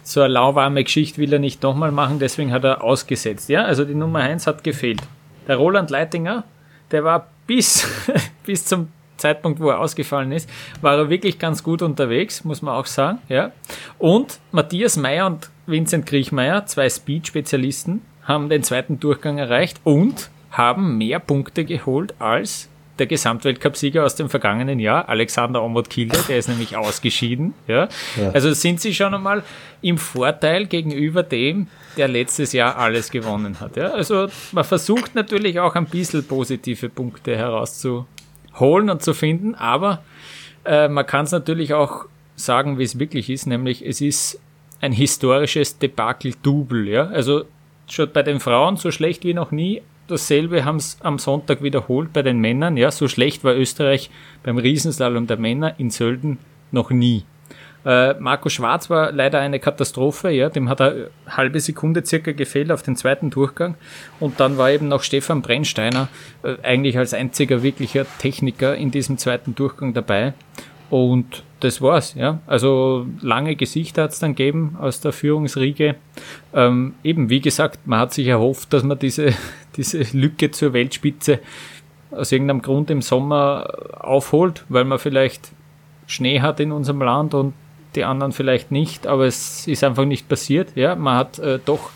so 0.04 0.22
eine 0.22 0.32
lauwarme 0.32 0.84
Geschichte, 0.84 1.20
will 1.20 1.34
er 1.34 1.40
nicht 1.40 1.64
nochmal 1.64 1.92
machen. 1.92 2.20
Deswegen 2.20 2.54
hat 2.54 2.64
er 2.66 2.84
ausgesetzt. 2.84 3.50
Ja, 3.50 3.64
also 3.64 3.84
die 3.84 3.96
Nummer 3.96 4.20
1 4.20 4.46
hat 4.46 4.64
gefehlt. 4.64 5.02
Der 5.48 5.56
Roland 5.56 5.90
Leitinger, 5.90 6.44
der 6.92 7.04
war 7.04 7.30
bis, 7.48 7.88
bis 8.46 8.64
zum 8.64 8.90
Zeitpunkt, 9.18 9.60
wo 9.60 9.72
er 9.72 9.80
ausgefallen 9.80 10.32
ist, 10.34 10.48
war 10.82 10.96
er 11.00 11.10
wirklich 11.10 11.40
ganz 11.40 11.64
gut 11.64 11.82
unterwegs, 11.82 12.44
muss 12.44 12.62
man 12.62 12.76
auch 12.76 12.86
sagen. 12.86 13.18
Ja. 13.28 13.54
Und 13.98 14.40
Matthias 14.52 14.98
Meyer 14.98 15.26
und 15.26 15.50
Vincent 15.66 16.06
Kriechmeier, 16.06 16.68
zwei 16.68 16.88
Speed-Spezialisten, 16.88 18.02
haben 18.30 18.48
den 18.48 18.64
zweiten 18.64 19.00
Durchgang 19.00 19.40
erreicht 19.40 19.82
und 19.84 20.30
haben 20.52 20.98
mehr 20.98 21.20
Punkte 21.20 21.66
geholt 21.66 22.14
als 22.20 22.70
der 23.00 23.08
Gesamtweltcupsieger 23.08 24.04
aus 24.06 24.16
dem 24.16 24.30
vergangenen 24.30 24.80
Jahr, 24.80 25.10
Alexander 25.10 25.64
Omot 25.64 25.90
Kilde, 25.90 26.20
der 26.28 26.38
ist 26.38 26.50
nämlich 26.50 26.76
ausgeschieden. 26.76 27.54
Ja. 27.68 27.88
ja. 28.18 28.32
Also 28.34 28.54
sind 28.54 28.82
sie 28.82 28.94
schon 28.94 29.14
einmal 29.14 29.44
im 29.82 29.98
Vorteil 29.98 30.68
gegenüber 30.68 31.24
dem, 31.24 31.68
der 31.98 32.08
letztes 32.08 32.54
Jahr 32.54 32.78
alles 32.78 33.10
gewonnen 33.10 33.60
hat. 33.60 33.78
Ja. 33.78 33.92
Also 33.92 34.28
man 34.52 34.64
versucht 34.64 35.16
natürlich 35.16 35.60
auch 35.60 35.76
ein 35.76 35.86
bisschen 35.86 36.26
positive 36.26 36.90
Punkte 36.90 37.36
herauszuholen 37.36 38.90
und 38.90 39.02
zu 39.02 39.14
finden, 39.14 39.56
aber 39.56 40.04
äh, 40.66 40.88
man 40.88 41.06
kann 41.06 41.26
es 41.26 41.32
natürlich 41.32 41.74
auch 41.74 42.06
sagen, 42.36 42.78
wie 42.78 42.84
es 42.84 43.00
wirklich 43.00 43.30
ist, 43.30 43.48
nämlich 43.48 43.86
es 43.86 44.02
ist 44.02 44.40
ein 44.82 44.92
historisches 44.92 45.80
Debakel-Double. 45.80 46.88
Ja. 46.88 47.08
Also 47.08 47.46
schon 47.92 48.12
bei 48.12 48.24
den 48.24 48.40
Frauen 48.40 48.78
so 48.78 48.92
schlecht 48.92 49.24
wie 49.24 49.34
noch 49.34 49.52
nie. 49.52 49.82
Dasselbe 50.08 50.66
haben 50.66 50.78
es 50.78 50.98
am 51.02 51.20
Sonntag 51.20 51.62
wiederholt 51.62 52.14
bei 52.14 52.24
den 52.24 52.40
Männern. 52.40 52.78
Ja, 52.78 52.90
so 52.92 53.08
schlecht 53.08 53.44
war 53.44 53.56
Österreich 53.56 54.10
beim 54.44 54.58
Riesenslalom 54.58 55.28
der 55.28 55.38
Männer 55.38 55.80
in 55.80 55.90
Sölden 55.92 56.40
noch 56.72 56.90
nie. 56.90 57.26
Äh, 57.86 58.16
Marco 58.16 58.50
Schwarz 58.50 58.90
war 58.90 59.12
leider 59.12 59.40
eine 59.40 59.60
Katastrophe, 59.60 60.32
ja, 60.32 60.50
dem 60.50 60.68
hat 60.68 60.82
eine 60.82 61.10
halbe 61.28 61.60
Sekunde 61.60 62.06
circa 62.06 62.34
gefehlt 62.34 62.72
auf 62.72 62.82
den 62.82 62.96
zweiten 62.96 63.30
Durchgang. 63.30 63.76
Und 64.20 64.40
dann 64.40 64.58
war 64.58 64.70
eben 64.70 64.90
noch 64.90 65.04
Stefan 65.04 65.42
Brennsteiner 65.42 66.10
äh, 66.44 66.56
eigentlich 66.62 66.98
als 66.98 67.14
einziger 67.14 67.64
wirklicher 67.64 68.06
Techniker 68.18 68.76
in 68.76 68.92
diesem 68.92 69.18
zweiten 69.18 69.56
Durchgang 69.56 69.94
dabei. 69.94 70.34
Und 70.90 71.44
das 71.60 71.82
war's, 71.82 72.16
ja. 72.16 72.40
Also 72.48 73.06
lange 73.22 73.56
Gesichter 73.56 74.04
hat's 74.04 74.20
dann 74.20 74.36
gegeben 74.36 74.78
aus 74.80 75.02
der 75.02 75.12
Führungsriege. 75.12 75.96
Ähm, 76.54 76.96
eben, 77.04 77.30
wie 77.30 77.42
gesagt, 77.42 77.86
man 77.86 78.00
hat 78.00 78.14
sich 78.14 78.28
erhofft, 78.28 78.74
dass 78.74 78.84
man 78.84 78.98
diese, 78.98 79.34
diese 79.76 80.02
Lücke 80.18 80.52
zur 80.52 80.74
Weltspitze 80.74 81.40
aus 82.12 82.32
irgendeinem 82.32 82.62
Grund 82.62 82.90
im 82.90 83.02
Sommer 83.02 83.68
aufholt, 84.00 84.66
weil 84.70 84.84
man 84.84 84.98
vielleicht 85.00 85.52
Schnee 86.08 86.42
hat 86.42 86.60
in 86.60 86.72
unserem 86.72 87.02
Land 87.02 87.34
und 87.36 87.54
die 87.96 88.04
anderen 88.04 88.32
vielleicht 88.32 88.72
nicht, 88.72 89.06
aber 89.06 89.26
es 89.26 89.68
ist 89.68 89.84
einfach 89.84 90.06
nicht 90.06 90.28
passiert. 90.28 90.76
Ja, 90.76 90.96
man 90.96 91.18
hat 91.18 91.40
äh, 91.40 91.60
doch 91.64 91.92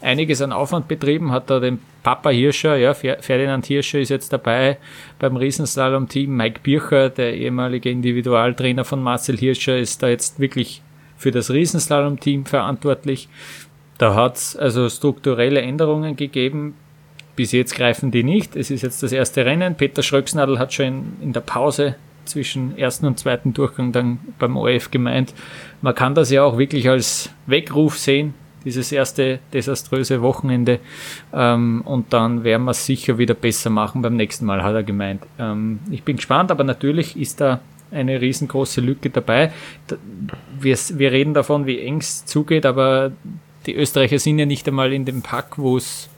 einiges 0.00 0.40
an 0.42 0.52
Aufwand 0.52 0.88
betrieben, 0.88 1.32
hat 1.32 1.50
da 1.50 1.60
den 1.60 1.80
Papa 2.02 2.30
Hirscher, 2.30 2.76
ja, 2.76 2.94
Ferdinand 2.94 3.66
Hirscher 3.66 3.98
ist 3.98 4.08
jetzt 4.08 4.32
dabei 4.32 4.78
beim 5.18 5.36
Riesenslalom-Team. 5.36 6.34
Mike 6.34 6.60
Bircher, 6.62 7.10
der 7.10 7.34
ehemalige 7.34 7.90
Individualtrainer 7.90 8.84
von 8.84 9.02
Marcel 9.02 9.36
Hirscher, 9.36 9.78
ist 9.78 10.02
da 10.02 10.08
jetzt 10.08 10.38
wirklich 10.38 10.82
für 11.16 11.32
das 11.32 11.50
Riesenslalom-Team 11.50 12.46
verantwortlich. 12.46 13.28
Da 13.98 14.14
hat 14.14 14.36
es 14.36 14.56
also 14.56 14.88
strukturelle 14.88 15.60
Änderungen 15.60 16.14
gegeben. 16.16 16.74
Bis 17.34 17.52
jetzt 17.52 17.74
greifen 17.74 18.10
die 18.10 18.22
nicht. 18.22 18.56
Es 18.56 18.70
ist 18.70 18.82
jetzt 18.82 19.02
das 19.02 19.12
erste 19.12 19.44
Rennen. 19.44 19.74
Peter 19.74 20.02
Schröcksnadel 20.02 20.58
hat 20.58 20.72
schon 20.72 21.16
in, 21.20 21.32
der 21.32 21.40
Pause 21.40 21.96
zwischen 22.24 22.78
ersten 22.78 23.06
und 23.06 23.18
zweiten 23.18 23.54
Durchgang 23.54 23.90
dann 23.90 24.18
beim 24.38 24.56
ORF 24.56 24.90
gemeint, 24.90 25.34
man 25.82 25.94
kann 25.94 26.14
das 26.14 26.30
ja 26.30 26.42
auch 26.44 26.58
wirklich 26.58 26.88
als 26.88 27.30
Weckruf 27.46 27.98
sehen 27.98 28.34
dieses 28.64 28.92
erste 28.92 29.38
desaströse 29.52 30.22
Wochenende. 30.22 30.80
Ähm, 31.32 31.82
und 31.84 32.12
dann 32.12 32.44
werden 32.44 32.64
wir 32.64 32.72
es 32.72 32.84
sicher 32.86 33.18
wieder 33.18 33.34
besser 33.34 33.70
machen 33.70 34.02
beim 34.02 34.16
nächsten 34.16 34.46
Mal, 34.46 34.62
hat 34.62 34.74
er 34.74 34.82
gemeint. 34.82 35.22
Ähm, 35.38 35.80
ich 35.90 36.02
bin 36.02 36.16
gespannt, 36.16 36.50
aber 36.50 36.64
natürlich 36.64 37.16
ist 37.16 37.40
da 37.40 37.60
eine 37.90 38.20
riesengroße 38.20 38.80
Lücke 38.80 39.10
dabei. 39.10 39.52
Wir, 40.60 40.76
wir 40.94 41.12
reden 41.12 41.34
davon, 41.34 41.66
wie 41.66 41.80
eng 41.80 41.98
es 41.98 42.26
zugeht, 42.26 42.66
aber 42.66 43.12
die 43.66 43.74
Österreicher 43.74 44.18
sind 44.18 44.38
ja 44.38 44.46
nicht 44.46 44.68
einmal 44.68 44.92
in 44.92 45.04
dem 45.04 45.22
Pack, 45.22 45.56
wo 45.56 45.76
es 45.76 46.08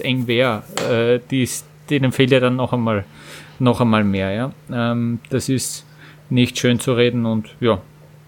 eng 0.00 0.26
wäre. 0.26 0.62
Äh, 0.90 1.46
denen 1.88 2.12
fehlt 2.12 2.30
ja 2.30 2.40
dann 2.40 2.56
noch 2.56 2.72
einmal 2.72 3.04
noch 3.60 3.80
einmal 3.80 4.04
mehr. 4.04 4.32
Ja? 4.32 4.52
Ähm, 4.72 5.20
das 5.28 5.48
ist 5.48 5.84
nicht 6.30 6.58
schön 6.58 6.80
zu 6.80 6.94
reden 6.94 7.26
und 7.26 7.54
ja, 7.60 7.80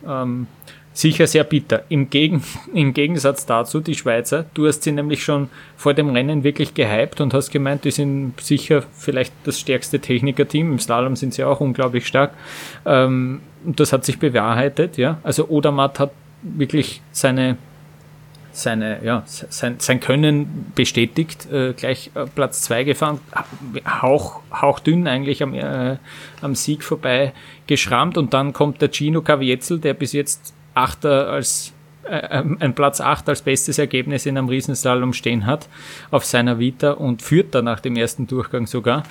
ähm, 0.07 0.47
sicher 0.93 1.27
sehr 1.27 1.45
bitter. 1.45 1.85
Im, 1.89 2.11
Gegen, 2.11 2.43
Im 2.75 2.93
Gegensatz 2.95 3.47
dazu, 3.47 3.81
die 3.81 3.95
Schweizer, 3.95 4.47
du 4.55 4.67
hast 4.67 4.83
sie 4.83 4.93
nämlich 4.93 5.25
schon 5.25 5.49
vor 5.77 5.95
dem 5.95 6.11
Rennen 6.11 6.45
wirklich 6.45 6.75
gehypt 6.75 7.21
und 7.21 7.35
hast 7.35 7.51
gemeint, 7.51 7.85
die 7.85 7.91
sind 7.91 8.41
sicher 8.41 8.83
vielleicht 8.93 9.33
das 9.45 9.59
stärkste 9.59 10.01
Technikerteam. 10.01 10.73
Im 10.73 10.79
Slalom 10.79 11.17
sind 11.17 11.35
sie 11.35 11.45
auch 11.45 11.61
unglaublich 11.61 12.07
stark. 12.07 12.33
Ähm, 12.85 13.41
das 13.65 13.93
hat 13.93 14.05
sich 14.05 14.19
bewahrheitet, 14.19 14.97
ja. 14.97 15.19
Also 15.23 15.49
Odermatt 15.49 15.99
hat 15.99 16.13
wirklich 16.43 17.01
seine 17.13 17.57
seine, 18.55 19.03
ja, 19.03 19.23
sein, 19.27 19.77
sein 19.79 20.01
Können 20.01 20.73
bestätigt, 20.75 21.51
äh, 21.51 21.73
gleich 21.73 22.11
äh, 22.15 22.27
Platz 22.27 22.61
zwei 22.61 22.85
gefahren, 22.85 23.19
hauch, 23.87 24.41
hauchdünn 24.53 25.09
eigentlich 25.09 25.43
am, 25.43 25.55
äh, 25.55 25.97
am 26.43 26.55
Sieg 26.55 26.85
vorbei 26.85 27.33
geschrammt 27.67 28.19
und 28.19 28.35
dann 28.35 28.53
kommt 28.53 28.83
der 28.83 28.93
Gino 28.93 29.23
Caviezel, 29.23 29.79
der 29.79 29.95
bis 29.95 30.13
jetzt 30.13 30.53
Achter 30.75 31.29
als 31.29 31.73
äh, 32.05 32.39
ähm, 32.39 32.57
ein 32.61 32.75
Platz 32.75 33.01
8 33.01 33.29
als 33.29 33.43
bestes 33.43 33.79
Ergebnis 33.79 34.27
in 34.27 34.37
einem 34.37 34.49
Riesenslalom 34.49 35.13
stehen 35.13 35.47
hat 35.47 35.69
auf 36.11 36.25
seiner 36.25 36.59
Vita 36.59 36.93
und 36.93 37.23
führt 37.23 37.55
da 37.55 37.63
nach 37.63 37.81
dem 37.81 37.97
ersten 37.97 38.27
Durchgang 38.27 38.67
sogar. 38.67 39.05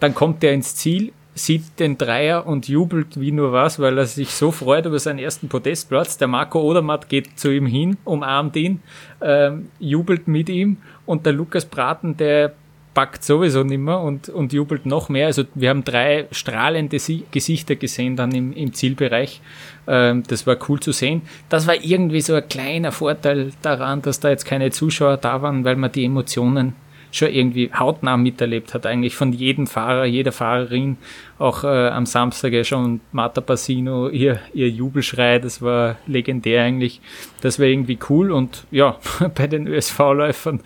Dann 0.00 0.14
kommt 0.14 0.42
er 0.44 0.52
ins 0.52 0.74
Ziel, 0.74 1.12
sieht 1.34 1.78
den 1.78 1.98
Dreier 1.98 2.46
und 2.46 2.68
jubelt 2.68 3.20
wie 3.20 3.32
nur 3.32 3.52
was, 3.52 3.78
weil 3.78 3.98
er 3.98 4.06
sich 4.06 4.30
so 4.30 4.50
freut 4.50 4.86
über 4.86 4.98
seinen 4.98 5.18
ersten 5.18 5.48
Podestplatz. 5.48 6.18
Der 6.18 6.28
Marco 6.28 6.60
Odermatt 6.60 7.08
geht 7.08 7.38
zu 7.38 7.50
ihm 7.50 7.66
hin, 7.66 7.96
umarmt 8.04 8.56
ihn, 8.56 8.82
ähm, 9.20 9.68
jubelt 9.78 10.26
mit 10.26 10.48
ihm 10.48 10.78
und 11.06 11.26
der 11.26 11.32
Lukas 11.32 11.64
Braten, 11.64 12.16
der 12.16 12.54
packt 12.98 13.22
sowieso 13.22 13.62
nicht 13.62 13.78
mehr 13.78 14.00
und, 14.00 14.28
und 14.28 14.52
jubelt 14.52 14.84
noch 14.84 15.08
mehr. 15.08 15.26
Also 15.26 15.44
wir 15.54 15.70
haben 15.70 15.84
drei 15.84 16.26
strahlende 16.32 16.98
Gesichter 17.30 17.76
gesehen 17.76 18.16
dann 18.16 18.32
im, 18.32 18.52
im 18.52 18.74
Zielbereich. 18.74 19.40
Ähm, 19.86 20.24
das 20.26 20.48
war 20.48 20.56
cool 20.68 20.80
zu 20.80 20.90
sehen. 20.90 21.22
Das 21.48 21.68
war 21.68 21.76
irgendwie 21.76 22.20
so 22.20 22.34
ein 22.34 22.48
kleiner 22.48 22.90
Vorteil 22.90 23.52
daran, 23.62 24.02
dass 24.02 24.18
da 24.18 24.30
jetzt 24.30 24.46
keine 24.46 24.72
Zuschauer 24.72 25.16
da 25.16 25.42
waren, 25.42 25.64
weil 25.64 25.76
man 25.76 25.92
die 25.92 26.06
Emotionen 26.06 26.74
schon 27.12 27.28
irgendwie 27.28 27.70
hautnah 27.72 28.16
miterlebt 28.16 28.74
hat, 28.74 28.84
eigentlich 28.84 29.14
von 29.14 29.32
jedem 29.32 29.68
Fahrer, 29.68 30.04
jeder 30.04 30.32
Fahrerin, 30.32 30.98
auch 31.38 31.62
äh, 31.64 31.88
am 31.88 32.04
Samstag 32.04 32.52
ja 32.52 32.64
schon 32.64 33.00
Marta 33.12 33.40
Passino, 33.40 34.08
ihr, 34.08 34.40
ihr 34.52 34.68
Jubelschrei, 34.68 35.38
das 35.38 35.62
war 35.62 35.96
legendär 36.06 36.64
eigentlich, 36.64 37.00
das 37.40 37.58
war 37.58 37.66
irgendwie 37.66 37.98
cool 38.10 38.32
und 38.32 38.66
ja, 38.70 38.98
bei 39.36 39.46
den 39.46 39.68
ÖSV-Läufern 39.68 40.60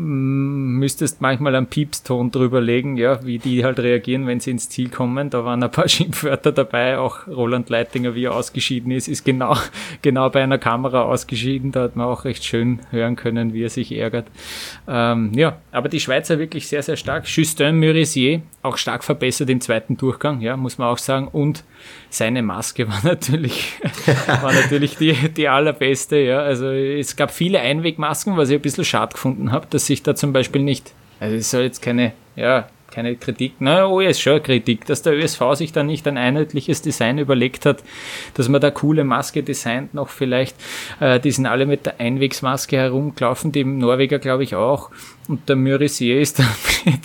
müsstest 0.00 1.20
manchmal 1.20 1.56
einen 1.56 1.66
Piepston 1.66 2.30
drüber 2.30 2.60
legen, 2.60 2.96
ja, 2.96 3.24
wie 3.26 3.38
die 3.38 3.64
halt 3.64 3.80
reagieren, 3.80 4.28
wenn 4.28 4.38
sie 4.38 4.52
ins 4.52 4.68
Ziel 4.68 4.90
kommen. 4.90 5.28
Da 5.28 5.44
waren 5.44 5.60
ein 5.60 5.72
paar 5.72 5.88
Schimpfwörter 5.88 6.52
dabei, 6.52 6.98
auch 6.98 7.26
Roland 7.26 7.68
Leitinger, 7.68 8.14
wie 8.14 8.26
er 8.26 8.34
ausgeschieden 8.34 8.92
ist, 8.92 9.08
ist 9.08 9.24
genau, 9.24 9.56
genau 10.02 10.30
bei 10.30 10.40
einer 10.40 10.58
Kamera 10.58 11.02
ausgeschieden. 11.02 11.72
Da 11.72 11.82
hat 11.82 11.96
man 11.96 12.06
auch 12.06 12.24
recht 12.24 12.44
schön 12.44 12.78
hören 12.90 13.16
können, 13.16 13.52
wie 13.52 13.64
er 13.64 13.70
sich 13.70 13.90
ärgert. 13.90 14.28
Ähm, 14.86 15.32
ja, 15.34 15.58
aber 15.72 15.88
die 15.88 15.98
Schweizer 15.98 16.38
wirklich 16.38 16.68
sehr, 16.68 16.84
sehr 16.84 16.96
stark. 16.96 17.24
Justin 17.26 17.80
Murisier 17.80 18.42
auch 18.62 18.76
stark 18.76 19.02
verbessert 19.02 19.50
im 19.50 19.60
zweiten 19.60 19.96
Durchgang, 19.96 20.40
ja, 20.40 20.56
muss 20.56 20.78
man 20.78 20.88
auch 20.88 20.98
sagen. 20.98 21.26
Und 21.26 21.64
seine 22.10 22.42
Maske 22.42 22.88
war 22.88 23.00
natürlich, 23.04 23.74
war 24.26 24.52
natürlich 24.52 24.96
die, 24.96 25.12
die 25.30 25.48
allerbeste. 25.48 26.16
Ja. 26.18 26.40
Also 26.40 26.70
es 26.70 27.16
gab 27.16 27.30
viele 27.30 27.60
Einwegmasken, 27.60 28.36
was 28.36 28.50
ich 28.50 28.56
ein 28.56 28.62
bisschen 28.62 28.84
schade 28.84 29.12
gefunden 29.12 29.52
habe, 29.52 29.66
dass 29.70 29.86
sich 29.86 30.02
da 30.02 30.14
zum 30.14 30.32
Beispiel 30.32 30.62
nicht, 30.62 30.92
also 31.20 31.36
es 31.36 31.50
soll 31.50 31.62
jetzt 31.62 31.82
keine, 31.82 32.12
ja, 32.36 32.68
keine 32.90 33.16
Kritik, 33.16 33.54
na, 33.58 33.86
oh, 33.86 34.00
ist 34.00 34.20
schon 34.20 34.42
Kritik, 34.42 34.86
dass 34.86 35.02
der 35.02 35.14
ÖSV 35.14 35.54
sich 35.54 35.72
da 35.72 35.82
nicht 35.82 36.06
ein 36.08 36.16
einheitliches 36.16 36.82
Design 36.82 37.18
überlegt 37.18 37.66
hat, 37.66 37.82
dass 38.34 38.48
man 38.48 38.60
da 38.60 38.70
coole 38.70 39.04
Maske 39.04 39.42
designt 39.42 39.94
noch 39.94 40.08
vielleicht. 40.08 40.56
Äh, 41.00 41.20
die 41.20 41.30
sind 41.30 41.46
alle 41.46 41.66
mit 41.66 41.86
der 41.86 42.00
Einwegsmaske 42.00 42.76
herumgelaufen, 42.76 43.52
die 43.52 43.64
Norweger 43.64 44.18
glaube 44.18 44.44
ich 44.44 44.54
auch. 44.54 44.90
Und 45.28 45.48
der 45.48 45.56
Murisier 45.56 46.20
ist 46.20 46.38
damit, 46.84 47.00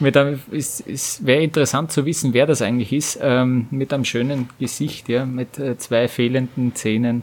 mit 0.00 0.16
einem, 0.16 0.40
ist, 0.50 0.80
ist, 0.80 1.26
wäre 1.26 1.42
interessant 1.42 1.92
zu 1.92 2.06
wissen, 2.06 2.32
wer 2.32 2.46
das 2.46 2.62
eigentlich 2.62 2.92
ist, 2.92 3.18
ähm, 3.22 3.66
mit 3.70 3.92
einem 3.92 4.04
schönen 4.04 4.48
Gesicht, 4.58 5.08
ja, 5.08 5.26
mit 5.26 5.58
äh, 5.58 5.76
zwei 5.76 6.08
fehlenden 6.08 6.74
Zähnen 6.74 7.22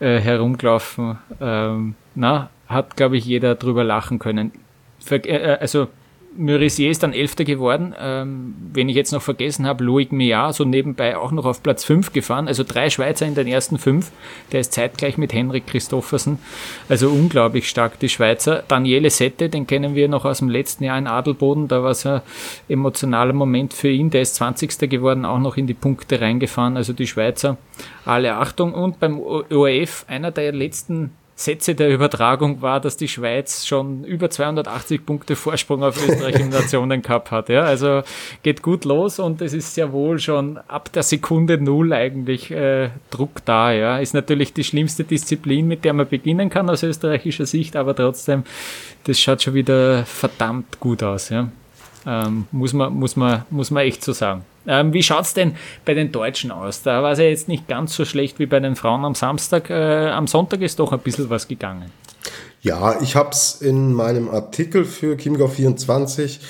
äh, 0.00 0.18
herumgelaufen. 0.18 1.18
Ähm, 1.40 1.94
na, 2.14 2.50
hat 2.68 2.96
glaube 2.96 3.16
ich 3.16 3.24
jeder 3.24 3.54
drüber 3.54 3.84
lachen 3.84 4.18
können. 4.18 4.52
Ver 4.98 5.24
äh, 5.24 5.58
also 5.60 5.88
Murisier 6.36 6.90
ist 6.90 7.02
dann 7.02 7.12
Elfter 7.12 7.44
geworden. 7.44 7.94
Ähm, 7.98 8.54
wenn 8.72 8.88
ich 8.88 8.96
jetzt 8.96 9.12
noch 9.12 9.22
vergessen 9.22 9.66
habe, 9.66 9.84
Loic 9.84 10.12
Meillard 10.12 10.54
so 10.54 10.64
nebenbei 10.64 11.16
auch 11.16 11.32
noch 11.32 11.44
auf 11.44 11.62
Platz 11.62 11.84
5 11.84 12.12
gefahren. 12.12 12.48
Also 12.48 12.64
drei 12.64 12.90
Schweizer 12.90 13.26
in 13.26 13.34
den 13.34 13.46
ersten 13.46 13.78
fünf. 13.78 14.10
Der 14.52 14.60
ist 14.60 14.72
zeitgleich 14.72 15.18
mit 15.18 15.32
Henrik 15.32 15.66
Christoffersen. 15.66 16.38
Also 16.88 17.08
unglaublich 17.08 17.68
stark, 17.68 17.98
die 17.98 18.08
Schweizer. 18.08 18.64
Daniele 18.68 19.10
Sette, 19.10 19.48
den 19.48 19.66
kennen 19.66 19.94
wir 19.94 20.08
noch 20.08 20.24
aus 20.24 20.38
dem 20.38 20.48
letzten 20.48 20.84
Jahr 20.84 20.98
in 20.98 21.06
Adelboden. 21.06 21.68
Da 21.68 21.82
war 21.82 21.90
es 21.90 22.06
ein 22.06 22.22
emotionaler 22.68 23.32
Moment 23.32 23.72
für 23.72 23.88
ihn. 23.88 24.10
Der 24.10 24.22
ist 24.22 24.36
20. 24.36 24.90
geworden, 24.90 25.24
auch 25.24 25.38
noch 25.38 25.56
in 25.56 25.66
die 25.66 25.74
Punkte 25.74 26.20
reingefahren. 26.20 26.76
Also 26.76 26.92
die 26.92 27.06
Schweizer, 27.06 27.56
alle 28.04 28.34
Achtung. 28.34 28.74
Und 28.74 29.00
beim 29.00 29.20
ORF, 29.20 30.04
einer 30.08 30.30
der 30.30 30.52
letzten 30.52 31.12
Sätze 31.38 31.74
der 31.74 31.90
Übertragung 31.90 32.62
war, 32.62 32.80
dass 32.80 32.96
die 32.96 33.08
Schweiz 33.08 33.66
schon 33.66 34.04
über 34.04 34.30
280 34.30 35.04
Punkte 35.04 35.36
Vorsprung 35.36 35.84
auf 35.84 36.02
Österreich 36.02 36.40
im 36.40 36.48
Nationencup 36.48 37.30
hat. 37.30 37.50
Ja, 37.50 37.60
also 37.60 38.02
geht 38.42 38.62
gut 38.62 38.86
los 38.86 39.18
und 39.18 39.42
es 39.42 39.52
ist 39.52 39.74
sehr 39.74 39.92
wohl 39.92 40.18
schon 40.18 40.56
ab 40.56 40.90
der 40.94 41.02
Sekunde 41.02 41.58
Null 41.58 41.92
eigentlich 41.92 42.50
äh, 42.50 42.88
Druck 43.10 43.44
da. 43.44 43.70
Ja, 43.70 43.98
ist 43.98 44.14
natürlich 44.14 44.54
die 44.54 44.64
schlimmste 44.64 45.04
Disziplin, 45.04 45.68
mit 45.68 45.84
der 45.84 45.92
man 45.92 46.08
beginnen 46.08 46.48
kann 46.48 46.70
aus 46.70 46.82
österreichischer 46.82 47.44
Sicht, 47.44 47.76
aber 47.76 47.94
trotzdem, 47.94 48.44
das 49.04 49.20
schaut 49.20 49.42
schon 49.42 49.52
wieder 49.52 50.06
verdammt 50.06 50.80
gut 50.80 51.02
aus. 51.02 51.28
Ja, 51.28 51.48
ähm, 52.06 52.46
muss 52.52 52.72
man, 52.72 52.94
muss 52.94 53.16
man, 53.16 53.44
muss 53.50 53.70
man 53.70 53.84
echt 53.84 54.04
so 54.04 54.12
sagen. 54.12 54.44
Ähm, 54.66 54.92
wie 54.92 55.02
schaut's 55.02 55.34
denn 55.34 55.56
bei 55.84 55.94
den 55.94 56.12
Deutschen 56.12 56.50
aus? 56.50 56.82
Da 56.82 57.02
war 57.02 57.12
es 57.12 57.18
ja 57.18 57.24
jetzt 57.24 57.48
nicht 57.48 57.68
ganz 57.68 57.94
so 57.94 58.04
schlecht 58.04 58.38
wie 58.38 58.46
bei 58.46 58.60
den 58.60 58.76
Frauen 58.76 59.04
am 59.04 59.14
Samstag. 59.14 59.70
Äh, 59.70 60.08
am 60.08 60.26
Sonntag 60.26 60.60
ist 60.60 60.78
doch 60.78 60.92
ein 60.92 61.00
bisschen 61.00 61.30
was 61.30 61.46
gegangen. 61.46 61.90
Ja, 62.62 63.00
ich 63.00 63.14
habe 63.14 63.30
es 63.30 63.60
in 63.60 63.92
meinem 63.92 64.28
Artikel 64.28 64.84
für 64.84 65.14
Chiemgau24 65.14 66.40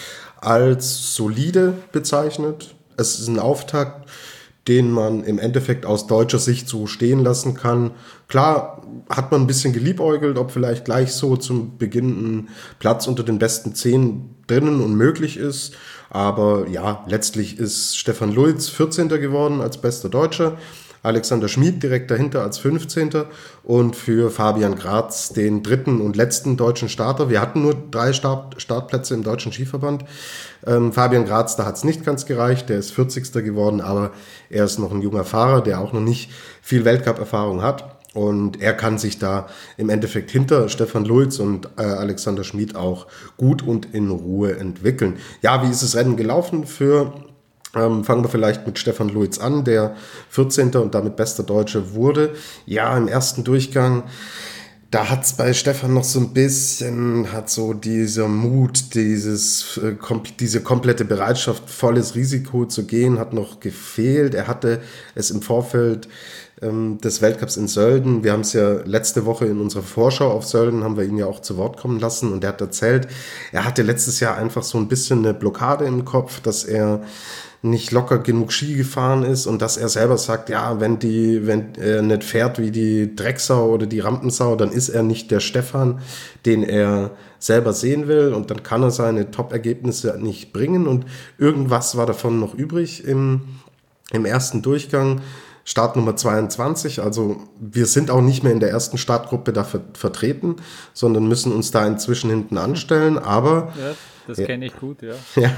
als 0.40 1.14
solide 1.14 1.74
bezeichnet. 1.92 2.74
Es 2.96 3.18
ist 3.18 3.28
ein 3.28 3.38
Auftakt, 3.38 4.08
den 4.68 4.90
man 4.90 5.22
im 5.22 5.38
Endeffekt 5.38 5.86
aus 5.86 6.06
deutscher 6.06 6.38
Sicht 6.38 6.68
so 6.68 6.86
stehen 6.86 7.22
lassen 7.22 7.54
kann. 7.54 7.92
Klar 8.28 8.82
hat 9.08 9.30
man 9.30 9.42
ein 9.42 9.46
bisschen 9.46 9.72
geliebäugelt, 9.72 10.38
ob 10.38 10.50
vielleicht 10.50 10.84
gleich 10.84 11.12
so 11.12 11.36
zum 11.36 11.78
Beginn 11.78 12.08
ein 12.08 12.48
Platz 12.78 13.06
unter 13.06 13.22
den 13.22 13.38
besten 13.38 13.74
zehn 13.74 14.34
drinnen 14.46 14.80
und 14.80 14.96
möglich 14.96 15.36
ist. 15.36 15.74
Aber 16.10 16.68
ja, 16.68 17.04
letztlich 17.08 17.58
ist 17.58 17.96
Stefan 17.98 18.32
Lulz 18.32 18.68
14. 18.68 19.08
geworden 19.08 19.60
als 19.60 19.80
bester 19.80 20.08
Deutscher. 20.08 20.58
Alexander 21.06 21.48
Schmid 21.48 21.82
direkt 21.82 22.10
dahinter 22.10 22.42
als 22.42 22.58
15. 22.58 23.10
und 23.62 23.94
für 23.96 24.30
Fabian 24.30 24.74
Graz 24.74 25.30
den 25.30 25.62
dritten 25.62 26.00
und 26.00 26.16
letzten 26.16 26.56
deutschen 26.56 26.88
Starter. 26.88 27.30
Wir 27.30 27.40
hatten 27.40 27.62
nur 27.62 27.74
drei 27.90 28.12
Start 28.12 28.60
Startplätze 28.60 29.14
im 29.14 29.22
deutschen 29.22 29.52
Skiverband. 29.52 30.04
Ähm, 30.66 30.92
Fabian 30.92 31.24
Graz, 31.24 31.56
da 31.56 31.64
hat 31.64 31.76
es 31.76 31.84
nicht 31.84 32.04
ganz 32.04 32.26
gereicht, 32.26 32.68
der 32.68 32.78
ist 32.78 32.90
40. 32.90 33.32
geworden, 33.44 33.80
aber 33.80 34.10
er 34.50 34.64
ist 34.64 34.78
noch 34.78 34.92
ein 34.92 35.00
junger 35.00 35.24
Fahrer, 35.24 35.62
der 35.62 35.80
auch 35.80 35.92
noch 35.92 36.00
nicht 36.00 36.30
viel 36.60 36.84
Weltcup-Erfahrung 36.84 37.62
hat. 37.62 37.96
Und 38.12 38.62
er 38.62 38.72
kann 38.72 38.96
sich 38.96 39.18
da 39.18 39.46
im 39.76 39.90
Endeffekt 39.90 40.30
hinter 40.30 40.70
Stefan 40.70 41.04
Lulz 41.04 41.38
und 41.38 41.68
äh, 41.76 41.82
Alexander 41.82 42.44
Schmid 42.44 42.74
auch 42.74 43.06
gut 43.36 43.62
und 43.62 43.94
in 43.94 44.10
Ruhe 44.10 44.56
entwickeln. 44.56 45.18
Ja, 45.42 45.62
wie 45.62 45.70
ist 45.70 45.82
das 45.82 45.94
Rennen 45.96 46.16
gelaufen 46.16 46.66
für 46.66 47.12
ähm, 47.76 48.04
fangen 48.04 48.24
wir 48.24 48.28
vielleicht 48.28 48.66
mit 48.66 48.78
Stefan 48.78 49.08
Luiz 49.08 49.38
an, 49.38 49.64
der 49.64 49.94
14. 50.30 50.74
und 50.76 50.94
damit 50.94 51.16
bester 51.16 51.42
Deutsche 51.42 51.94
wurde. 51.94 52.34
Ja, 52.64 52.96
im 52.96 53.08
ersten 53.08 53.44
Durchgang, 53.44 54.04
da 54.90 55.10
hat 55.10 55.24
es 55.24 55.32
bei 55.32 55.52
Stefan 55.52 55.94
noch 55.94 56.04
so 56.04 56.20
ein 56.20 56.32
bisschen, 56.32 57.32
hat 57.32 57.50
so 57.50 57.72
dieser 57.72 58.28
Mut, 58.28 58.94
dieses, 58.94 59.78
äh, 59.78 59.92
kom 59.92 60.22
diese 60.38 60.62
komplette 60.62 61.04
Bereitschaft, 61.04 61.68
volles 61.68 62.14
Risiko 62.14 62.66
zu 62.66 62.86
gehen, 62.86 63.18
hat 63.18 63.32
noch 63.32 63.60
gefehlt. 63.60 64.34
Er 64.34 64.46
hatte 64.46 64.80
es 65.14 65.30
im 65.30 65.42
Vorfeld 65.42 66.08
ähm, 66.62 66.98
des 66.98 67.20
Weltcups 67.20 67.56
in 67.56 67.68
Sölden. 67.68 68.24
Wir 68.24 68.32
haben 68.32 68.40
es 68.40 68.52
ja 68.52 68.80
letzte 68.84 69.26
Woche 69.26 69.46
in 69.46 69.60
unserer 69.60 69.82
Vorschau 69.82 70.30
auf 70.30 70.46
Sölden, 70.46 70.84
haben 70.84 70.96
wir 70.96 71.04
ihn 71.04 71.18
ja 71.18 71.26
auch 71.26 71.40
zu 71.40 71.56
Wort 71.56 71.76
kommen 71.76 72.00
lassen 72.00 72.32
und 72.32 72.44
er 72.44 72.48
hat 72.48 72.60
erzählt, 72.60 73.08
er 73.52 73.64
hatte 73.64 73.82
letztes 73.82 74.20
Jahr 74.20 74.36
einfach 74.36 74.62
so 74.62 74.78
ein 74.78 74.88
bisschen 74.88 75.18
eine 75.18 75.34
Blockade 75.34 75.84
im 75.84 76.04
Kopf, 76.04 76.40
dass 76.40 76.64
er 76.64 77.02
nicht 77.62 77.90
locker 77.90 78.18
genug 78.18 78.52
Ski 78.52 78.74
gefahren 78.74 79.22
ist 79.22 79.46
und 79.46 79.62
dass 79.62 79.76
er 79.76 79.88
selber 79.88 80.18
sagt, 80.18 80.48
ja, 80.48 80.80
wenn 80.80 80.98
die, 80.98 81.46
wenn 81.46 81.74
er 81.74 82.02
nicht 82.02 82.24
fährt 82.24 82.58
wie 82.58 82.70
die 82.70 83.16
Drecksau 83.16 83.70
oder 83.70 83.86
die 83.86 84.00
Rampensau, 84.00 84.56
dann 84.56 84.70
ist 84.70 84.88
er 84.88 85.02
nicht 85.02 85.30
der 85.30 85.40
Stefan, 85.40 86.00
den 86.44 86.62
er 86.62 87.10
selber 87.38 87.72
sehen 87.72 88.08
will 88.08 88.32
und 88.32 88.50
dann 88.50 88.62
kann 88.62 88.82
er 88.82 88.90
seine 88.90 89.30
Top-Ergebnisse 89.30 90.18
nicht 90.20 90.52
bringen 90.52 90.86
und 90.86 91.06
irgendwas 91.38 91.96
war 91.96 92.06
davon 92.06 92.40
noch 92.40 92.54
übrig 92.54 93.04
im, 93.04 93.42
im 94.12 94.24
ersten 94.24 94.62
Durchgang. 94.62 95.20
Startnummer 95.68 96.14
22. 96.14 97.02
Also 97.02 97.42
wir 97.58 97.86
sind 97.86 98.12
auch 98.12 98.20
nicht 98.20 98.44
mehr 98.44 98.52
in 98.52 98.60
der 98.60 98.70
ersten 98.70 98.98
Startgruppe 98.98 99.52
da 99.52 99.64
ver 99.64 99.80
vertreten, 99.94 100.56
sondern 100.94 101.26
müssen 101.26 101.50
uns 101.50 101.72
da 101.72 101.84
inzwischen 101.84 102.30
hinten 102.30 102.56
anstellen. 102.56 103.18
Aber 103.18 103.72
ja, 103.76 103.94
das 104.26 104.38
kenne 104.38 104.66
ich 104.66 104.76
gut, 104.76 105.02
ja. 105.02 105.14
Ja, 105.36 105.50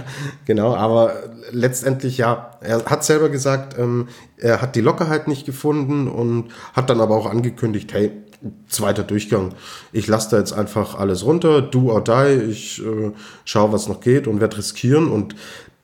genau. 0.44 0.74
Aber 0.74 1.12
letztendlich 1.50 2.18
ja, 2.18 2.58
er 2.60 2.84
hat 2.84 3.04
selber 3.04 3.28
gesagt, 3.28 3.78
ähm, 3.78 4.08
er 4.36 4.60
hat 4.62 4.76
die 4.76 4.80
Lockerheit 4.80 5.28
nicht 5.28 5.46
gefunden 5.46 6.08
und 6.08 6.48
hat 6.72 6.90
dann 6.90 7.00
aber 7.00 7.16
auch 7.16 7.26
angekündigt, 7.26 7.92
hey, 7.92 8.12
zweiter 8.68 9.02
Durchgang. 9.02 9.54
Ich 9.92 10.06
lasse 10.06 10.30
da 10.30 10.38
jetzt 10.38 10.52
einfach 10.52 10.98
alles 10.98 11.24
runter, 11.24 11.62
do 11.62 11.90
or 11.90 12.02
die. 12.02 12.50
Ich 12.50 12.84
äh, 12.84 13.12
schaue, 13.44 13.72
was 13.72 13.88
noch 13.88 14.00
geht 14.00 14.26
und 14.26 14.40
werde 14.40 14.58
riskieren. 14.58 15.10
Und 15.10 15.34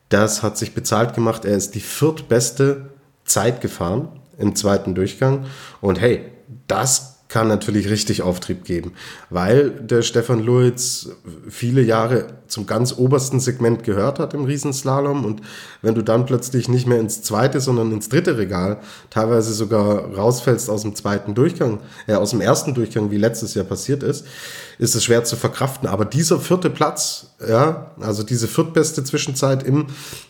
das 0.08 0.42
hat 0.42 0.56
sich 0.58 0.74
bezahlt 0.74 1.14
gemacht. 1.14 1.44
Er 1.44 1.56
ist 1.56 1.74
die 1.74 1.80
viertbeste 1.80 2.90
Zeit 3.24 3.60
gefahren 3.60 4.08
im 4.38 4.54
zweiten 4.54 4.94
Durchgang. 4.94 5.46
Und 5.80 6.00
hey, 6.00 6.24
das 6.66 7.13
kann 7.28 7.48
natürlich 7.48 7.88
richtig 7.88 8.22
Auftrieb 8.22 8.64
geben, 8.64 8.92
weil 9.30 9.70
der 9.70 10.02
Stefan 10.02 10.40
Luiz 10.40 11.08
viele 11.48 11.80
Jahre 11.80 12.26
zum 12.46 12.66
ganz 12.66 12.96
obersten 12.96 13.40
Segment 13.40 13.82
gehört 13.82 14.18
hat 14.18 14.34
im 14.34 14.44
Riesenslalom 14.44 15.24
und 15.24 15.40
wenn 15.82 15.94
du 15.94 16.02
dann 16.02 16.26
plötzlich 16.26 16.68
nicht 16.68 16.86
mehr 16.86 17.00
ins 17.00 17.22
zweite, 17.22 17.60
sondern 17.60 17.90
ins 17.92 18.08
dritte 18.08 18.36
Regal, 18.36 18.78
teilweise 19.10 19.54
sogar 19.54 20.14
rausfällst 20.14 20.68
aus 20.68 20.82
dem 20.82 20.94
zweiten 20.94 21.34
Durchgang, 21.34 21.80
äh, 22.06 22.14
aus 22.14 22.30
dem 22.30 22.40
ersten 22.40 22.74
Durchgang, 22.74 23.10
wie 23.10 23.18
letztes 23.18 23.54
Jahr 23.54 23.64
passiert 23.64 24.02
ist, 24.02 24.26
ist 24.78 24.94
es 24.94 25.02
schwer 25.04 25.24
zu 25.24 25.36
verkraften. 25.36 25.88
Aber 25.88 26.04
dieser 26.04 26.38
vierte 26.38 26.70
Platz, 26.70 27.34
ja, 27.46 27.92
also 28.00 28.22
diese 28.22 28.48
viertbeste 28.48 29.02
Zwischenzeit 29.02 29.62
im, 29.62 29.86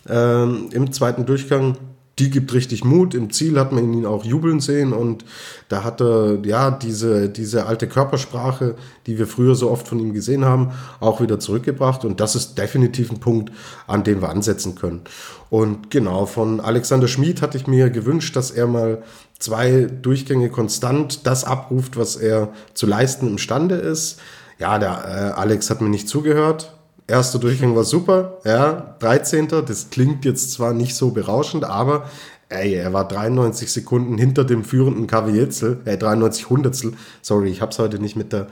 ähm, 0.08 0.68
im 0.72 0.92
zweiten 0.92 1.26
Durchgang, 1.26 1.76
die 2.18 2.30
gibt 2.30 2.52
richtig 2.54 2.84
Mut. 2.84 3.14
Im 3.14 3.30
Ziel 3.30 3.58
hat 3.58 3.72
man 3.72 3.92
ihn 3.92 4.06
auch 4.06 4.24
jubeln 4.24 4.60
sehen 4.60 4.92
und 4.92 5.24
da 5.68 5.82
hat 5.82 6.00
er 6.00 6.38
ja 6.44 6.70
diese, 6.70 7.28
diese 7.28 7.66
alte 7.66 7.88
Körpersprache, 7.88 8.76
die 9.06 9.18
wir 9.18 9.26
früher 9.26 9.54
so 9.54 9.70
oft 9.70 9.88
von 9.88 9.98
ihm 9.98 10.12
gesehen 10.12 10.44
haben, 10.44 10.72
auch 11.00 11.20
wieder 11.20 11.40
zurückgebracht 11.40 12.04
und 12.04 12.20
das 12.20 12.36
ist 12.36 12.56
definitiv 12.56 13.10
ein 13.10 13.18
Punkt, 13.18 13.52
an 13.86 14.04
dem 14.04 14.20
wir 14.20 14.28
ansetzen 14.28 14.76
können. 14.76 15.02
Und 15.50 15.90
genau, 15.90 16.26
von 16.26 16.60
Alexander 16.60 17.08
Schmid 17.08 17.42
hatte 17.42 17.58
ich 17.58 17.66
mir 17.66 17.90
gewünscht, 17.90 18.36
dass 18.36 18.50
er 18.50 18.66
mal 18.66 19.02
zwei 19.38 19.88
Durchgänge 20.02 20.50
konstant 20.50 21.26
das 21.26 21.44
abruft, 21.44 21.96
was 21.96 22.16
er 22.16 22.52
zu 22.74 22.86
leisten 22.86 23.28
imstande 23.28 23.74
ist. 23.74 24.20
Ja, 24.58 24.78
der 24.78 25.34
äh, 25.36 25.40
Alex 25.40 25.68
hat 25.68 25.80
mir 25.80 25.88
nicht 25.88 26.08
zugehört 26.08 26.73
Erster 27.06 27.38
Durchgang 27.38 27.76
war 27.76 27.84
super, 27.84 28.38
ja, 28.44 28.96
13. 29.00 29.48
Das 29.48 29.90
klingt 29.90 30.24
jetzt 30.24 30.52
zwar 30.52 30.72
nicht 30.72 30.94
so 30.94 31.10
berauschend, 31.10 31.64
aber 31.64 32.08
ey, 32.48 32.74
er 32.74 32.94
war 32.94 33.06
93 33.06 33.70
Sekunden 33.70 34.16
hinter 34.16 34.44
dem 34.44 34.64
führenden 34.64 35.06
Kavietzel, 35.06 35.80
äh, 35.84 35.98
93 35.98 36.48
Hundertstel. 36.48 36.92
Sorry, 37.20 37.50
ich 37.50 37.60
hab's 37.60 37.78
heute 37.78 37.98
nicht 37.98 38.16
mit 38.16 38.32
der, 38.32 38.46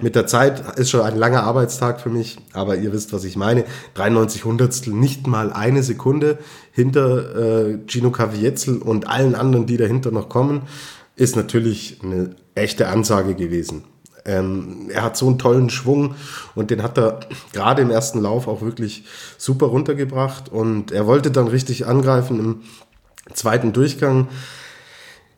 mit 0.00 0.14
der 0.14 0.26
Zeit. 0.26 0.78
Ist 0.78 0.88
schon 0.90 1.02
ein 1.02 1.16
langer 1.18 1.42
Arbeitstag 1.42 2.00
für 2.00 2.08
mich, 2.08 2.38
aber 2.54 2.76
ihr 2.76 2.92
wisst, 2.94 3.12
was 3.12 3.24
ich 3.24 3.36
meine. 3.36 3.64
93 3.94 4.44
Hundertstel, 4.44 4.94
nicht 4.94 5.26
mal 5.26 5.52
eine 5.52 5.82
Sekunde 5.82 6.38
hinter 6.72 7.68
äh, 7.68 7.78
Gino 7.86 8.10
Kavietzel 8.10 8.78
und 8.78 9.06
allen 9.06 9.34
anderen, 9.34 9.66
die 9.66 9.76
dahinter 9.76 10.12
noch 10.12 10.30
kommen, 10.30 10.62
ist 11.16 11.36
natürlich 11.36 11.98
eine 12.02 12.36
echte 12.54 12.88
Ansage 12.88 13.34
gewesen. 13.34 13.84
Ähm, 14.28 14.90
er 14.92 15.02
hat 15.02 15.16
so 15.16 15.26
einen 15.26 15.38
tollen 15.38 15.70
Schwung 15.70 16.14
und 16.54 16.70
den 16.70 16.82
hat 16.82 16.98
er 16.98 17.20
gerade 17.52 17.80
im 17.80 17.90
ersten 17.90 18.20
Lauf 18.20 18.46
auch 18.46 18.60
wirklich 18.60 19.04
super 19.38 19.66
runtergebracht 19.66 20.50
und 20.50 20.92
er 20.92 21.06
wollte 21.06 21.30
dann 21.30 21.48
richtig 21.48 21.86
angreifen 21.86 22.38
im 22.38 22.60
zweiten 23.32 23.72
Durchgang. 23.72 24.28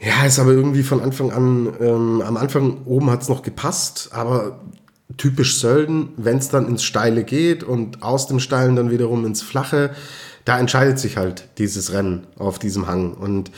Ja, 0.00 0.24
ist 0.26 0.38
aber 0.38 0.52
irgendwie 0.52 0.82
von 0.82 1.00
Anfang 1.00 1.30
an, 1.30 1.72
ähm, 1.80 2.22
am 2.22 2.36
Anfang 2.36 2.78
oben 2.84 3.10
hat 3.10 3.22
es 3.22 3.28
noch 3.28 3.42
gepasst, 3.42 4.10
aber 4.12 4.58
typisch 5.16 5.58
Sölden, 5.60 6.10
wenn 6.16 6.38
es 6.38 6.48
dann 6.48 6.66
ins 6.66 6.82
Steile 6.82 7.22
geht 7.22 7.62
und 7.62 8.02
aus 8.02 8.26
dem 8.26 8.40
Steilen 8.40 8.76
dann 8.76 8.90
wiederum 8.90 9.24
ins 9.24 9.42
Flache, 9.42 9.90
da 10.44 10.58
entscheidet 10.58 10.98
sich 10.98 11.16
halt 11.16 11.48
dieses 11.58 11.92
Rennen 11.92 12.26
auf 12.38 12.58
diesem 12.58 12.86
Hang. 12.86 13.12
Und 13.12 13.50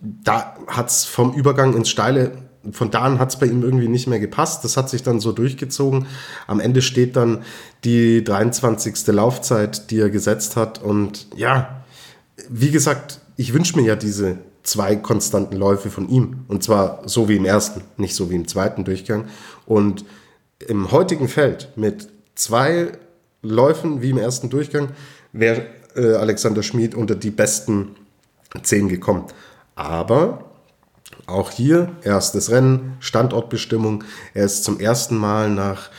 da 0.00 0.56
hat 0.66 0.88
es 0.88 1.04
vom 1.04 1.34
Übergang 1.34 1.76
ins 1.76 1.90
Steile 1.90 2.32
von 2.70 2.90
da 2.90 3.00
an 3.00 3.18
hat 3.18 3.30
es 3.30 3.38
bei 3.38 3.46
ihm 3.46 3.62
irgendwie 3.62 3.88
nicht 3.88 4.06
mehr 4.06 4.20
gepasst. 4.20 4.64
Das 4.64 4.76
hat 4.76 4.88
sich 4.88 5.02
dann 5.02 5.20
so 5.20 5.32
durchgezogen. 5.32 6.06
Am 6.46 6.60
Ende 6.60 6.80
steht 6.82 7.16
dann 7.16 7.42
die 7.84 8.22
23. 8.22 9.06
Laufzeit, 9.08 9.90
die 9.90 9.98
er 9.98 10.10
gesetzt 10.10 10.56
hat. 10.56 10.80
Und 10.80 11.26
ja, 11.34 11.84
wie 12.48 12.70
gesagt, 12.70 13.20
ich 13.36 13.52
wünsche 13.52 13.76
mir 13.76 13.86
ja 13.86 13.96
diese 13.96 14.38
zwei 14.62 14.94
konstanten 14.96 15.56
Läufe 15.56 15.90
von 15.90 16.08
ihm. 16.08 16.44
Und 16.48 16.62
zwar 16.62 17.02
so 17.06 17.28
wie 17.28 17.36
im 17.36 17.44
ersten, 17.44 17.82
nicht 17.96 18.14
so 18.14 18.30
wie 18.30 18.36
im 18.36 18.46
zweiten 18.46 18.84
Durchgang. 18.84 19.24
Und 19.66 20.04
im 20.68 20.92
heutigen 20.92 21.28
Feld 21.28 21.70
mit 21.76 22.08
zwei 22.34 22.92
Läufen 23.42 24.02
wie 24.02 24.10
im 24.10 24.18
ersten 24.18 24.50
Durchgang 24.50 24.90
wäre 25.32 25.66
äh, 25.96 26.14
Alexander 26.14 26.62
Schmid 26.62 26.94
unter 26.94 27.16
die 27.16 27.30
besten 27.30 27.96
zehn 28.62 28.88
gekommen. 28.88 29.24
Aber 29.74 30.51
auch 31.32 31.50
hier 31.50 31.90
erstes 32.02 32.50
Rennen, 32.50 32.96
Standortbestimmung. 33.00 34.04
Er 34.34 34.44
ist 34.44 34.64
zum 34.64 34.78
ersten 34.78 35.16
Mal 35.16 35.50
nach 35.50 35.90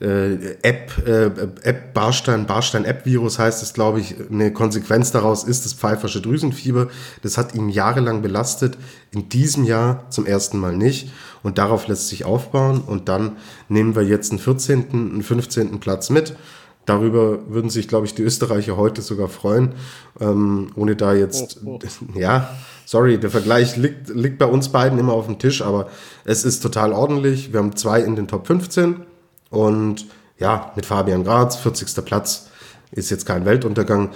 äh, 0.00 0.56
App, 0.62 1.06
äh, 1.06 1.26
App 1.62 1.94
Barstein, 1.94 2.46
Barstein-App-Virus 2.46 3.38
heißt 3.38 3.62
es, 3.62 3.72
glaube 3.72 4.00
ich, 4.00 4.14
eine 4.30 4.52
Konsequenz 4.52 5.10
daraus 5.10 5.44
ist 5.44 5.64
das 5.64 5.72
pfeifersche 5.72 6.20
Drüsenfieber. 6.20 6.88
Das 7.22 7.38
hat 7.38 7.54
ihn 7.54 7.70
jahrelang 7.70 8.20
belastet, 8.20 8.76
in 9.12 9.30
diesem 9.30 9.64
Jahr 9.64 10.10
zum 10.10 10.26
ersten 10.26 10.58
Mal 10.58 10.76
nicht. 10.76 11.10
Und 11.42 11.56
darauf 11.56 11.86
lässt 11.88 12.08
sich 12.08 12.26
aufbauen. 12.26 12.80
Und 12.80 13.08
dann 13.08 13.36
nehmen 13.68 13.94
wir 13.94 14.02
jetzt 14.02 14.32
einen 14.32 14.38
14., 14.38 14.90
einen 14.92 15.22
15. 15.22 15.80
Platz 15.80 16.10
mit. 16.10 16.36
Darüber 16.84 17.50
würden 17.50 17.70
sich, 17.70 17.88
glaube 17.88 18.06
ich, 18.06 18.14
die 18.14 18.22
Österreicher 18.22 18.76
heute 18.76 19.02
sogar 19.02 19.28
freuen, 19.28 19.74
ähm, 20.20 20.70
ohne 20.76 20.94
da 20.94 21.14
jetzt, 21.14 21.60
oh, 21.64 21.80
oh. 21.82 22.18
ja, 22.18 22.50
sorry, 22.86 23.18
der 23.18 23.30
Vergleich 23.30 23.76
liegt, 23.76 24.08
liegt 24.08 24.38
bei 24.38 24.46
uns 24.46 24.70
beiden 24.70 24.98
immer 24.98 25.12
auf 25.12 25.26
dem 25.26 25.38
Tisch, 25.38 25.60
aber 25.60 25.90
es 26.24 26.44
ist 26.44 26.60
total 26.60 26.92
ordentlich. 26.92 27.52
Wir 27.52 27.58
haben 27.60 27.76
zwei 27.76 28.00
in 28.00 28.16
den 28.16 28.28
Top 28.28 28.46
15 28.46 29.02
und 29.50 30.06
ja, 30.38 30.72
mit 30.76 30.86
Fabian 30.86 31.24
Graz, 31.24 31.56
40. 31.56 32.04
Platz, 32.04 32.48
ist 32.92 33.10
jetzt 33.10 33.26
kein 33.26 33.44
Weltuntergang. 33.44 34.10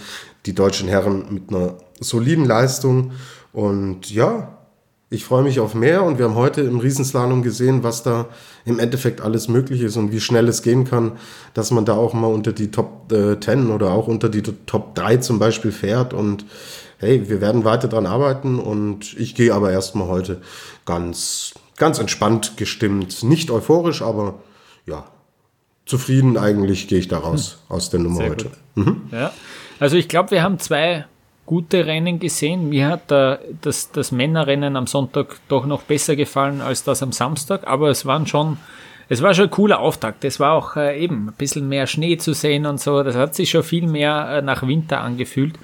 Die 0.46 0.54
deutschen 0.54 0.88
Herren 0.88 1.26
mit 1.30 1.50
einer 1.50 1.74
soliden 1.98 2.46
Leistung 2.46 3.12
und 3.52 4.10
ja, 4.10 4.56
ich 5.12 5.24
freue 5.24 5.42
mich 5.42 5.58
auf 5.58 5.74
mehr 5.74 6.04
und 6.04 6.18
wir 6.18 6.26
haben 6.26 6.36
heute 6.36 6.60
im 6.60 6.78
Riesenslalom 6.78 7.42
gesehen, 7.42 7.82
was 7.82 8.04
da 8.04 8.28
im 8.64 8.78
Endeffekt 8.78 9.20
alles 9.20 9.48
möglich 9.48 9.80
ist 9.80 9.96
und 9.96 10.12
wie 10.12 10.20
schnell 10.20 10.46
es 10.46 10.62
gehen 10.62 10.84
kann, 10.84 11.18
dass 11.52 11.72
man 11.72 11.84
da 11.84 11.94
auch 11.94 12.14
mal 12.14 12.28
unter 12.28 12.52
die 12.52 12.70
Top 12.70 13.10
äh, 13.10 13.38
10 13.38 13.70
oder 13.70 13.90
auch 13.90 14.06
unter 14.06 14.28
die 14.28 14.42
Top 14.42 14.94
3 14.94 15.16
zum 15.16 15.40
Beispiel 15.40 15.72
fährt 15.72 16.14
und 16.14 16.44
hey, 17.00 17.28
wir 17.28 17.40
werden 17.40 17.64
weiter 17.64 17.88
dran 17.88 18.06
arbeiten 18.06 18.58
und 18.58 19.18
ich 19.18 19.34
gehe 19.34 19.52
aber 19.52 19.72
erstmal 19.72 20.08
heute 20.08 20.40
ganz, 20.84 21.54
ganz 21.76 21.98
entspannt 21.98 22.56
gestimmt, 22.56 23.22
nicht 23.22 23.50
euphorisch, 23.50 24.02
aber 24.02 24.34
ja, 24.86 25.06
zufrieden 25.86 26.36
eigentlich 26.36 26.88
gehe 26.88 26.98
ich 26.98 27.08
da 27.08 27.18
raus 27.18 27.58
hm. 27.66 27.76
aus 27.76 27.90
der 27.90 28.00
Nummer 28.00 28.18
Sehr 28.18 28.30
heute. 28.30 28.50
Mhm. 28.74 29.02
Ja, 29.10 29.32
also 29.80 29.96
ich 29.96 30.08
glaube, 30.08 30.30
wir 30.30 30.42
haben 30.42 30.58
zwei 30.58 31.06
gute 31.46 31.86
Rennen 31.86 32.20
gesehen. 32.20 32.68
Mir 32.68 32.86
hat 32.86 33.10
äh, 33.10 33.38
das, 33.60 33.90
das 33.90 34.12
Männerrennen 34.12 34.76
am 34.76 34.86
Sonntag 34.86 35.40
doch 35.48 35.66
noch 35.66 35.82
besser 35.82 36.14
gefallen 36.14 36.60
als 36.60 36.84
das 36.84 37.02
am 37.02 37.10
Samstag, 37.10 37.66
aber 37.66 37.88
es 37.88 38.06
waren 38.06 38.26
schon, 38.26 38.58
es 39.10 39.22
war 39.22 39.34
schon 39.34 39.46
ein 39.46 39.50
cooler 39.50 39.80
Auftakt. 39.80 40.24
Es 40.24 40.38
war 40.38 40.52
auch 40.52 40.76
äh, 40.76 41.02
eben 41.02 41.28
ein 41.28 41.34
bisschen 41.36 41.68
mehr 41.68 41.88
Schnee 41.88 42.16
zu 42.16 42.32
sehen 42.32 42.64
und 42.64 42.80
so. 42.80 43.02
Das 43.02 43.16
hat 43.16 43.34
sich 43.34 43.50
schon 43.50 43.64
viel 43.64 43.88
mehr 43.88 44.36
äh, 44.38 44.42
nach 44.42 44.64
Winter 44.64 45.00
angefühlt, 45.00 45.58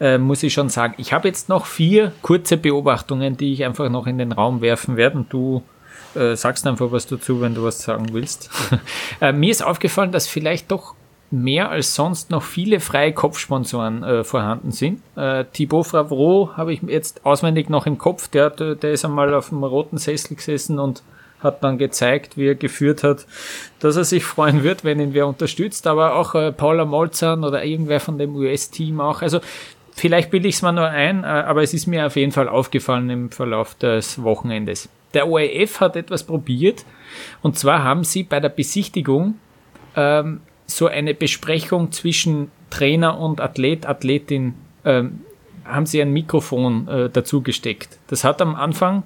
äh, 0.00 0.18
muss 0.18 0.42
ich 0.42 0.52
schon 0.52 0.68
sagen. 0.68 0.94
Ich 0.98 1.14
habe 1.14 1.26
jetzt 1.26 1.48
noch 1.48 1.64
vier 1.64 2.12
kurze 2.20 2.58
Beobachtungen, 2.58 3.38
die 3.38 3.54
ich 3.54 3.64
einfach 3.64 3.88
noch 3.88 4.06
in 4.06 4.18
den 4.18 4.32
Raum 4.32 4.60
werfen 4.60 4.98
werde 4.98 5.16
und 5.16 5.32
du 5.32 5.62
äh, 6.14 6.36
sagst 6.36 6.66
einfach 6.66 6.92
was 6.92 7.06
dazu, 7.06 7.40
wenn 7.40 7.54
du 7.54 7.64
was 7.64 7.82
sagen 7.82 8.08
willst. 8.12 8.50
Äh, 9.20 9.32
mir 9.32 9.50
ist 9.50 9.62
aufgefallen, 9.62 10.12
dass 10.12 10.28
vielleicht 10.28 10.70
doch 10.70 10.94
mehr 11.30 11.70
als 11.70 11.94
sonst 11.94 12.30
noch 12.30 12.42
viele 12.42 12.80
freie 12.80 13.12
Kopfsponsoren 13.12 14.02
äh, 14.02 14.24
vorhanden 14.24 14.72
sind. 14.72 15.02
Äh, 15.16 15.44
Thibaut 15.52 15.88
Favreau 15.88 16.50
habe 16.56 16.72
ich 16.72 16.80
jetzt 16.82 17.24
auswendig 17.26 17.68
noch 17.68 17.86
im 17.86 17.98
Kopf, 17.98 18.28
der, 18.28 18.50
der 18.50 18.92
ist 18.92 19.04
einmal 19.04 19.34
auf 19.34 19.50
dem 19.50 19.62
roten 19.62 19.98
Sessel 19.98 20.36
gesessen 20.36 20.78
und 20.78 21.02
hat 21.42 21.64
dann 21.64 21.78
gezeigt, 21.78 22.36
wie 22.36 22.48
er 22.48 22.54
geführt 22.54 23.02
hat, 23.02 23.26
dass 23.80 23.96
er 23.96 24.04
sich 24.04 24.24
freuen 24.24 24.62
wird, 24.62 24.84
wenn 24.84 25.00
ihn 25.00 25.14
wer 25.14 25.26
unterstützt, 25.26 25.86
aber 25.86 26.16
auch 26.16 26.34
äh, 26.34 26.52
Paula 26.52 26.84
Molzan 26.84 27.44
oder 27.44 27.64
irgendwer 27.64 28.00
von 28.00 28.18
dem 28.18 28.34
US-Team 28.34 29.00
auch. 29.00 29.22
Also 29.22 29.40
vielleicht 29.92 30.30
bilde 30.30 30.48
ich 30.48 30.56
es 30.56 30.62
mal 30.62 30.72
nur 30.72 30.88
ein, 30.88 31.24
äh, 31.24 31.26
aber 31.26 31.62
es 31.62 31.74
ist 31.74 31.86
mir 31.86 32.06
auf 32.06 32.16
jeden 32.16 32.32
Fall 32.32 32.48
aufgefallen 32.48 33.10
im 33.10 33.30
Verlauf 33.30 33.74
des 33.74 34.22
Wochenendes. 34.22 34.88
Der 35.14 35.28
ORF 35.28 35.80
hat 35.80 35.96
etwas 35.96 36.22
probiert 36.22 36.84
und 37.42 37.58
zwar 37.58 37.82
haben 37.82 38.04
sie 38.04 38.22
bei 38.22 38.38
der 38.38 38.48
Besichtigung 38.48 39.34
ähm, 39.96 40.40
so 40.66 40.86
eine 40.86 41.14
Besprechung 41.14 41.90
zwischen 41.90 42.50
Trainer 42.70 43.18
und 43.18 43.40
Athlet, 43.40 43.86
Athletin, 43.86 44.54
ähm, 44.84 45.20
haben 45.64 45.86
sie 45.86 46.00
ein 46.00 46.12
Mikrofon 46.12 46.88
äh, 46.88 47.10
dazu 47.10 47.42
gesteckt. 47.42 47.98
Das 48.06 48.24
hat 48.24 48.40
am 48.40 48.54
Anfang 48.54 49.02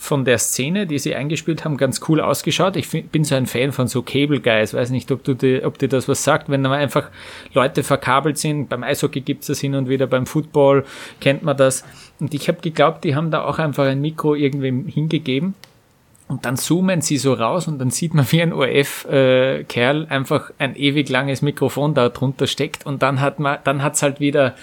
von 0.00 0.24
der 0.24 0.38
Szene, 0.38 0.86
die 0.86 0.98
sie 0.98 1.14
eingespielt 1.14 1.62
haben, 1.62 1.76
ganz 1.76 2.00
cool 2.08 2.22
ausgeschaut. 2.22 2.74
Ich 2.76 2.88
bin 2.88 3.22
so 3.22 3.34
ein 3.34 3.44
Fan 3.44 3.70
von 3.70 3.86
so 3.86 4.00
Cable 4.00 4.40
Guys. 4.40 4.72
Weiß 4.72 4.88
nicht, 4.88 5.12
ob, 5.12 5.22
du 5.24 5.34
die, 5.34 5.62
ob 5.62 5.76
dir 5.76 5.88
das 5.88 6.08
was 6.08 6.24
sagt. 6.24 6.48
Wenn 6.48 6.64
da 6.64 6.72
einfach 6.72 7.10
Leute 7.52 7.82
verkabelt 7.82 8.38
sind, 8.38 8.70
beim 8.70 8.82
Eishockey 8.82 9.20
gibt 9.20 9.42
es 9.42 9.48
das 9.48 9.60
hin 9.60 9.74
und 9.74 9.90
wieder, 9.90 10.06
beim 10.06 10.24
Football 10.24 10.86
kennt 11.20 11.42
man 11.42 11.54
das. 11.54 11.84
Und 12.18 12.32
ich 12.32 12.48
habe 12.48 12.62
geglaubt, 12.62 13.04
die 13.04 13.14
haben 13.14 13.30
da 13.30 13.44
auch 13.44 13.58
einfach 13.58 13.84
ein 13.84 14.00
Mikro 14.00 14.34
irgendwem 14.34 14.86
hingegeben 14.86 15.54
und 16.28 16.46
dann 16.46 16.56
zoomen 16.56 17.02
sie 17.02 17.18
so 17.18 17.34
raus 17.34 17.68
und 17.68 17.78
dann 17.78 17.90
sieht 17.90 18.14
man, 18.14 18.24
wie 18.32 18.40
ein 18.40 18.54
ORF-Kerl 18.54 20.04
äh, 20.04 20.06
einfach 20.08 20.50
ein 20.58 20.76
ewig 20.76 21.10
langes 21.10 21.42
Mikrofon 21.42 21.92
da 21.92 22.08
drunter 22.08 22.46
steckt 22.46 22.86
und 22.86 23.02
dann 23.02 23.20
hat 23.20 23.38
man, 23.38 23.58
dann 23.64 23.82
hat's 23.82 24.02
halt 24.02 24.18
wieder 24.18 24.54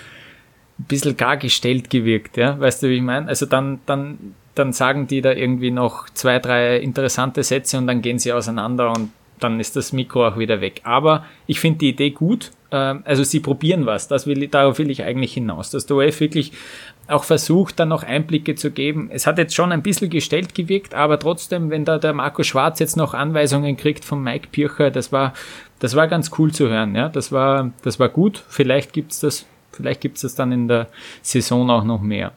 ein 0.80 0.86
bisschen 0.86 1.16
gar 1.16 1.38
gestellt 1.38 1.92
gewirkt, 1.92 2.38
ja, 2.38 2.60
weißt 2.60 2.82
du, 2.82 2.90
wie 2.90 2.96
ich 2.96 3.02
meine? 3.04 3.28
Also 3.28 3.46
dann, 3.46 3.82
dann 3.86 4.34
dann 4.60 4.74
sagen 4.74 5.08
die 5.08 5.22
da 5.22 5.32
irgendwie 5.32 5.72
noch 5.72 6.10
zwei, 6.10 6.40
drei 6.40 6.78
interessante 6.78 7.44
Sätze 7.44 7.78
und 7.78 7.88
dann 7.88 8.02
gehen 8.02 8.20
sie 8.20 8.34
auseinander 8.34 8.92
und 8.92 9.12
dann 9.40 9.60
ist 9.60 9.76
das 9.76 9.94
Mikro 9.94 10.28
auch 10.28 10.38
wieder 10.38 10.62
weg. 10.62 10.82
Aber 10.84 11.26
ich 11.46 11.60
finde 11.60 11.80
die 11.80 11.90
Idee 11.90 12.10
gut. 12.10 12.52
Ähm, 12.72 13.04
also 13.06 13.24
sie 13.24 13.40
probieren 13.40 13.86
was. 13.86 14.08
Das 14.08 14.28
will, 14.28 14.48
darauf 14.48 14.80
will 14.80 14.90
ich 14.90 15.04
eigentlich 15.04 15.34
hinaus. 15.34 15.70
Dass 15.70 15.86
der 15.86 15.98
OF 15.98 16.20
wirklich 16.20 16.52
auch 17.08 17.24
versucht, 17.24 17.80
dann 17.80 17.90
noch 17.90 18.04
Einblicke 18.04 18.56
zu 18.56 18.72
geben. 18.72 19.10
Es 19.12 19.28
hat 19.28 19.38
jetzt 19.38 19.56
schon 19.56 19.72
ein 19.72 19.84
bisschen 19.84 20.10
gestellt 20.10 20.56
gewirkt, 20.56 20.94
aber 20.94 21.20
trotzdem, 21.20 21.70
wenn 21.70 21.86
da 21.86 21.98
der 21.98 22.14
Marco 22.14 22.44
Schwarz 22.44 22.80
jetzt 22.80 22.98
noch 22.98 23.14
Anweisungen 23.14 23.78
kriegt 23.78 24.04
von 24.04 24.22
Mike 24.22 24.50
Pircher, 24.52 24.92
das 24.92 25.12
war, 25.12 25.34
das 25.80 25.96
war 25.96 26.08
ganz 26.08 26.32
cool 26.38 26.52
zu 26.52 26.68
hören. 26.68 26.96
Ja, 26.96 27.10
das 27.10 27.32
war, 27.32 27.72
das 27.84 28.00
war 28.00 28.10
gut. 28.10 28.44
Vielleicht 28.50 28.92
gibt's 28.92 29.20
das, 29.20 29.46
vielleicht 29.72 30.02
gibt's 30.02 30.22
das 30.22 30.36
dann 30.36 30.52
in 30.52 30.68
der 30.68 30.88
Saison 31.22 31.70
auch 31.70 31.84
noch 31.84 32.02
mehr. 32.02 32.34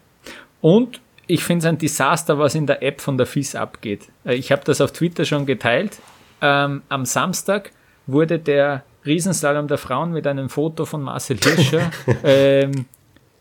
Und 0.60 1.00
ich 1.30 1.44
finde 1.44 1.60
es 1.60 1.66
ein 1.66 1.78
Desaster, 1.78 2.38
was 2.38 2.54
in 2.54 2.66
der 2.66 2.82
App 2.82 3.00
von 3.00 3.16
der 3.16 3.26
FIS 3.26 3.54
abgeht. 3.54 4.08
Äh, 4.24 4.34
ich 4.34 4.50
habe 4.52 4.62
das 4.64 4.80
auf 4.80 4.92
Twitter 4.92 5.24
schon 5.24 5.46
geteilt. 5.46 5.98
Ähm, 6.42 6.82
am 6.88 7.04
Samstag 7.04 7.70
wurde 8.06 8.38
der 8.38 8.82
Riesenslalom 9.06 9.68
der 9.68 9.78
Frauen 9.78 10.12
mit 10.12 10.26
einem 10.26 10.48
Foto 10.48 10.84
von 10.84 11.02
Marcel 11.02 11.38
Hirscher 11.38 11.90
ähm, 12.24 12.86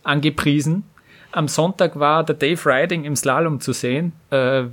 angepriesen. 0.04 0.84
Am 1.32 1.48
Sonntag 1.48 2.00
war 2.00 2.24
der 2.24 2.36
Dave 2.36 2.60
Riding 2.66 3.04
im 3.04 3.16
Slalom 3.16 3.60
zu 3.60 3.72
sehen, 3.72 4.14
äh, 4.32 4.64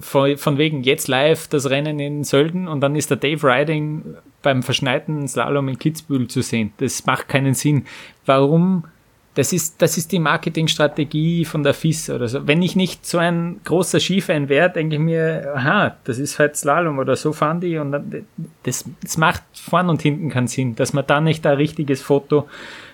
von, 0.00 0.36
von, 0.36 0.58
wegen 0.58 0.82
jetzt 0.82 1.06
live 1.06 1.46
das 1.46 1.70
Rennen 1.70 2.00
in 2.00 2.24
Sölden 2.24 2.66
und 2.66 2.80
dann 2.80 2.96
ist 2.96 3.10
der 3.10 3.18
Dave 3.18 3.46
Riding 3.46 4.16
beim 4.42 4.64
verschneiten 4.64 5.28
Slalom 5.28 5.68
in 5.68 5.78
Kitzbühel 5.78 6.26
zu 6.26 6.42
sehen. 6.42 6.72
Das 6.78 7.06
macht 7.06 7.28
keinen 7.28 7.54
Sinn. 7.54 7.84
Warum 8.26 8.84
das 9.34 9.52
ist, 9.54 9.80
das 9.80 9.96
ist 9.96 10.12
die 10.12 10.18
Marketingstrategie 10.18 11.46
von 11.46 11.62
der 11.62 11.72
FIS 11.72 12.10
oder 12.10 12.28
so. 12.28 12.46
Wenn 12.46 12.60
ich 12.60 12.76
nicht 12.76 13.06
so 13.06 13.16
ein 13.16 13.60
großer 13.64 13.98
Skifan 13.98 14.50
wäre, 14.50 14.68
denke 14.68 14.96
ich 14.96 15.00
mir, 15.00 15.54
aha, 15.56 15.96
das 16.04 16.18
ist 16.18 16.38
halt 16.38 16.56
Slalom 16.56 16.98
oder 16.98 17.16
so 17.16 17.32
fahren 17.32 17.60
die 17.60 17.78
und 17.78 17.92
dann, 17.92 18.26
das, 18.62 18.84
das 19.02 19.16
macht 19.16 19.42
vorn 19.54 19.88
und 19.88 20.02
hinten 20.02 20.28
keinen 20.28 20.48
Sinn. 20.48 20.76
Dass 20.76 20.92
man 20.92 21.06
da 21.06 21.22
nicht 21.22 21.46
ein 21.46 21.56
richtiges 21.56 22.02
Foto 22.02 22.46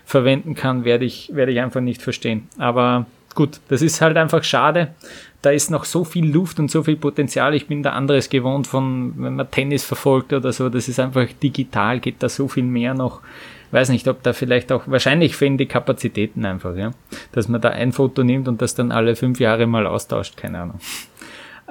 verwenden 0.04 0.54
kann, 0.54 0.84
werde 0.84 1.04
ich, 1.04 1.34
werde 1.34 1.50
ich 1.50 1.60
einfach 1.60 1.80
nicht 1.80 2.02
verstehen. 2.02 2.46
Aber 2.56 3.06
gut, 3.34 3.60
das 3.68 3.82
ist 3.82 4.00
halt 4.00 4.16
einfach 4.16 4.44
schade. 4.44 4.94
Da 5.42 5.50
ist 5.50 5.70
noch 5.70 5.84
so 5.84 6.04
viel 6.04 6.30
Luft 6.30 6.60
und 6.60 6.70
so 6.70 6.84
viel 6.84 6.96
Potenzial. 6.96 7.54
Ich 7.54 7.66
bin 7.66 7.82
da 7.82 7.90
anderes 7.90 8.30
gewohnt 8.30 8.68
von, 8.68 9.14
wenn 9.16 9.36
man 9.36 9.50
Tennis 9.50 9.84
verfolgt 9.84 10.32
oder 10.32 10.52
so. 10.52 10.68
Das 10.68 10.88
ist 10.88 11.00
einfach 11.00 11.26
digital, 11.42 11.98
geht 11.98 12.22
da 12.22 12.28
so 12.28 12.46
viel 12.46 12.64
mehr 12.64 12.94
noch 12.94 13.22
weiß 13.70 13.90
nicht, 13.90 14.08
ob 14.08 14.22
da 14.22 14.32
vielleicht 14.32 14.72
auch, 14.72 14.84
wahrscheinlich 14.86 15.36
fehlen 15.36 15.58
die 15.58 15.66
Kapazitäten 15.66 16.44
einfach, 16.44 16.76
ja. 16.76 16.92
Dass 17.32 17.48
man 17.48 17.60
da 17.60 17.70
ein 17.70 17.92
Foto 17.92 18.24
nimmt 18.24 18.48
und 18.48 18.62
das 18.62 18.74
dann 18.74 18.92
alle 18.92 19.16
fünf 19.16 19.40
Jahre 19.40 19.66
mal 19.66 19.86
austauscht, 19.86 20.36
keine 20.36 20.60
Ahnung. 20.60 20.80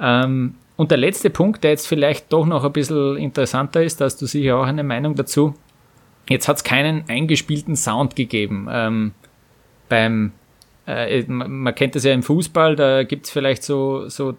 Ähm, 0.00 0.54
und 0.76 0.90
der 0.92 0.98
letzte 0.98 1.30
Punkt, 1.30 1.64
der 1.64 1.72
jetzt 1.72 1.88
vielleicht 1.88 2.32
doch 2.32 2.46
noch 2.46 2.64
ein 2.64 2.72
bisschen 2.72 3.16
interessanter 3.16 3.82
ist, 3.82 4.00
da 4.00 4.04
hast 4.04 4.22
du 4.22 4.26
sicher 4.26 4.56
auch 4.56 4.66
eine 4.66 4.84
Meinung 4.84 5.16
dazu. 5.16 5.54
Jetzt 6.28 6.46
hat 6.46 6.58
es 6.58 6.64
keinen 6.64 7.04
eingespielten 7.08 7.74
Sound 7.74 8.14
gegeben 8.14 8.68
ähm, 8.70 9.12
beim 9.88 10.32
äh, 10.88 11.22
man 11.28 11.74
kennt 11.74 11.94
das 11.94 12.04
ja 12.04 12.14
im 12.14 12.22
Fußball, 12.22 12.74
da 12.74 13.02
gibt's 13.02 13.30
vielleicht 13.30 13.62
so, 13.62 14.08
so 14.08 14.34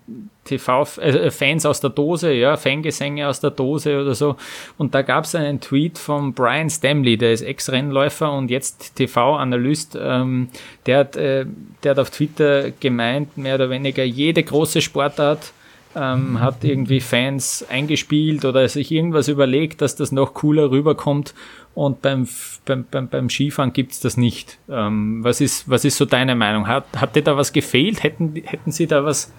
TV-Fans 0.46 1.64
äh, 1.64 1.68
aus 1.68 1.80
der 1.80 1.92
Dose, 1.92 2.34
ja, 2.34 2.58
Fangesänge 2.58 3.28
aus 3.28 3.40
der 3.40 3.52
Dose 3.52 4.02
oder 4.02 4.16
so. 4.16 4.36
Und 4.80 4.96
da 4.96 5.04
gab's 5.04 5.36
einen 5.36 5.62
Tweet 5.62 6.00
von 6.00 6.34
Brian 6.34 6.72
Stamley, 6.72 7.18
der 7.18 7.34
ist 7.34 7.44
Ex-Rennläufer 7.44 8.34
und 8.34 8.50
jetzt 8.50 8.96
TV-Analyst, 8.96 9.96
ähm, 10.02 10.50
der, 10.88 10.98
hat, 10.98 11.16
äh, 11.18 11.46
der 11.84 11.92
hat 11.92 12.00
auf 12.00 12.10
Twitter 12.10 12.72
gemeint, 12.72 13.38
mehr 13.38 13.54
oder 13.54 13.70
weniger 13.70 14.04
jede 14.04 14.42
große 14.42 14.82
Sportart 14.82 15.54
ähm, 15.96 16.40
hat 16.40 16.64
irgendwie 16.64 17.00
Fans 17.00 17.66
eingespielt 17.68 18.46
oder 18.46 18.68
sich 18.70 18.92
irgendwas 18.92 19.28
überlegt, 19.28 19.82
dass 19.82 19.96
das 19.96 20.12
noch 20.12 20.34
cooler 20.34 20.72
rüberkommt 20.72 21.34
und 21.74 22.02
beim, 22.02 22.28
beim, 22.70 22.86
beim, 22.90 23.10
beim 23.10 23.30
Skifahren 23.30 23.74
gibt's 23.74 24.00
das 24.00 24.16
nicht. 24.16 24.60
Ähm, 24.70 25.24
was, 25.24 25.42
ist, 25.42 25.68
was 25.68 25.84
ist 25.84 25.98
so 25.98 26.06
deine 26.06 26.36
Meinung? 26.36 26.68
Hat, 26.68 26.86
hat 26.96 27.16
dir 27.16 27.24
da 27.24 27.36
was 27.36 27.52
gefehlt? 27.52 28.04
Hätten, 28.04 28.36
hätten 28.46 28.72
sie 28.72 28.86
da 28.88 29.04
was 29.04 29.32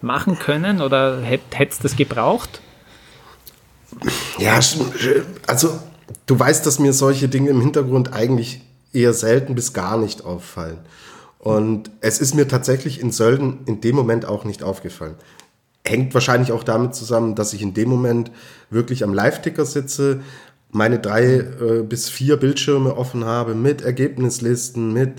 machen 0.00 0.38
können 0.38 0.80
oder 0.80 1.20
hätte 1.20 1.68
es 1.68 1.78
das 1.78 1.96
gebraucht? 1.96 2.60
Ja, 4.38 4.58
also 5.46 5.78
du 6.26 6.38
weißt, 6.38 6.64
dass 6.64 6.78
mir 6.78 6.92
solche 6.92 7.28
Dinge 7.28 7.50
im 7.50 7.60
Hintergrund 7.60 8.12
eigentlich 8.12 8.62
eher 8.92 9.12
selten 9.12 9.54
bis 9.54 9.72
gar 9.72 9.98
nicht 9.98 10.24
auffallen. 10.24 10.78
Und 11.38 11.90
es 12.00 12.20
ist 12.20 12.34
mir 12.34 12.48
tatsächlich 12.48 13.00
in 13.00 13.12
Sölden 13.12 13.60
in 13.66 13.80
dem 13.80 13.94
Moment 13.94 14.24
auch 14.24 14.44
nicht 14.44 14.62
aufgefallen. 14.62 15.14
Hängt 15.84 16.14
wahrscheinlich 16.14 16.52
auch 16.52 16.64
damit 16.64 16.94
zusammen, 16.94 17.34
dass 17.34 17.52
ich 17.52 17.62
in 17.62 17.74
dem 17.74 17.88
Moment 17.88 18.30
wirklich 18.70 19.04
am 19.04 19.14
Live-Ticker 19.14 19.64
sitze, 19.64 20.20
meine 20.70 20.98
drei 20.98 21.36
äh, 21.36 21.82
bis 21.82 22.08
vier 22.08 22.36
Bildschirme 22.36 22.96
offen 22.96 23.24
habe 23.24 23.54
mit 23.54 23.82
Ergebnislisten, 23.82 24.92
mit 24.92 25.14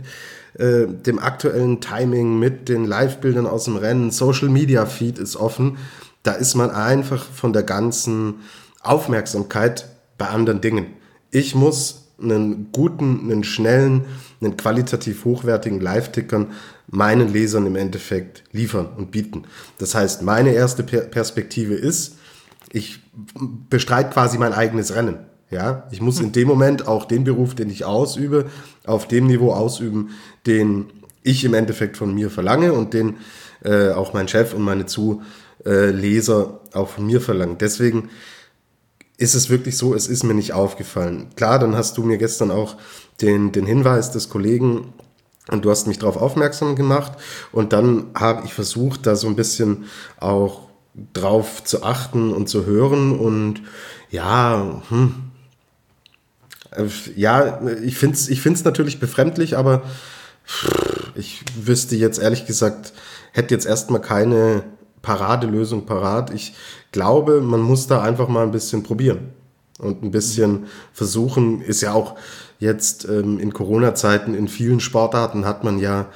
äh, 0.53 0.87
dem 0.87 1.19
aktuellen 1.19 1.81
Timing, 1.81 2.39
mit 2.39 2.69
den 2.69 2.85
Live-Bildern 2.85 3.47
aus 3.47 3.65
dem 3.65 3.75
Rennen, 3.75 4.11
Social 4.11 4.49
Media 4.49 4.85
Feed 4.85 5.17
ist 5.17 5.35
offen. 5.35 5.77
Da 6.23 6.33
ist 6.33 6.55
man 6.55 6.69
einfach 6.69 7.23
von 7.23 7.53
der 7.53 7.63
ganzen 7.63 8.35
Aufmerksamkeit 8.81 9.87
bei 10.17 10.27
anderen 10.27 10.61
Dingen. 10.61 10.87
Ich 11.31 11.55
muss 11.55 12.09
einen 12.21 12.71
guten, 12.71 13.31
einen 13.31 13.43
schnellen, 13.43 14.05
einen 14.41 14.57
qualitativ 14.57 15.25
hochwertigen 15.25 15.79
Live-Tickern 15.79 16.47
meinen 16.87 17.31
Lesern 17.31 17.65
im 17.65 17.75
Endeffekt 17.75 18.43
liefern 18.51 18.89
und 18.97 19.11
bieten. 19.11 19.43
Das 19.77 19.95
heißt, 19.95 20.23
meine 20.23 20.51
erste 20.51 20.83
Perspektive 20.83 21.75
ist, 21.75 22.17
ich 22.71 22.99
bestreite 23.69 24.09
quasi 24.11 24.37
mein 24.37 24.53
eigenes 24.53 24.95
Rennen. 24.95 25.19
Ja, 25.51 25.87
ich 25.91 26.01
muss 26.01 26.19
in 26.19 26.31
dem 26.31 26.47
Moment 26.47 26.87
auch 26.87 27.05
den 27.05 27.23
Beruf, 27.23 27.55
den 27.55 27.69
ich 27.69 27.83
ausübe, 27.83 28.45
auf 28.85 29.07
dem 29.07 29.25
Niveau 29.25 29.51
ausüben, 29.51 30.11
den 30.45 30.91
ich 31.23 31.43
im 31.43 31.53
Endeffekt 31.53 31.97
von 31.97 32.13
mir 32.13 32.29
verlange 32.29 32.73
und 32.73 32.93
den 32.93 33.17
äh, 33.63 33.89
auch 33.89 34.13
mein 34.13 34.27
Chef 34.27 34.53
und 34.53 34.61
meine 34.61 34.85
Zuleser 34.85 36.59
auch 36.73 36.89
von 36.89 37.05
mir 37.05 37.19
verlangen. 37.19 37.57
Deswegen 37.57 38.09
ist 39.17 39.35
es 39.35 39.49
wirklich 39.49 39.75
so, 39.75 39.93
es 39.93 40.07
ist 40.07 40.23
mir 40.23 40.33
nicht 40.33 40.53
aufgefallen. 40.53 41.27
Klar, 41.35 41.59
dann 41.59 41.75
hast 41.75 41.97
du 41.97 42.03
mir 42.03 42.17
gestern 42.17 42.51
auch 42.51 42.77
den, 43.21 43.51
den 43.51 43.65
Hinweis 43.65 44.11
des 44.11 44.29
Kollegen 44.29 44.93
und 45.51 45.65
du 45.65 45.71
hast 45.71 45.87
mich 45.87 45.99
darauf 45.99 46.15
aufmerksam 46.15 46.75
gemacht 46.75 47.13
und 47.51 47.73
dann 47.73 48.07
habe 48.15 48.45
ich 48.45 48.53
versucht, 48.53 49.05
da 49.05 49.15
so 49.15 49.27
ein 49.27 49.35
bisschen 49.35 49.85
auch 50.19 50.69
drauf 51.13 51.63
zu 51.63 51.83
achten 51.83 52.31
und 52.31 52.47
zu 52.47 52.65
hören 52.65 53.17
und 53.17 53.61
ja, 54.09 54.81
hm, 54.89 55.28
ja, 57.15 57.59
ich 57.83 57.97
finde 57.97 58.15
es 58.15 58.29
ich 58.29 58.41
find's 58.41 58.63
natürlich 58.63 58.99
befremdlich, 58.99 59.57
aber 59.57 59.83
ich 61.15 61.43
wüsste 61.55 61.95
jetzt 61.95 62.19
ehrlich 62.19 62.45
gesagt, 62.45 62.93
hätte 63.31 63.53
jetzt 63.53 63.65
erstmal 63.65 64.01
keine 64.01 64.63
Paradelösung 65.01 65.85
parat. 65.85 66.33
Ich 66.33 66.53
glaube, 66.91 67.41
man 67.41 67.61
muss 67.61 67.87
da 67.87 68.01
einfach 68.01 68.27
mal 68.27 68.43
ein 68.43 68.51
bisschen 68.51 68.83
probieren 68.83 69.29
und 69.77 70.03
ein 70.03 70.11
bisschen 70.11 70.65
versuchen. 70.93 71.61
Ist 71.61 71.81
ja 71.81 71.93
auch 71.93 72.15
jetzt 72.59 73.05
ähm, 73.05 73.39
in 73.39 73.53
Corona-Zeiten 73.53 74.35
in 74.35 74.47
vielen 74.47 74.79
Sportarten 74.79 75.45
hat 75.45 75.63
man 75.63 75.79
ja 75.79 76.07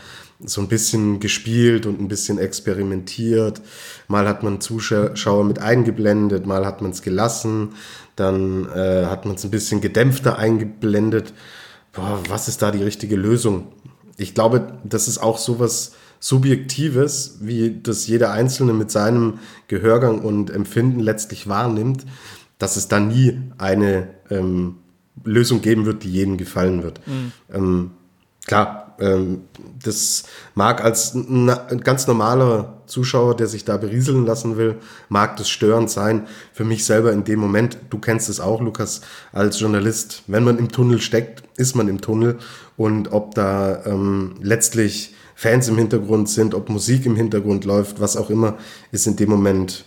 so 0.45 0.60
ein 0.60 0.68
bisschen 0.68 1.20
gespielt 1.20 1.86
und 1.86 2.01
ein 2.01 2.10
bisschen 2.10 2.38
experimentiert. 2.38 3.62
Mal 4.08 4.28
hat 4.28 4.43
man 4.43 4.60
Zuschauer 4.60 5.45
mit 5.45 5.60
eingeblendet, 5.60 6.45
mal 6.45 6.66
hat 6.66 6.82
man 6.82 6.91
es 6.91 7.01
gelassen, 7.01 7.76
dann 8.16 8.70
äh, 8.70 9.05
hat 9.05 9.26
man 9.26 9.36
es 9.36 9.43
ein 9.43 9.51
bisschen 9.51 9.82
gedämpfter 9.82 10.38
eingeblendet. 10.38 11.34
Boah, 11.91 12.20
was 12.30 12.47
ist 12.47 12.61
da 12.61 12.72
die 12.72 12.84
richtige 12.84 13.16
Lösung? 13.16 13.68
Ich 14.18 14.34
glaube, 14.34 14.80
das 14.84 15.07
ist 15.07 15.18
auch 15.18 15.38
sowas 15.38 15.93
Subjektives, 16.20 17.39
wie 17.41 17.82
das 17.82 18.07
jeder 18.07 18.32
Einzelne 18.32 18.74
mit 18.74 18.91
seinem 18.91 19.39
Gehörgang 19.68 20.22
und 20.22 20.49
Empfinden 20.51 21.01
letztlich 21.01 21.47
wahrnimmt, 21.49 22.05
dass 22.59 22.78
es 22.78 22.88
da 22.88 22.99
nie 22.99 23.41
eine 23.57 24.07
ähm, 24.30 24.78
Lösung 25.24 25.61
geben 25.61 25.86
wird, 25.86 26.03
die 26.03 26.11
jedem 26.11 26.38
gefallen 26.38 26.82
wird. 26.82 27.05
Mhm. 27.05 27.32
Ähm, 27.53 27.91
klar, 28.45 28.83
ähm, 29.00 29.44
das 29.84 30.24
mag 30.56 30.84
als 30.84 31.14
ein 31.14 31.82
ganz 31.84 32.08
normaler 32.08 32.84
Zuschauer, 32.86 33.36
der 33.36 33.48
sich 33.48 33.66
da 33.66 33.78
berieseln 33.78 34.26
lassen 34.26 34.58
will, 34.58 34.76
mag 35.10 35.38
das 35.38 35.50
störend 35.50 35.89
sein. 35.89 36.28
Für 36.54 36.64
mich 36.64 36.86
selber 36.86 37.12
in 37.12 37.24
dem 37.24 37.39
Moment, 37.39 37.78
du 37.89 37.98
kennst 37.98 38.30
es 38.30 38.39
auch, 38.39 38.62
Lukas, 38.62 39.02
als 39.32 39.60
Journalist, 39.60 40.24
wenn 40.28 40.44
man 40.44 40.58
im 40.60 40.70
Tunnel 40.70 41.02
steckt, 41.02 41.44
ist 41.58 41.76
man 41.76 41.88
im 41.88 42.02
Tunnel 42.02 42.38
und 42.78 43.12
ob 43.12 43.36
da 43.36 43.86
ähm, 43.86 44.36
letztlich 44.41 45.14
Fans 45.36 45.68
im 45.68 45.78
Hintergrund 45.78 46.30
sind, 46.30 46.54
ob 46.54 46.70
Musik 46.70 47.06
im 47.06 47.16
Hintergrund 47.16 47.66
läuft, 47.66 48.00
was 48.00 48.18
auch 48.18 48.30
immer, 48.30 48.58
ist 48.91 49.08
in 49.08 49.16
dem 49.16 49.30
Moment 49.30 49.86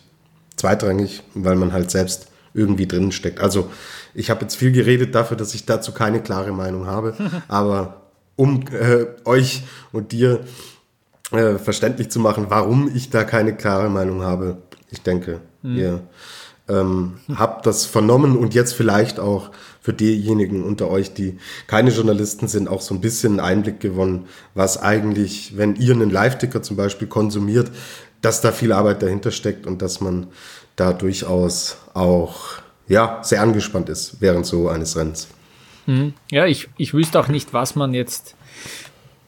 zweitrangig, 0.57 1.22
weil 1.34 1.57
man 1.57 1.72
halt 1.72 1.90
selbst 1.90 2.28
irgendwie 2.54 2.86
drin 2.86 3.12
steckt. 3.12 3.40
Also 3.40 3.70
ich 4.14 4.30
habe 4.30 4.42
jetzt 4.42 4.57
viel 4.57 4.72
geredet 4.72 5.14
dafür, 5.14 5.36
dass 5.36 5.54
ich 5.54 5.66
dazu 5.66 5.92
keine 5.92 6.20
klare 6.20 6.52
Meinung 6.52 6.86
habe, 6.86 7.14
aber 7.48 8.05
um 8.37 8.64
äh, 8.70 9.07
euch 9.24 9.64
und 9.93 10.12
dir 10.12 10.41
äh, 11.32 11.57
verständlich 11.57 12.11
zu 12.11 12.20
machen, 12.20 12.47
warum 12.49 12.91
ich 12.95 13.11
da 13.11 13.24
keine 13.24 13.57
klare 13.57 13.89
Meinung 13.89 14.22
habe. 14.22 14.59
Ich 14.91 15.03
denke, 15.03 15.41
mhm. 15.62 15.76
ihr 15.76 16.01
ähm, 16.68 17.14
habt 17.34 17.66
das 17.66 17.87
vernommen 17.87 18.37
und 18.37 18.55
jetzt 18.55 18.74
vielleicht 18.74 19.20
auch 19.20 19.51
für 19.80 19.93
diejenigen 19.93 20.64
unter 20.64 20.91
euch, 20.91 21.14
die 21.14 21.39
keine 21.66 21.91
Journalisten 21.91 22.49
sind, 22.49 22.68
auch 22.68 22.80
so 22.80 22.95
ein 22.95 23.01
bisschen 23.01 23.39
einen 23.39 23.57
Einblick 23.59 23.80
gewonnen, 23.80 24.26
was 24.55 24.80
eigentlich, 24.80 25.57
wenn 25.57 25.76
ihr 25.76 25.95
einen 25.95 26.11
Live-Ticker 26.11 26.62
zum 26.62 26.76
Beispiel 26.76 27.09
konsumiert, 27.09 27.70
dass 28.20 28.41
da 28.41 28.51
viel 28.51 28.72
Arbeit 28.72 29.03
dahinter 29.03 29.30
steckt 29.30 29.66
und 29.66 29.82
dass 29.82 30.01
man 30.01 30.26
da 30.74 30.93
durchaus 30.93 31.76
auch 31.95 32.59
ja, 32.89 33.20
sehr 33.22 33.43
angespannt 33.43 33.89
ist 33.89 34.16
während 34.20 34.47
so 34.47 34.68
eines 34.68 34.97
Rennens. 34.97 35.28
Mhm. 35.87 36.14
Ja, 36.30 36.47
ich, 36.47 36.68
ich 36.76 36.95
wüsste 36.95 37.18
auch 37.20 37.28
nicht, 37.28 37.53
was 37.53 37.76
man 37.76 37.95
jetzt 37.95 38.37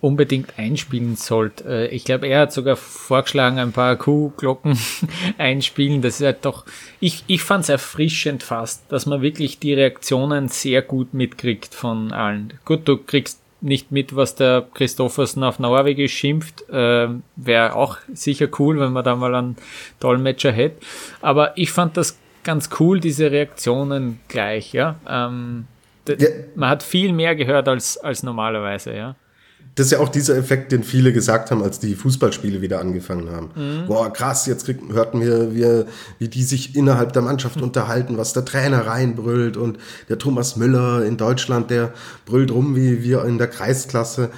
unbedingt 0.01 0.59
einspielen 0.59 1.17
sollte. 1.17 1.65
Äh, 1.65 1.87
ich 1.89 2.05
glaube, 2.05 2.29
er 2.29 2.41
hat 2.41 2.53
sogar 2.53 2.77
vorgeschlagen, 2.77 3.59
ein 3.59 3.73
paar 3.73 3.97
Kuhglocken 3.97 4.79
einspielen. 5.39 6.03
Das 6.03 6.21
ist 6.21 6.27
halt 6.27 6.45
doch, 6.45 6.65
ich, 7.01 7.25
ich 7.27 7.43
fand 7.43 7.65
es 7.65 7.69
erfrischend 7.69 8.43
fast, 8.43 8.91
dass 8.93 9.07
man 9.07 9.23
wirklich 9.23 9.59
die 9.59 9.75
Reaktionen 9.75 10.49
sehr 10.49 10.83
gut 10.83 11.15
mitkriegt 11.15 11.75
von 11.75 12.13
allen. 12.13 12.55
Gut, 12.65 12.87
du 12.87 12.97
kriegst 12.97 13.41
nicht 13.61 13.91
mit, 13.91 14.15
was 14.15 14.37
der 14.37 14.69
Christoffersen 14.73 15.43
auf 15.43 15.59
Norwegisch 15.59 16.15
schimpft. 16.15 16.69
Äh, 16.71 17.09
Wäre 17.35 17.75
auch 17.75 17.99
sicher 18.13 18.49
cool, 18.59 18.79
wenn 18.79 18.93
man 18.93 19.05
da 19.05 19.17
mal 19.17 19.35
einen 19.35 19.57
Dolmetscher 19.99 20.53
hätte. 20.53 20.81
Aber 21.21 21.59
ich 21.59 21.73
fand 21.73 21.97
das 21.97 22.19
ganz 22.45 22.71
cool, 22.79 23.01
diese 23.01 23.33
Reaktionen 23.33 24.21
gleich, 24.29 24.73
ja. 24.73 24.95
Ähm, 25.09 25.67
ja. 26.09 26.29
Man 26.55 26.71
hat 26.71 26.83
viel 26.83 27.13
mehr 27.13 27.37
gehört 27.37 27.69
als, 27.69 27.97
als 27.99 28.23
normalerweise, 28.23 28.95
ja. 28.95 29.17
Das 29.79 29.87
ist 29.87 29.93
ja 29.93 30.01
auch 30.01 30.09
dieser 30.09 30.37
Effekt, 30.37 30.73
den 30.73 30.83
viele 30.83 31.13
gesagt 31.13 31.53
haben, 31.53 31.63
als 31.63 31.79
die 31.79 31.95
Fußballspiele 31.95 32.61
wieder 32.61 32.81
angefangen 32.81 33.31
haben. 33.31 33.51
Mhm. 33.55 33.87
Boah, 33.87 34.13
krass, 34.13 34.47
jetzt 34.47 34.65
krieg, 34.65 34.81
hörten 34.91 35.21
wir, 35.21 35.55
wie, 35.55 35.85
wie 36.19 36.27
die 36.27 36.43
sich 36.43 36.75
innerhalb 36.75 37.13
der 37.13 37.23
Mannschaft 37.23 37.57
mhm. 37.57 37.63
unterhalten, 37.69 38.19
was 38.19 38.33
der 38.33 38.45
Trainer 38.45 38.89
reinbrüllt 38.89 39.57
und 39.57 39.79
der 40.09 40.19
Thomas 40.19 40.57
Müller 40.57 41.05
in 41.05 41.17
Deutschland, 41.17 41.71
der 41.71 41.93
brüllt 42.27 42.51
rum 42.51 42.75
wie 42.75 43.05
wir 43.05 43.25
in 43.25 43.39
der 43.39 43.47
Kreisklasse. 43.47 44.31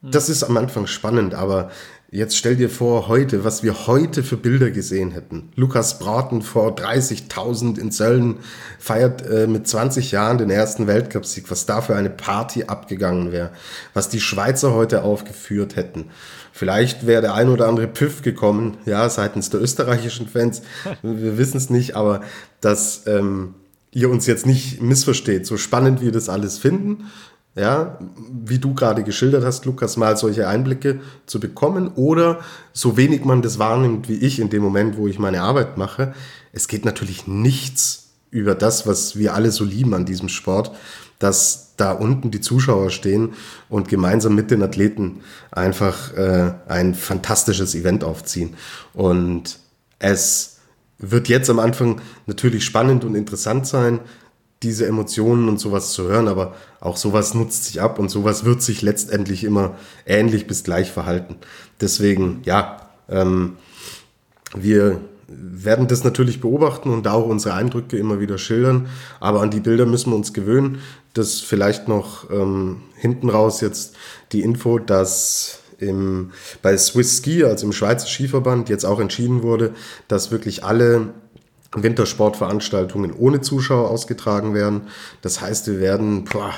Mhm. 0.00 0.12
Das 0.12 0.28
ist 0.28 0.44
am 0.44 0.56
Anfang 0.56 0.86
spannend, 0.86 1.34
aber 1.34 1.72
Jetzt 2.10 2.38
stell 2.38 2.56
dir 2.56 2.70
vor, 2.70 3.08
heute, 3.08 3.44
was 3.44 3.62
wir 3.62 3.86
heute 3.86 4.22
für 4.22 4.38
Bilder 4.38 4.70
gesehen 4.70 5.10
hätten. 5.10 5.50
Lukas 5.56 5.98
Braten 5.98 6.40
vor 6.40 6.74
30.000 6.74 7.78
in 7.78 7.90
Sölden 7.90 8.38
feiert 8.78 9.28
äh, 9.28 9.46
mit 9.46 9.68
20 9.68 10.10
Jahren 10.10 10.38
den 10.38 10.48
ersten 10.48 10.86
Weltcupsieg, 10.86 11.50
was 11.50 11.66
da 11.66 11.82
für 11.82 11.96
eine 11.96 12.08
Party 12.08 12.64
abgegangen 12.64 13.30
wäre, 13.30 13.50
was 13.92 14.08
die 14.08 14.22
Schweizer 14.22 14.72
heute 14.72 15.02
aufgeführt 15.02 15.76
hätten. 15.76 16.06
Vielleicht 16.50 17.06
wäre 17.06 17.20
der 17.20 17.34
ein 17.34 17.50
oder 17.50 17.68
andere 17.68 17.88
Pfiff 17.88 18.22
gekommen, 18.22 18.78
ja, 18.86 19.06
seitens 19.10 19.50
der 19.50 19.60
österreichischen 19.60 20.28
Fans. 20.28 20.62
Wir 21.02 21.36
wissen 21.36 21.58
es 21.58 21.68
nicht, 21.68 21.94
aber 21.94 22.22
dass 22.62 23.06
ähm, 23.06 23.54
ihr 23.92 24.08
uns 24.08 24.26
jetzt 24.26 24.46
nicht 24.46 24.80
missversteht, 24.80 25.44
so 25.44 25.58
spannend 25.58 26.00
wir 26.00 26.12
das 26.12 26.30
alles 26.30 26.56
finden 26.56 27.04
ja, 27.58 27.98
wie 28.30 28.58
du 28.58 28.74
gerade 28.74 29.02
geschildert 29.02 29.44
hast, 29.44 29.64
Lukas, 29.64 29.96
mal 29.96 30.16
solche 30.16 30.46
Einblicke 30.46 31.00
zu 31.26 31.40
bekommen 31.40 31.88
oder 31.96 32.40
so 32.72 32.96
wenig 32.96 33.24
man 33.24 33.42
das 33.42 33.58
wahrnimmt 33.58 34.08
wie 34.08 34.14
ich 34.14 34.38
in 34.38 34.48
dem 34.48 34.62
Moment, 34.62 34.96
wo 34.96 35.08
ich 35.08 35.18
meine 35.18 35.42
Arbeit 35.42 35.76
mache. 35.76 36.14
Es 36.52 36.68
geht 36.68 36.84
natürlich 36.84 37.26
nichts 37.26 38.10
über 38.30 38.54
das, 38.54 38.86
was 38.86 39.16
wir 39.16 39.34
alle 39.34 39.50
so 39.50 39.64
lieben 39.64 39.94
an 39.94 40.04
diesem 40.04 40.28
Sport, 40.28 40.70
dass 41.18 41.74
da 41.76 41.92
unten 41.92 42.30
die 42.30 42.40
Zuschauer 42.40 42.90
stehen 42.90 43.30
und 43.68 43.88
gemeinsam 43.88 44.34
mit 44.34 44.50
den 44.50 44.62
Athleten 44.62 45.20
einfach 45.50 46.14
äh, 46.14 46.52
ein 46.68 46.94
fantastisches 46.94 47.74
Event 47.74 48.04
aufziehen. 48.04 48.54
Und 48.92 49.58
es 49.98 50.58
wird 50.98 51.28
jetzt 51.28 51.50
am 51.50 51.58
Anfang 51.58 52.00
natürlich 52.26 52.64
spannend 52.64 53.04
und 53.04 53.14
interessant 53.14 53.66
sein, 53.66 54.00
diese 54.62 54.86
Emotionen 54.86 55.48
und 55.48 55.58
sowas 55.58 55.92
zu 55.92 56.04
hören, 56.04 56.28
aber 56.28 56.54
auch 56.80 56.96
sowas 56.96 57.34
nutzt 57.34 57.64
sich 57.64 57.80
ab 57.80 57.98
und 57.98 58.10
sowas 58.10 58.44
wird 58.44 58.62
sich 58.62 58.82
letztendlich 58.82 59.44
immer 59.44 59.76
ähnlich 60.04 60.46
bis 60.46 60.64
gleich 60.64 60.90
verhalten. 60.90 61.36
Deswegen, 61.80 62.40
ja, 62.44 62.88
ähm, 63.08 63.56
wir 64.56 65.00
werden 65.28 65.86
das 65.86 66.04
natürlich 66.04 66.40
beobachten 66.40 66.90
und 66.90 67.06
auch 67.06 67.26
unsere 67.26 67.54
Eindrücke 67.54 67.98
immer 67.98 68.18
wieder 68.18 68.38
schildern, 68.38 68.88
aber 69.20 69.42
an 69.42 69.50
die 69.50 69.60
Bilder 69.60 69.86
müssen 69.86 70.10
wir 70.10 70.16
uns 70.16 70.32
gewöhnen. 70.32 70.78
Das 71.14 71.40
vielleicht 71.40 71.86
noch 71.86 72.30
ähm, 72.30 72.82
hinten 72.96 73.28
raus 73.28 73.60
jetzt 73.60 73.94
die 74.32 74.40
Info, 74.40 74.78
dass 74.78 75.60
im, 75.78 76.32
bei 76.62 76.76
Swiss 76.76 77.18
Ski, 77.18 77.44
also 77.44 77.66
im 77.66 77.72
Schweizer 77.72 78.06
Skiverband, 78.06 78.68
jetzt 78.68 78.84
auch 78.84 79.00
entschieden 79.00 79.42
wurde, 79.42 79.74
dass 80.08 80.30
wirklich 80.30 80.64
alle 80.64 81.10
Wintersportveranstaltungen 81.74 83.12
ohne 83.12 83.40
Zuschauer 83.40 83.90
ausgetragen 83.90 84.54
werden. 84.54 84.82
Das 85.20 85.40
heißt, 85.40 85.66
wir 85.66 85.80
werden 85.80 86.24
boah, 86.24 86.54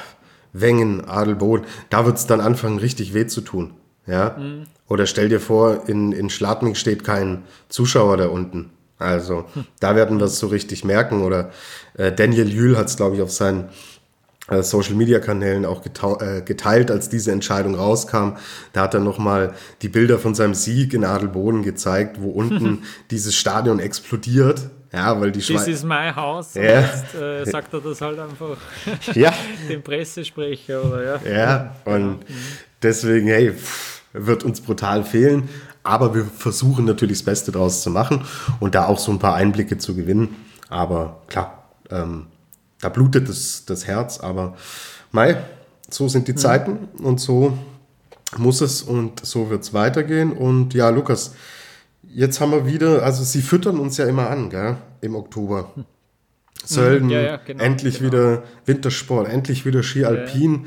Wengen, 0.53 1.05
Adelboden, 1.05 1.67
da 1.91 2.07
wird 2.07 2.17
es 2.17 2.27
dann 2.27 2.41
anfangen, 2.41 2.79
richtig 2.79 3.15
weh 3.15 3.27
zu 3.27 3.41
tun. 3.41 3.75
Ja? 4.07 4.37
Mhm. 4.39 4.67
Oder 4.89 5.07
stell 5.07 5.29
dir 5.29 5.41
vor, 5.41 5.89
in, 5.89 6.13
in 6.13 6.31
Schladming 6.31 6.75
steht 6.75 7.05
kein 7.05 7.45
Zuschauer 7.69 8.17
da 8.17 8.27
unten. 8.27 8.71
Also, 8.99 9.47
hm. 9.55 9.65
da 9.79 9.97
werden 9.97 10.19
wir 10.19 10.27
es 10.27 10.39
so 10.39 10.49
richtig 10.49 10.85
merken. 10.85 11.23
Oder 11.23 11.51
äh, 11.97 12.13
Daniel 12.13 12.49
Jühl 12.51 12.77
hat 12.77 12.89
es, 12.89 12.97
glaube 12.97 13.17
ich, 13.17 13.23
auf 13.23 13.31
seinen 13.31 13.71
äh, 14.49 14.63
Social 14.63 14.95
Media 14.95 15.21
Kanälen 15.21 15.65
auch 15.65 15.83
äh, 15.87 16.43
geteilt, 16.43 16.91
als 16.91 17.09
diese 17.09 17.33
Entscheidung 17.33 17.77
rauskam. 17.77 18.33
Da 18.75 18.83
hat 18.83 18.93
er 18.93 19.01
nochmal 19.01 19.55
die 19.81 19.89
Bilder 19.89 20.19
von 20.19 20.35
seinem 20.35 20.55
Sieg 20.55 20.93
in 20.93 21.05
Adelboden 21.05 21.63
gezeigt, 21.63 22.21
wo 22.21 22.29
unten 22.29 22.83
dieses 23.11 23.35
Stadion 23.35 23.79
explodiert 23.79 24.69
ja, 24.93 25.21
weil 25.21 25.33
die 25.33 25.41
Schweiz. 25.41 25.65
This 25.65 25.79
is 25.79 25.85
my 25.85 26.13
house. 26.15 26.55
Ja. 26.55 26.81
Jetzt 26.81 27.15
äh, 27.15 27.45
sagt 27.45 27.73
er 27.73 27.81
das 27.81 28.01
halt 28.01 28.19
einfach 28.19 28.57
ja. 29.15 29.33
dem 29.69 29.83
Pressesprecher, 29.83 30.85
oder 30.85 31.21
ja. 31.25 31.31
Ja, 31.31 31.77
und 31.85 32.21
deswegen, 32.83 33.29
hey, 33.29 33.55
wird 34.13 34.45
uns 34.45 34.61
brutal 34.61 35.05
fehlen. 35.05 35.49
Aber 35.83 36.15
wir 36.15 36.25
versuchen 36.25 36.85
natürlich 36.85 37.19
das 37.19 37.25
Beste 37.25 37.53
draus 37.53 37.83
zu 37.83 37.91
machen 37.91 38.25
und 38.59 38.75
da 38.75 38.87
auch 38.87 38.99
so 38.99 39.13
ein 39.13 39.19
paar 39.19 39.35
Einblicke 39.35 39.79
zu 39.79 39.95
gewinnen. 39.95 40.37
Aber 40.69 41.23
klar, 41.29 41.71
ähm, 41.91 42.27
da 42.81 42.89
blutet 42.89 43.29
das, 43.29 43.65
das 43.65 43.87
Herz, 43.87 44.21
aber 44.21 44.57
Mai, 45.11 45.39
so 45.89 46.09
sind 46.09 46.29
die 46.29 46.33
mhm. 46.33 46.37
Zeiten 46.37 46.89
und 47.03 47.21
so 47.21 47.57
muss 48.37 48.61
es 48.61 48.83
und 48.83 49.25
so 49.25 49.51
wird 49.51 49.63
es 49.63 49.75
weitergehen. 49.75 50.33
Und 50.33 50.75
ja, 50.75 50.91
Lukas, 50.91 51.35
jetzt 52.15 52.41
haben 52.41 52.53
wir 52.53 52.67
wieder, 52.67 53.03
also 53.03 53.23
sie 53.25 53.43
füttern 53.43 53.79
uns 53.79 53.97
ja 53.97 54.07
immer 54.07 54.31
an, 54.31 54.51
gell, 54.51 54.77
im 55.01 55.15
Oktober. 55.15 55.73
Sölden, 56.65 57.09
ja, 57.09 57.21
ja, 57.21 57.37
genau, 57.45 57.65
endlich 57.65 57.99
genau. 57.99 58.13
wieder 58.13 58.43
Wintersport, 58.67 59.29
endlich 59.29 59.65
wieder 59.65 59.83
Ski 59.83 60.05
Alpin. 60.05 60.67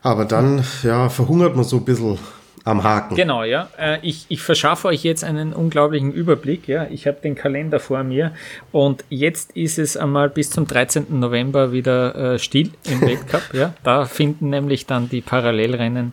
Aber 0.00 0.24
dann, 0.24 0.64
ja, 0.84 1.08
verhungert 1.08 1.56
man 1.56 1.64
so 1.64 1.78
ein 1.78 1.84
bisschen 1.84 2.18
am 2.64 2.84
Haken. 2.84 3.16
Genau, 3.16 3.42
ja. 3.42 3.68
Äh, 3.78 3.98
ich, 4.02 4.26
ich 4.28 4.42
verschaffe 4.42 4.88
euch 4.88 5.02
jetzt 5.02 5.24
einen 5.24 5.52
unglaublichen 5.52 6.12
Überblick. 6.12 6.68
Ja. 6.68 6.86
Ich 6.90 7.06
habe 7.06 7.18
den 7.20 7.34
Kalender 7.34 7.80
vor 7.80 8.04
mir 8.04 8.32
und 8.70 9.04
jetzt 9.08 9.56
ist 9.56 9.78
es 9.78 9.96
einmal 9.96 10.28
bis 10.28 10.50
zum 10.50 10.66
13. 10.66 11.06
November 11.18 11.72
wieder 11.72 12.34
äh, 12.34 12.38
still 12.38 12.70
im 12.84 13.00
Weltcup. 13.06 13.42
ja. 13.54 13.74
Da 13.82 14.04
finden 14.04 14.50
nämlich 14.50 14.86
dann 14.86 15.08
die 15.08 15.20
Parallelrennen 15.20 16.12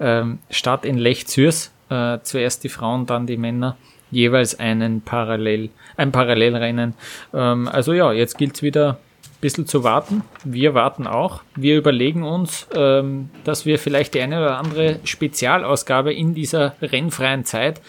ähm, 0.00 0.38
statt 0.50 0.84
in 0.84 0.96
Lech 0.96 1.26
Zürs. 1.26 1.72
Äh, 1.90 2.18
zuerst 2.22 2.64
die 2.64 2.68
Frauen, 2.68 3.06
dann 3.06 3.26
die 3.26 3.36
Männer 3.36 3.76
jeweils 4.16 4.58
einen 4.58 5.02
Parallel, 5.02 5.68
ein 5.96 6.10
Parallelrennen. 6.10 6.94
Ähm, 7.34 7.68
also 7.68 7.92
ja, 7.92 8.12
jetzt 8.12 8.38
gilt 8.38 8.54
es 8.54 8.62
wieder 8.62 8.92
ein 8.92 9.40
bisschen 9.42 9.66
zu 9.66 9.84
warten. 9.84 10.22
Wir 10.42 10.72
warten 10.72 11.06
auch. 11.06 11.42
Wir 11.54 11.76
überlegen 11.76 12.22
uns, 12.22 12.66
ähm, 12.74 13.28
dass 13.44 13.66
wir 13.66 13.78
vielleicht 13.78 14.14
die 14.14 14.22
eine 14.22 14.38
oder 14.38 14.58
andere 14.58 15.00
Spezialausgabe 15.04 16.14
in 16.14 16.34
dieser 16.34 16.74
rennfreien 16.80 17.44
Zeit 17.44 17.82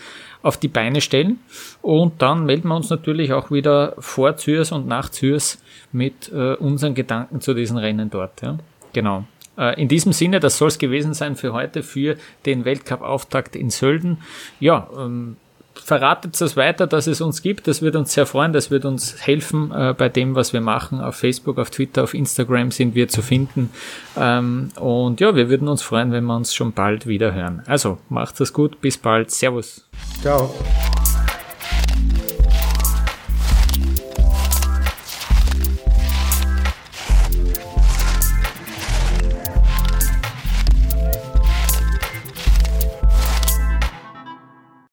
auf 0.43 0.57
die 0.57 0.67
Beine 0.67 0.99
stellen. 0.99 1.39
Und 1.82 2.21
dann 2.21 2.45
melden 2.45 2.67
wir 2.67 2.75
uns 2.75 2.89
natürlich 2.89 3.32
auch 3.32 3.49
wieder 3.49 3.95
vor 3.99 4.36
Zürs 4.36 4.73
und 4.73 4.86
nach 4.86 5.09
Zürs 5.09 5.63
mit 5.93 6.30
äh, 6.34 6.55
unseren 6.55 6.93
Gedanken 6.93 7.39
zu 7.39 7.53
diesen 7.53 7.78
Rennen 7.78 8.09
dort. 8.09 8.41
Ja. 8.41 8.57
Genau. 8.91 9.23
Äh, 9.57 9.82
in 9.82 9.88
diesem 9.88 10.11
Sinne, 10.11 10.41
das 10.41 10.57
soll 10.57 10.67
es 10.67 10.78
gewesen 10.78 11.13
sein 11.13 11.38
für 11.38 11.53
heute, 11.53 11.84
für 11.84 12.17
den 12.45 12.65
Weltcup-Auftakt 12.65 13.55
in 13.55 13.69
Sölden. 13.69 14.17
Ja, 14.59 14.89
ähm, 14.97 15.38
verratet 15.80 16.39
es 16.39 16.57
weiter, 16.57 16.88
dass 16.88 17.07
es 17.07 17.21
uns 17.21 17.41
gibt. 17.41 17.67
Das 17.67 17.82
wird 17.82 17.95
uns 17.95 18.13
sehr 18.13 18.25
freuen, 18.25 18.53
das 18.53 18.71
wird 18.71 18.86
uns 18.86 19.15
helfen 19.25 19.71
äh, 19.71 19.93
bei 19.97 20.09
dem, 20.09 20.36
was 20.36 20.53
wir 20.53 20.61
machen. 20.61 21.01
Auf 21.01 21.15
Facebook, 21.15 21.57
auf 21.57 21.69
Twitter, 21.69 22.03
auf 22.03 22.13
Instagram 22.13 22.71
sind 22.71 22.95
wir 22.95 23.07
zu 23.07 23.21
finden. 23.21 23.69
Ähm, 24.17 24.69
und 24.80 25.19
ja, 25.19 25.36
wir 25.36 25.49
würden 25.49 25.67
uns 25.67 25.82
freuen, 25.82 26.11
wenn 26.11 26.25
wir 26.25 26.36
uns 26.36 26.53
schon 26.53 26.73
bald 26.73 27.07
wieder 27.07 27.34
hören. 27.34 27.63
Also, 27.65 27.97
macht 28.09 28.39
es 28.41 28.53
gut, 28.53 28.82
bis 28.82 28.97
bald. 28.97 29.32
Servus. 29.32 29.88
Ciao. 30.21 30.53